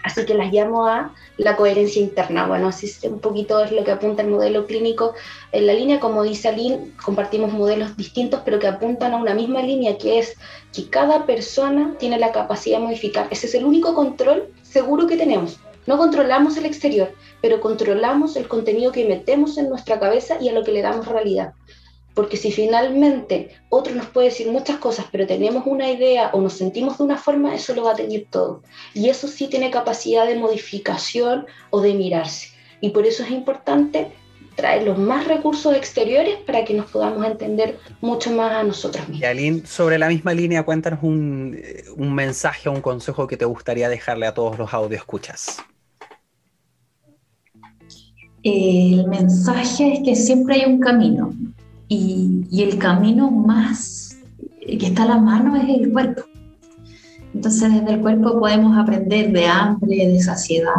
Así 0.03 0.27
que 0.27 0.35
las 0.35 0.53
llamo 0.53 0.89
a 0.89 1.15
la 1.37 1.55
coherencia 1.55 2.03
interna. 2.03 2.49
Bueno, 2.49 2.67
así 2.67 2.91
un 3.07 3.21
poquito 3.21 3.63
es 3.63 3.71
lo 3.71 3.85
que 3.85 3.93
apunta 3.93 4.23
el 4.23 4.29
modelo 4.29 4.67
clínico 4.67 5.15
en 5.53 5.69
la 5.69 5.75
línea. 5.75 6.01
Como 6.01 6.25
dice 6.25 6.49
Aline, 6.49 6.91
compartimos 7.05 7.53
modelos 7.53 7.97
distintos, 7.97 8.41
pero 8.45 8.59
que 8.59 8.67
apuntan 8.67 9.15
a 9.15 9.19
una 9.19 9.35
misma 9.35 9.63
línea, 9.63 9.97
que 9.97 10.19
es 10.19 10.35
que 10.73 10.91
cada 10.91 11.25
persona 11.25 11.95
tiene 12.01 12.19
la 12.19 12.33
capacidad 12.33 12.79
de 12.79 12.87
modificar. 12.87 13.29
Ese 13.31 13.47
es 13.47 13.55
el 13.55 13.65
único 13.65 13.95
control 13.95 14.53
seguro 14.63 15.07
que 15.07 15.17
tenemos. 15.17 15.61
No 15.87 15.97
controlamos 15.97 16.57
el 16.57 16.67
exterior, 16.67 17.13
pero 17.41 17.61
controlamos 17.61 18.35
el 18.35 18.49
contenido 18.49 18.91
que 18.91 19.05
metemos 19.05 19.59
en 19.59 19.69
nuestra 19.69 20.01
cabeza 20.01 20.39
y 20.41 20.49
a 20.49 20.53
lo 20.53 20.65
que 20.65 20.73
le 20.73 20.83
damos 20.83 21.07
realidad. 21.07 21.55
Porque 22.15 22.37
si 22.37 22.53
finalmente 22.53 23.51
otro 23.71 23.95
nos 23.95 24.07
puede 24.07 24.29
decir 24.29 24.51
muchas 24.51 24.77
cosas, 24.79 25.07
pero 25.11 25.27
tenemos 25.27 25.65
una 25.67 25.91
idea 25.91 26.31
o 26.33 26.41
nos 26.41 26.55
sentimos 26.55 26.99
de 26.99 27.05
una 27.05 27.17
forma, 27.17 27.55
eso 27.55 27.75
lo 27.75 27.85
va 27.85 27.93
a 27.93 27.97
tener 27.97 28.27
todo. 28.29 28.63
Y 28.95 29.09
eso 29.09 29.29
sí 29.29 29.49
tiene 29.49 29.71
capacidad 29.71 30.27
de 30.27 30.37
modificación 30.37 31.47
o 31.71 31.81
de 31.81 31.95
mirarse. 31.95 32.49
Y 32.81 32.91
por 32.91 33.07
eso 33.07 33.23
es 33.23 33.31
importante 33.31 34.13
traer 34.57 34.83
los 34.83 34.99
más 34.99 35.27
recursos 35.27 35.75
exteriores 35.75 36.37
para 36.47 36.65
que 36.65 36.75
nos 36.75 36.91
podamos 36.91 37.25
entender 37.25 37.79
mucho 38.03 38.31
más 38.31 38.53
a 38.53 38.63
nosotros 38.63 39.09
mismos. 39.09 39.23
Y 39.23 39.25
Aline, 39.25 39.67
sobre 39.67 39.99
la 39.99 40.09
misma 40.09 40.35
línea, 40.35 40.63
cuéntanos 40.63 41.03
un, 41.03 41.59
un 41.97 42.15
mensaje 42.15 42.69
o 42.69 42.73
un 42.73 42.83
consejo 42.83 43.27
que 43.27 43.39
te 43.39 43.47
gustaría 43.47 43.89
dejarle 43.89 44.27
a 44.27 44.35
todos 44.35 44.59
los 44.59 44.75
audio 44.75 44.99
escuchas. 44.99 45.59
El 48.43 49.07
mensaje 49.07 49.95
es 49.95 50.01
que 50.05 50.17
siempre 50.17 50.57
hay 50.57 50.65
un 50.65 50.81
camino 50.81 51.33
y, 51.93 52.63
el 52.63 52.79
camino 52.79 53.31
más 53.31 54.17
que 54.61 54.87
está 54.87 55.05
a 55.05 55.09
la 55.09 55.19
mano 55.19 55.57
es 55.57 55.69
el 55.69 55.93
cuerpo. 55.93 56.23
Entonces 57.35 57.73
desde 57.73 57.95
el 57.95 58.01
cuerpo 58.01 58.39
podemos 58.39 58.77
aprender 58.77 59.33
de 59.33 59.47
hambre, 59.47 60.09
de 60.09 60.21
saciedad, 60.21 60.73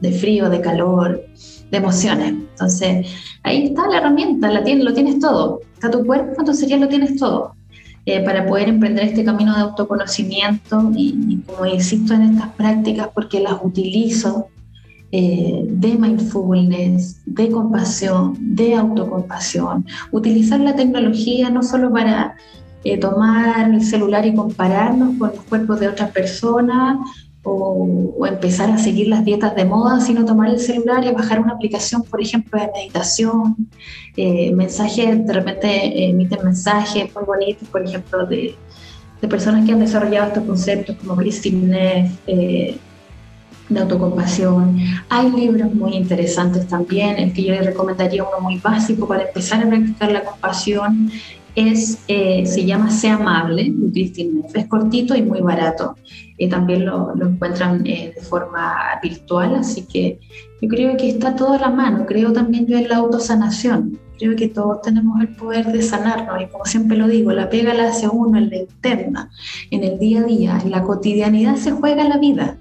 de 0.00 0.12
frío, 0.12 0.48
de 0.48 0.60
calor, 0.60 1.24
de 1.70 1.76
emociones. 1.76 2.30
Entonces 2.30 3.06
ahí 3.42 3.66
está 3.66 3.86
la 3.88 3.98
herramienta, 3.98 4.50
la 4.50 4.62
tienes, 4.62 4.84
lo 4.84 4.94
tienes 4.94 5.18
todo. 5.18 5.60
Está 5.74 5.90
tu 5.90 6.04
cuerpo, 6.04 6.34
entonces 6.38 6.68
ya 6.68 6.76
lo 6.76 6.88
tienes 6.88 7.16
todo. 7.16 7.54
Eh, 8.04 8.20
para 8.24 8.46
poder 8.46 8.68
emprender 8.68 9.04
este 9.04 9.24
camino 9.24 9.54
de 9.54 9.60
autoconocimiento 9.60 10.90
y, 10.96 11.38
como 11.46 11.66
insisto 11.66 12.14
en 12.14 12.22
estas 12.22 12.48
prácticas 12.54 13.08
porque 13.14 13.38
las 13.38 13.58
utilizo 13.62 14.48
eh, 15.14 15.66
de 15.68 15.98
mindfulness, 15.98 17.20
de 17.26 17.50
compasión, 17.50 18.34
de 18.40 18.74
autocompasión. 18.74 19.84
Utilizar 20.10 20.58
la 20.60 20.74
tecnología 20.74 21.50
no 21.50 21.62
solo 21.62 21.92
para 21.92 22.34
eh, 22.82 22.96
tomar 22.96 23.70
el 23.70 23.84
celular 23.84 24.24
y 24.24 24.34
compararnos 24.34 25.18
con 25.18 25.28
los 25.28 25.44
cuerpos 25.44 25.80
de 25.80 25.88
otras 25.88 26.12
personas 26.12 26.96
o, 27.42 28.26
empezar 28.26 28.70
a 28.70 28.78
seguir 28.78 29.08
las 29.08 29.22
dietas 29.22 29.54
de 29.54 29.66
moda, 29.66 30.00
sino 30.00 30.24
tomar 30.24 30.48
el 30.48 30.58
celular 30.58 31.04
y 31.04 31.12
bajar 31.12 31.40
una 31.40 31.52
aplicación, 31.52 32.04
por 32.04 32.22
ejemplo, 32.22 32.58
de 32.58 32.70
meditación, 32.72 33.68
eh, 34.16 34.50
mensajes, 34.54 35.26
de 35.26 35.32
repente 35.34 36.08
emiten 36.08 36.38
mensajes 36.42 37.14
muy 37.14 37.24
bonitos, 37.24 37.68
por 37.68 37.84
ejemplo, 37.84 38.24
de, 38.24 38.56
personas 39.28 39.66
que 39.66 39.72
han 39.72 39.78
desarrollado 39.78 40.28
estos 40.28 40.44
conceptos 40.44 40.96
como 40.96 41.14
Christine 41.16 41.66
Neff, 41.68 42.88
de 43.74 43.80
autocompasión. 43.80 44.78
Hay 45.08 45.30
libros 45.30 45.74
muy 45.74 45.94
interesantes 45.94 46.66
también, 46.68 47.18
el 47.18 47.32
que 47.32 47.44
yo 47.44 47.52
le 47.54 47.62
recomendaría 47.62 48.24
uno 48.24 48.40
muy 48.40 48.58
básico 48.58 49.06
para 49.06 49.24
empezar 49.24 49.62
a 49.62 49.68
practicar 49.68 50.12
la 50.12 50.24
compasión 50.24 51.10
es, 51.54 51.98
eh, 52.08 52.46
se 52.46 52.64
llama 52.64 52.90
Sea 52.90 53.14
Amable, 53.14 53.70
de 53.74 54.12
Es 54.54 54.66
cortito 54.66 55.14
y 55.14 55.22
muy 55.22 55.40
barato. 55.40 55.96
y 56.38 56.48
también 56.48 56.84
lo, 56.86 57.14
lo 57.14 57.28
encuentran 57.28 57.86
eh, 57.86 58.12
de 58.16 58.20
forma 58.20 58.74
virtual, 59.00 59.54
así 59.54 59.82
que 59.86 60.18
yo 60.60 60.68
creo 60.68 60.96
que 60.96 61.08
está 61.10 61.36
todo 61.36 61.52
a 61.52 61.58
la 61.58 61.70
mano. 61.70 62.04
Creo 62.06 62.32
también 62.32 62.66
yo 62.66 62.78
en 62.78 62.88
la 62.88 62.96
autosanación. 62.96 63.98
Creo 64.18 64.34
que 64.34 64.48
todos 64.48 64.82
tenemos 64.82 65.20
el 65.20 65.28
poder 65.36 65.66
de 65.66 65.82
sanarnos 65.82 66.40
y 66.42 66.46
como 66.46 66.64
siempre 66.64 66.96
lo 66.96 67.06
digo, 67.06 67.32
la 67.32 67.48
pega 67.48 67.74
la 67.74 67.88
hace 67.88 68.08
uno 68.08 68.38
en 68.38 68.50
la 68.50 68.56
interna, 68.56 69.30
en 69.70 69.84
el 69.84 69.98
día 69.98 70.20
a 70.20 70.24
día, 70.24 70.60
en 70.64 70.70
la 70.70 70.82
cotidianidad 70.82 71.56
se 71.56 71.72
juega 71.72 72.04
la 72.04 72.18
vida 72.18 72.58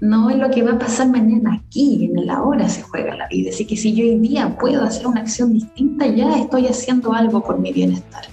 no 0.00 0.30
es 0.30 0.38
lo 0.38 0.50
que 0.50 0.62
va 0.62 0.72
a 0.72 0.78
pasar 0.78 1.08
mañana 1.08 1.62
aquí, 1.62 2.06
en 2.06 2.18
el 2.18 2.30
ahora 2.30 2.68
se 2.68 2.82
juega 2.82 3.14
la 3.16 3.28
vida. 3.28 3.50
Así 3.50 3.66
que 3.66 3.76
si 3.76 3.94
yo 3.94 4.04
hoy 4.04 4.18
día 4.18 4.56
puedo 4.58 4.82
hacer 4.82 5.06
una 5.06 5.20
acción 5.20 5.52
distinta, 5.52 6.06
ya 6.06 6.38
estoy 6.38 6.66
haciendo 6.66 7.12
algo 7.12 7.42
por 7.42 7.58
mi 7.58 7.72
bienestar. 7.72 8.24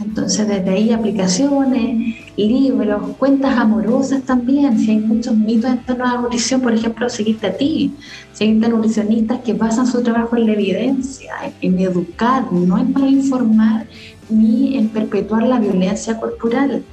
Entonces, 0.00 0.46
desde 0.46 0.70
ahí 0.70 0.92
aplicaciones, 0.92 2.16
libros, 2.36 3.16
cuentas 3.18 3.58
amorosas 3.58 4.22
también. 4.22 4.78
Si 4.78 4.92
hay 4.92 4.98
muchos 4.98 5.36
mitos 5.36 5.70
en 5.70 5.84
torno 5.84 6.04
a 6.04 6.14
la 6.14 6.20
nutrición, 6.20 6.60
por 6.60 6.72
ejemplo, 6.72 7.08
seguirte 7.08 7.48
a 7.48 7.56
ti, 7.56 7.92
seguirte 8.32 8.66
a 8.66 8.68
nutricionistas 8.68 9.40
que 9.40 9.54
basan 9.54 9.86
su 9.86 10.02
trabajo 10.02 10.36
en 10.36 10.46
la 10.46 10.52
evidencia, 10.52 11.34
en 11.60 11.78
educar, 11.80 12.52
no 12.52 12.78
en 12.78 12.92
malinformar 12.92 13.86
ni 14.30 14.76
en 14.76 14.88
perpetuar 14.88 15.42
la 15.42 15.58
violencia 15.58 16.18
corporal. 16.20 16.84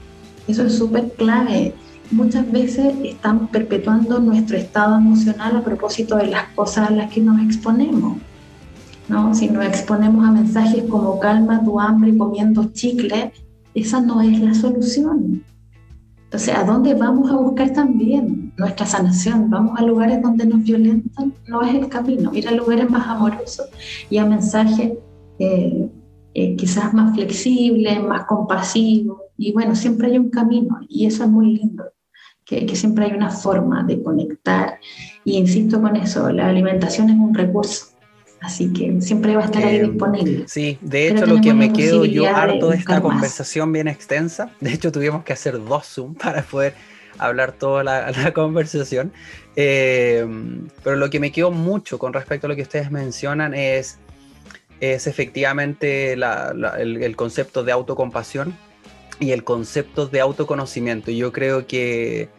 Eso 0.47 0.63
es 0.63 0.75
súper 0.75 1.11
clave 1.11 1.73
muchas 2.11 2.51
veces 2.51 2.93
estamos 3.03 3.49
perpetuando 3.49 4.19
nuestro 4.19 4.57
estado 4.57 4.97
emocional 4.97 5.57
a 5.57 5.63
propósito 5.63 6.17
de 6.17 6.27
las 6.27 6.49
cosas 6.49 6.89
a 6.89 6.93
las 6.93 7.11
que 7.11 7.21
nos 7.21 7.41
exponemos. 7.41 8.17
¿no? 9.07 9.33
Si 9.33 9.49
nos 9.49 9.65
exponemos 9.65 10.25
a 10.25 10.31
mensajes 10.31 10.83
como 10.83 11.19
calma 11.19 11.63
tu 11.63 11.79
hambre 11.79 12.17
comiendo 12.17 12.71
chicle, 12.71 13.33
esa 13.73 14.01
no 14.01 14.21
es 14.21 14.39
la 14.39 14.53
solución. 14.53 15.43
Entonces, 16.25 16.55
¿a 16.55 16.63
dónde 16.63 16.95
vamos 16.95 17.31
a 17.31 17.37
buscar 17.37 17.71
también 17.71 18.53
nuestra 18.57 18.85
sanación? 18.85 19.49
Vamos 19.49 19.79
a 19.79 19.83
lugares 19.83 20.21
donde 20.21 20.45
nos 20.45 20.63
violentan, 20.63 21.33
no 21.47 21.61
es 21.61 21.75
el 21.75 21.87
camino. 21.87 22.33
Ir 22.33 22.47
a 22.47 22.51
lugares 22.51 22.89
más 22.89 23.07
amorosos 23.07 23.67
y 24.09 24.17
a 24.17 24.25
mensajes 24.25 24.93
eh, 25.39 25.89
eh, 26.33 26.55
quizás 26.55 26.93
más 26.93 27.15
flexibles, 27.15 28.03
más 28.03 28.25
compasivos. 28.25 29.21
Y 29.37 29.53
bueno, 29.53 29.75
siempre 29.75 30.07
hay 30.07 30.17
un 30.17 30.29
camino 30.29 30.79
y 30.89 31.05
eso 31.05 31.23
es 31.23 31.29
muy 31.29 31.55
lindo 31.55 31.83
que, 32.45 32.75
siempre 32.75 33.05
hay 33.05 33.13
una 33.13 33.29
forma 33.29 33.83
de 33.83 34.01
conectar. 34.01 34.79
Y 35.23 35.37
insisto 35.37 35.81
con 35.81 35.95
eso, 35.95 36.31
la 36.31 36.47
alimentación 36.47 37.09
es 37.09 37.15
un 37.15 37.33
recurso. 37.33 37.87
Así 38.41 38.71
que 38.71 39.01
siempre 39.01 39.35
va 39.35 39.43
a 39.43 39.45
estar 39.45 39.63
ahí 39.63 39.79
disponible. 39.79 40.45
Sí, 40.47 40.77
de 40.81 41.07
hecho 41.07 41.25
lo 41.25 41.41
que 41.41 41.53
me 41.53 41.73
quedo 41.73 42.05
yo 42.05 42.27
harto 42.27 42.69
de, 42.69 42.77
esta 42.77 43.01
conversación 43.01 43.71
bien 43.71 43.87
extensa, 43.87 44.51
de 44.59 44.71
hecho 44.71 44.91
tuvimos 44.91 45.23
que 45.23 45.33
hacer 45.33 45.63
dos 45.63 45.87
Zoom 45.87 46.13
para 46.13 46.43
poder 46.43 46.75
hablar 47.17 47.53
toda 47.53 47.83
la, 47.83 48.33
conversación, 48.35 49.11
eh, 49.55 50.27
pero 50.83 50.95
lo 50.95 51.09
que 51.09 51.19
me 51.19 51.31
quedó 51.31 51.49
mucho 51.49 51.97
con 51.97 52.13
respecto 52.13 52.45
a 52.45 52.49
lo 52.49 52.55
que 52.55 52.61
ustedes 52.61 52.91
mencionan 52.91 53.55
es, 53.55 53.97
es 54.79 55.07
efectivamente 55.07 56.13
el, 56.13 56.23
el, 56.23 57.15
concepto 57.15 57.63
de 57.63 57.71
autocompasión 57.71 58.55
y 59.19 59.31
el 59.31 59.43
concepto 59.43 60.07
de 60.07 60.21
autoconocimiento. 60.21 61.11
Yo 61.11 61.31
creo 61.31 61.67
que 61.67 62.29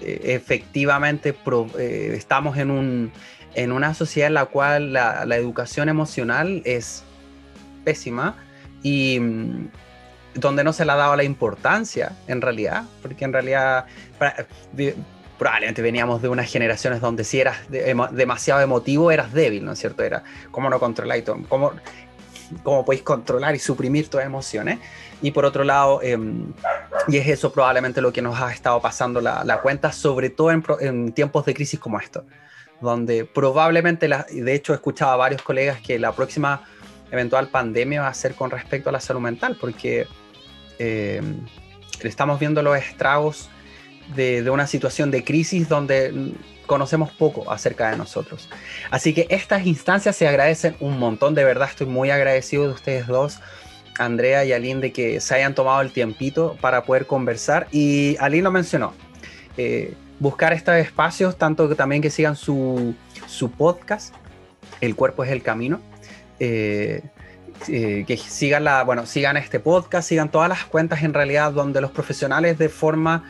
eh, 0.00 0.20
efectivamente 0.24 1.34
eh, 1.78 2.14
estamos 2.14 2.56
en, 2.58 2.70
un, 2.70 3.12
en 3.54 3.72
una 3.72 3.94
sociedad 3.94 4.28
en 4.28 4.34
la 4.34 4.46
cual 4.46 4.92
la, 4.92 5.22
educación 5.36 5.88
emocional 5.88 6.62
es 6.64 7.02
pésima 7.84 8.36
y 8.82 9.18
mm, 9.20 9.68
donde 10.34 10.64
no 10.64 10.72
se 10.72 10.84
le 10.84 10.92
ha 10.92 10.96
dado 10.96 11.16
la 11.16 11.24
importancia 11.24 12.12
en 12.26 12.40
realidad, 12.40 12.84
porque 13.02 13.24
en 13.24 13.32
realidad 13.32 13.86
probablemente 15.38 15.82
veníamos 15.82 16.22
de 16.22 16.28
unas 16.28 16.50
generaciones 16.50 17.00
donde 17.00 17.24
si 17.24 17.40
eras 17.40 17.58
demasiado 17.68 18.60
emotivo 18.60 19.10
eras 19.10 19.32
débil, 19.32 19.64
¿no 19.64 19.72
es 19.72 19.78
cierto? 19.78 20.02
Era 20.02 20.22
cómo 20.50 20.70
no 20.70 20.78
controlar 20.78 21.22
cómo, 21.48 21.72
cómo 22.62 22.84
podéis 22.84 23.02
controlar 23.02 23.54
y 23.54 23.58
suprimir 23.58 24.08
tus 24.08 24.20
emociones. 24.20 24.78
Y 25.24 25.30
por 25.30 25.46
otro 25.46 25.64
lado, 25.64 26.02
em, 26.02 26.52
y 27.08 27.16
es 27.16 27.26
eso 27.26 27.50
probablemente 27.50 28.02
lo 28.02 28.12
que 28.12 28.20
nos 28.20 28.38
ha 28.38 28.52
estado 28.52 28.78
pasando 28.82 29.22
la, 29.22 29.58
cuenta, 29.62 29.90
sobre 29.90 30.28
todo 30.28 30.50
en, 30.50 31.12
tiempos 31.12 31.46
de 31.46 31.54
crisis 31.54 31.80
como 31.80 31.98
esto, 31.98 32.26
donde 32.82 33.24
probablemente, 33.24 34.06
la, 34.06 34.26
de 34.30 34.54
hecho 34.54 34.74
he 34.74 34.76
escuchado 34.76 35.12
a 35.12 35.16
varios 35.16 35.40
colegas 35.40 35.80
que 35.80 35.98
la 35.98 36.12
próxima 36.12 36.64
eventual 37.10 37.48
pandemia 37.48 38.02
va 38.02 38.08
a 38.08 38.14
ser 38.14 38.34
con 38.34 38.50
respecto 38.50 38.90
a 38.90 38.92
la 38.92 39.00
salud 39.00 39.22
mental, 39.22 39.56
porque 39.58 40.06
em, 40.78 41.40
estamos 42.02 42.38
viendo 42.38 42.62
los 42.62 42.76
estragos 42.76 43.48
de, 44.14 44.42
de, 44.42 44.50
una 44.50 44.66
situación 44.66 45.10
de 45.10 45.24
crisis 45.24 45.70
donde 45.70 46.34
conocemos 46.66 47.10
poco 47.12 47.50
acerca 47.50 47.90
de 47.90 47.96
nosotros. 47.96 48.50
Así 48.90 49.14
que 49.14 49.26
estas 49.30 49.64
instancias 49.64 50.16
se 50.16 50.28
agradecen 50.28 50.76
un 50.80 50.98
montón, 50.98 51.34
de 51.34 51.44
verdad 51.44 51.70
estoy 51.70 51.86
muy 51.86 52.10
agradecido 52.10 52.64
de 52.64 52.74
ustedes 52.74 53.06
dos 53.06 53.40
Andrea 53.98 54.44
y 54.44 54.52
Aline 54.52 54.80
de 54.80 54.92
que 54.92 55.20
se 55.20 55.34
hayan 55.34 55.54
tomado 55.54 55.80
el 55.80 55.92
tiempito 55.92 56.56
para 56.60 56.84
poder 56.84 57.06
conversar. 57.06 57.68
Y 57.70 58.16
Aline 58.18 58.42
lo 58.42 58.50
mencionó, 58.50 58.94
eh, 59.56 59.94
buscar 60.18 60.52
estos 60.52 60.74
espacios, 60.76 61.36
tanto 61.36 61.68
que 61.68 61.74
también 61.74 62.02
que 62.02 62.10
sigan 62.10 62.36
su, 62.36 62.94
podcast, 63.56 64.14
El 64.80 64.94
cuerpo 64.94 65.24
es 65.24 65.30
el 65.30 65.42
camino. 65.42 65.80
Eh, 66.40 67.02
eh, 67.68 68.04
que 68.06 68.16
sigan 68.16 68.64
la, 68.64 68.82
bueno, 68.82 69.06
sigan 69.06 69.36
este 69.36 69.60
podcast, 69.60 70.08
sigan 70.08 70.30
todas 70.30 70.48
las 70.48 70.64
cuentas 70.64 71.02
en 71.02 71.14
realidad 71.14 71.52
donde 71.52 71.80
los 71.80 71.90
profesionales 71.90 72.58
de 72.58 72.68
forma 72.68 73.24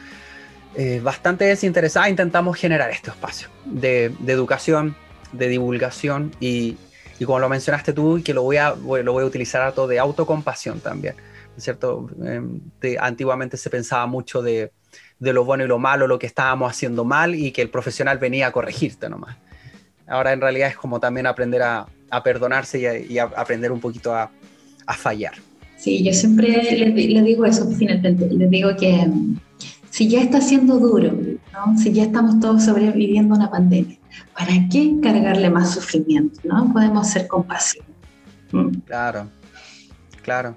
bastante 1.02 1.44
desinteresada 1.44 2.08
intentamos 2.08 2.58
generar 2.58 2.90
este 2.90 3.10
espacio 3.10 3.46
de 3.64 4.12
educación, 4.26 4.96
de 5.30 5.46
divulgación 5.46 6.34
y, 6.40 6.76
y 7.24 7.26
como 7.26 7.38
lo 7.38 7.48
mencionaste 7.48 7.94
tú, 7.94 8.20
que 8.22 8.34
lo 8.34 8.42
voy 8.42 8.58
a, 8.58 8.74
lo 8.74 9.12
voy 9.12 9.22
a 9.22 9.26
utilizar 9.26 9.62
a 9.62 9.72
todo 9.72 9.88
de 9.88 9.98
autocompasión 9.98 10.80
también, 10.80 11.14
¿cierto? 11.56 12.10
Em, 12.22 12.60
antiguamente 13.00 13.56
se 13.56 13.70
pensaba 13.70 14.06
mucho 14.06 14.42
de, 14.42 14.72
de, 15.18 15.32
lo 15.32 15.42
bueno 15.46 15.64
y 15.64 15.66
lo 15.66 15.78
malo, 15.78 16.06
lo 16.06 16.18
que 16.18 16.26
estábamos 16.26 16.70
haciendo 16.70 17.02
mal 17.02 17.34
y 17.34 17.50
que 17.50 17.62
el 17.62 17.70
profesional 17.70 18.18
venía 18.18 18.48
a 18.48 18.52
corregirte 18.52 19.08
nomás. 19.08 19.38
Ahora 20.06 20.34
en 20.34 20.42
realidad 20.42 20.68
es 20.68 20.76
como 20.76 21.00
también 21.00 21.26
aprender 21.26 21.62
a, 21.62 21.86
a 22.10 22.22
perdonarse 22.22 23.06
y, 23.08 23.16
a, 23.16 23.24
aprender 23.24 23.72
un 23.72 23.80
poquito 23.80 24.14
a, 24.14 24.30
a, 24.86 24.92
fallar. 24.92 25.32
Sí, 25.78 26.04
yo 26.04 26.12
siempre 26.12 26.62
le, 26.76 27.22
digo 27.22 27.46
eso 27.46 27.66
finalmente, 27.70 28.28
les 28.28 28.50
digo 28.50 28.76
que 28.76 29.08
si 29.88 30.08
ya 30.08 30.20
está 30.20 30.42
siendo 30.42 30.78
duro, 30.78 31.10
¿no? 31.10 31.78
si 31.78 31.90
ya 31.90 32.02
estamos 32.02 32.38
todos 32.38 32.64
sobreviviendo 32.64 33.34
una 33.34 33.50
pandemia, 33.50 33.96
¿para 34.34 34.52
qué 34.70 34.94
cargarle 35.02 35.50
más 35.50 35.74
sufrimiento? 35.74 36.40
¿no? 36.44 36.72
Podemos 36.72 37.08
ser 37.08 37.26
compasivos. 37.26 37.88
Mm. 38.52 38.70
Claro, 38.86 39.28
claro. 40.22 40.56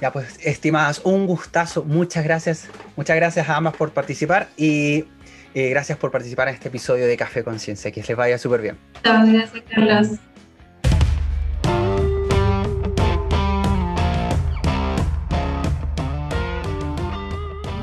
Ya 0.00 0.12
pues, 0.12 0.38
estimadas, 0.44 1.00
un 1.04 1.26
gustazo. 1.26 1.84
Muchas 1.84 2.24
gracias. 2.24 2.68
Muchas 2.96 3.16
gracias 3.16 3.48
a 3.48 3.56
ambas 3.56 3.74
por 3.74 3.90
participar 3.90 4.48
y 4.56 5.04
eh, 5.54 5.70
gracias 5.70 5.98
por 5.98 6.10
participar 6.10 6.48
en 6.48 6.54
este 6.54 6.68
episodio 6.68 7.06
de 7.06 7.16
Café 7.16 7.42
Conciencia. 7.42 7.90
Que 7.90 8.02
les 8.02 8.16
vaya 8.16 8.38
súper 8.38 8.62
bien. 8.62 8.78
Gracias, 9.02 9.50
Carlos. 9.68 10.18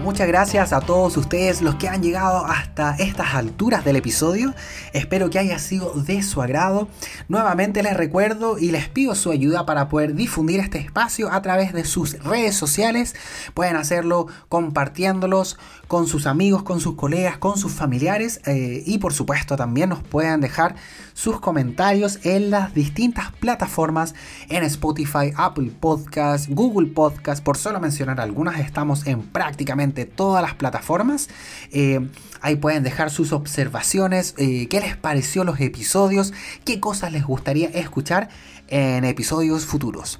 Muchas 0.01 0.27
gracias 0.27 0.73
a 0.73 0.81
todos 0.81 1.15
ustedes 1.17 1.61
los 1.61 1.75
que 1.75 1.87
han 1.87 2.01
llegado 2.01 2.45
hasta 2.45 2.95
estas 2.95 3.35
alturas 3.35 3.85
del 3.85 3.97
episodio. 3.97 4.53
Espero 4.93 5.29
que 5.29 5.37
haya 5.37 5.59
sido 5.59 5.93
de 5.93 6.23
su 6.23 6.41
agrado. 6.41 6.87
Nuevamente 7.27 7.83
les 7.83 7.95
recuerdo 7.95 8.57
y 8.57 8.71
les 8.71 8.87
pido 8.89 9.13
su 9.15 9.31
ayuda 9.31 9.65
para 9.65 9.89
poder 9.89 10.15
difundir 10.15 10.59
este 10.59 10.79
espacio 10.79 11.31
a 11.31 11.41
través 11.41 11.73
de 11.73 11.85
sus 11.85 12.17
redes 12.23 12.55
sociales. 12.55 13.15
Pueden 13.53 13.75
hacerlo 13.75 14.27
compartiéndolos 14.49 15.57
con 15.87 16.07
sus 16.07 16.25
amigos, 16.25 16.63
con 16.63 16.79
sus 16.79 16.95
colegas, 16.95 17.37
con 17.37 17.57
sus 17.57 17.73
familiares 17.73 18.41
eh, 18.45 18.81
y 18.85 18.97
por 18.97 19.13
supuesto 19.13 19.55
también 19.55 19.89
nos 19.89 20.01
pueden 20.01 20.41
dejar 20.41 20.75
sus 21.13 21.39
comentarios 21.39 22.19
en 22.23 22.49
las 22.49 22.73
distintas 22.73 23.31
plataformas 23.33 24.15
en 24.49 24.63
Spotify, 24.63 25.33
Apple 25.35 25.71
Podcast, 25.79 26.47
Google 26.49 26.87
Podcast, 26.87 27.43
por 27.43 27.57
solo 27.57 27.79
mencionar 27.79 28.19
algunas, 28.21 28.59
estamos 28.59 29.05
en 29.05 29.21
prácticamente 29.21 30.00
todas 30.05 30.41
las 30.41 30.55
plataformas. 30.55 31.29
Eh, 31.71 31.99
ahí 32.41 32.55
pueden 32.55 32.83
dejar 32.83 33.11
sus 33.11 33.31
observaciones, 33.33 34.33
eh, 34.37 34.67
qué 34.67 34.79
les 34.81 34.97
pareció 34.97 35.43
los 35.43 35.59
episodios, 35.59 36.33
qué 36.65 36.79
cosas 36.79 37.11
les 37.11 37.25
gustaría 37.25 37.69
escuchar 37.69 38.29
en 38.71 39.03
episodios 39.03 39.65
futuros. 39.65 40.19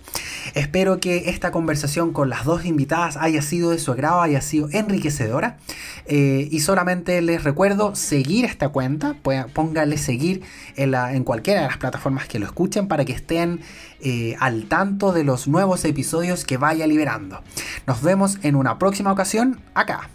Espero 0.53 0.99
que 0.99 1.29
esta 1.29 1.51
conversación 1.51 2.11
con 2.13 2.29
las 2.29 2.45
dos 2.45 2.65
invitadas 2.65 3.17
haya 3.17 3.41
sido 3.41 3.71
de 3.71 3.79
su 3.79 3.91
agrado, 3.91 4.21
haya 4.21 4.41
sido 4.41 4.69
enriquecedora. 4.71 5.57
Eh, 6.05 6.47
y 6.51 6.59
solamente 6.59 7.21
les 7.21 7.43
recuerdo 7.43 7.95
seguir 7.95 8.45
esta 8.45 8.69
cuenta, 8.69 9.15
pónganle 9.53 9.97
seguir 9.97 10.43
en, 10.75 11.23
cualquiera 11.23 11.61
de 11.61 11.67
las 11.67 11.77
plataformas 11.77 12.27
que 12.27 12.39
lo 12.39 12.45
escuchen 12.45 12.87
para 12.87 13.05
que 13.05 13.13
estén 13.13 13.61
eh, 14.01 14.35
al 14.39 14.65
tanto 14.65 15.13
de 15.13 15.23
los 15.23 15.47
nuevos 15.47 15.85
episodios 15.85 16.43
que 16.43 16.57
vaya 16.57 16.85
liberando. 16.85 17.41
Nos 17.87 18.01
vemos 18.01 18.37
en 18.43 18.55
una 18.55 18.77
próxima 18.77 19.11
ocasión 19.11 19.61
acá, 19.73 20.09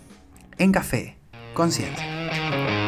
en 0.59 0.73
Café 0.73 1.17
Conciencia. 1.55 2.86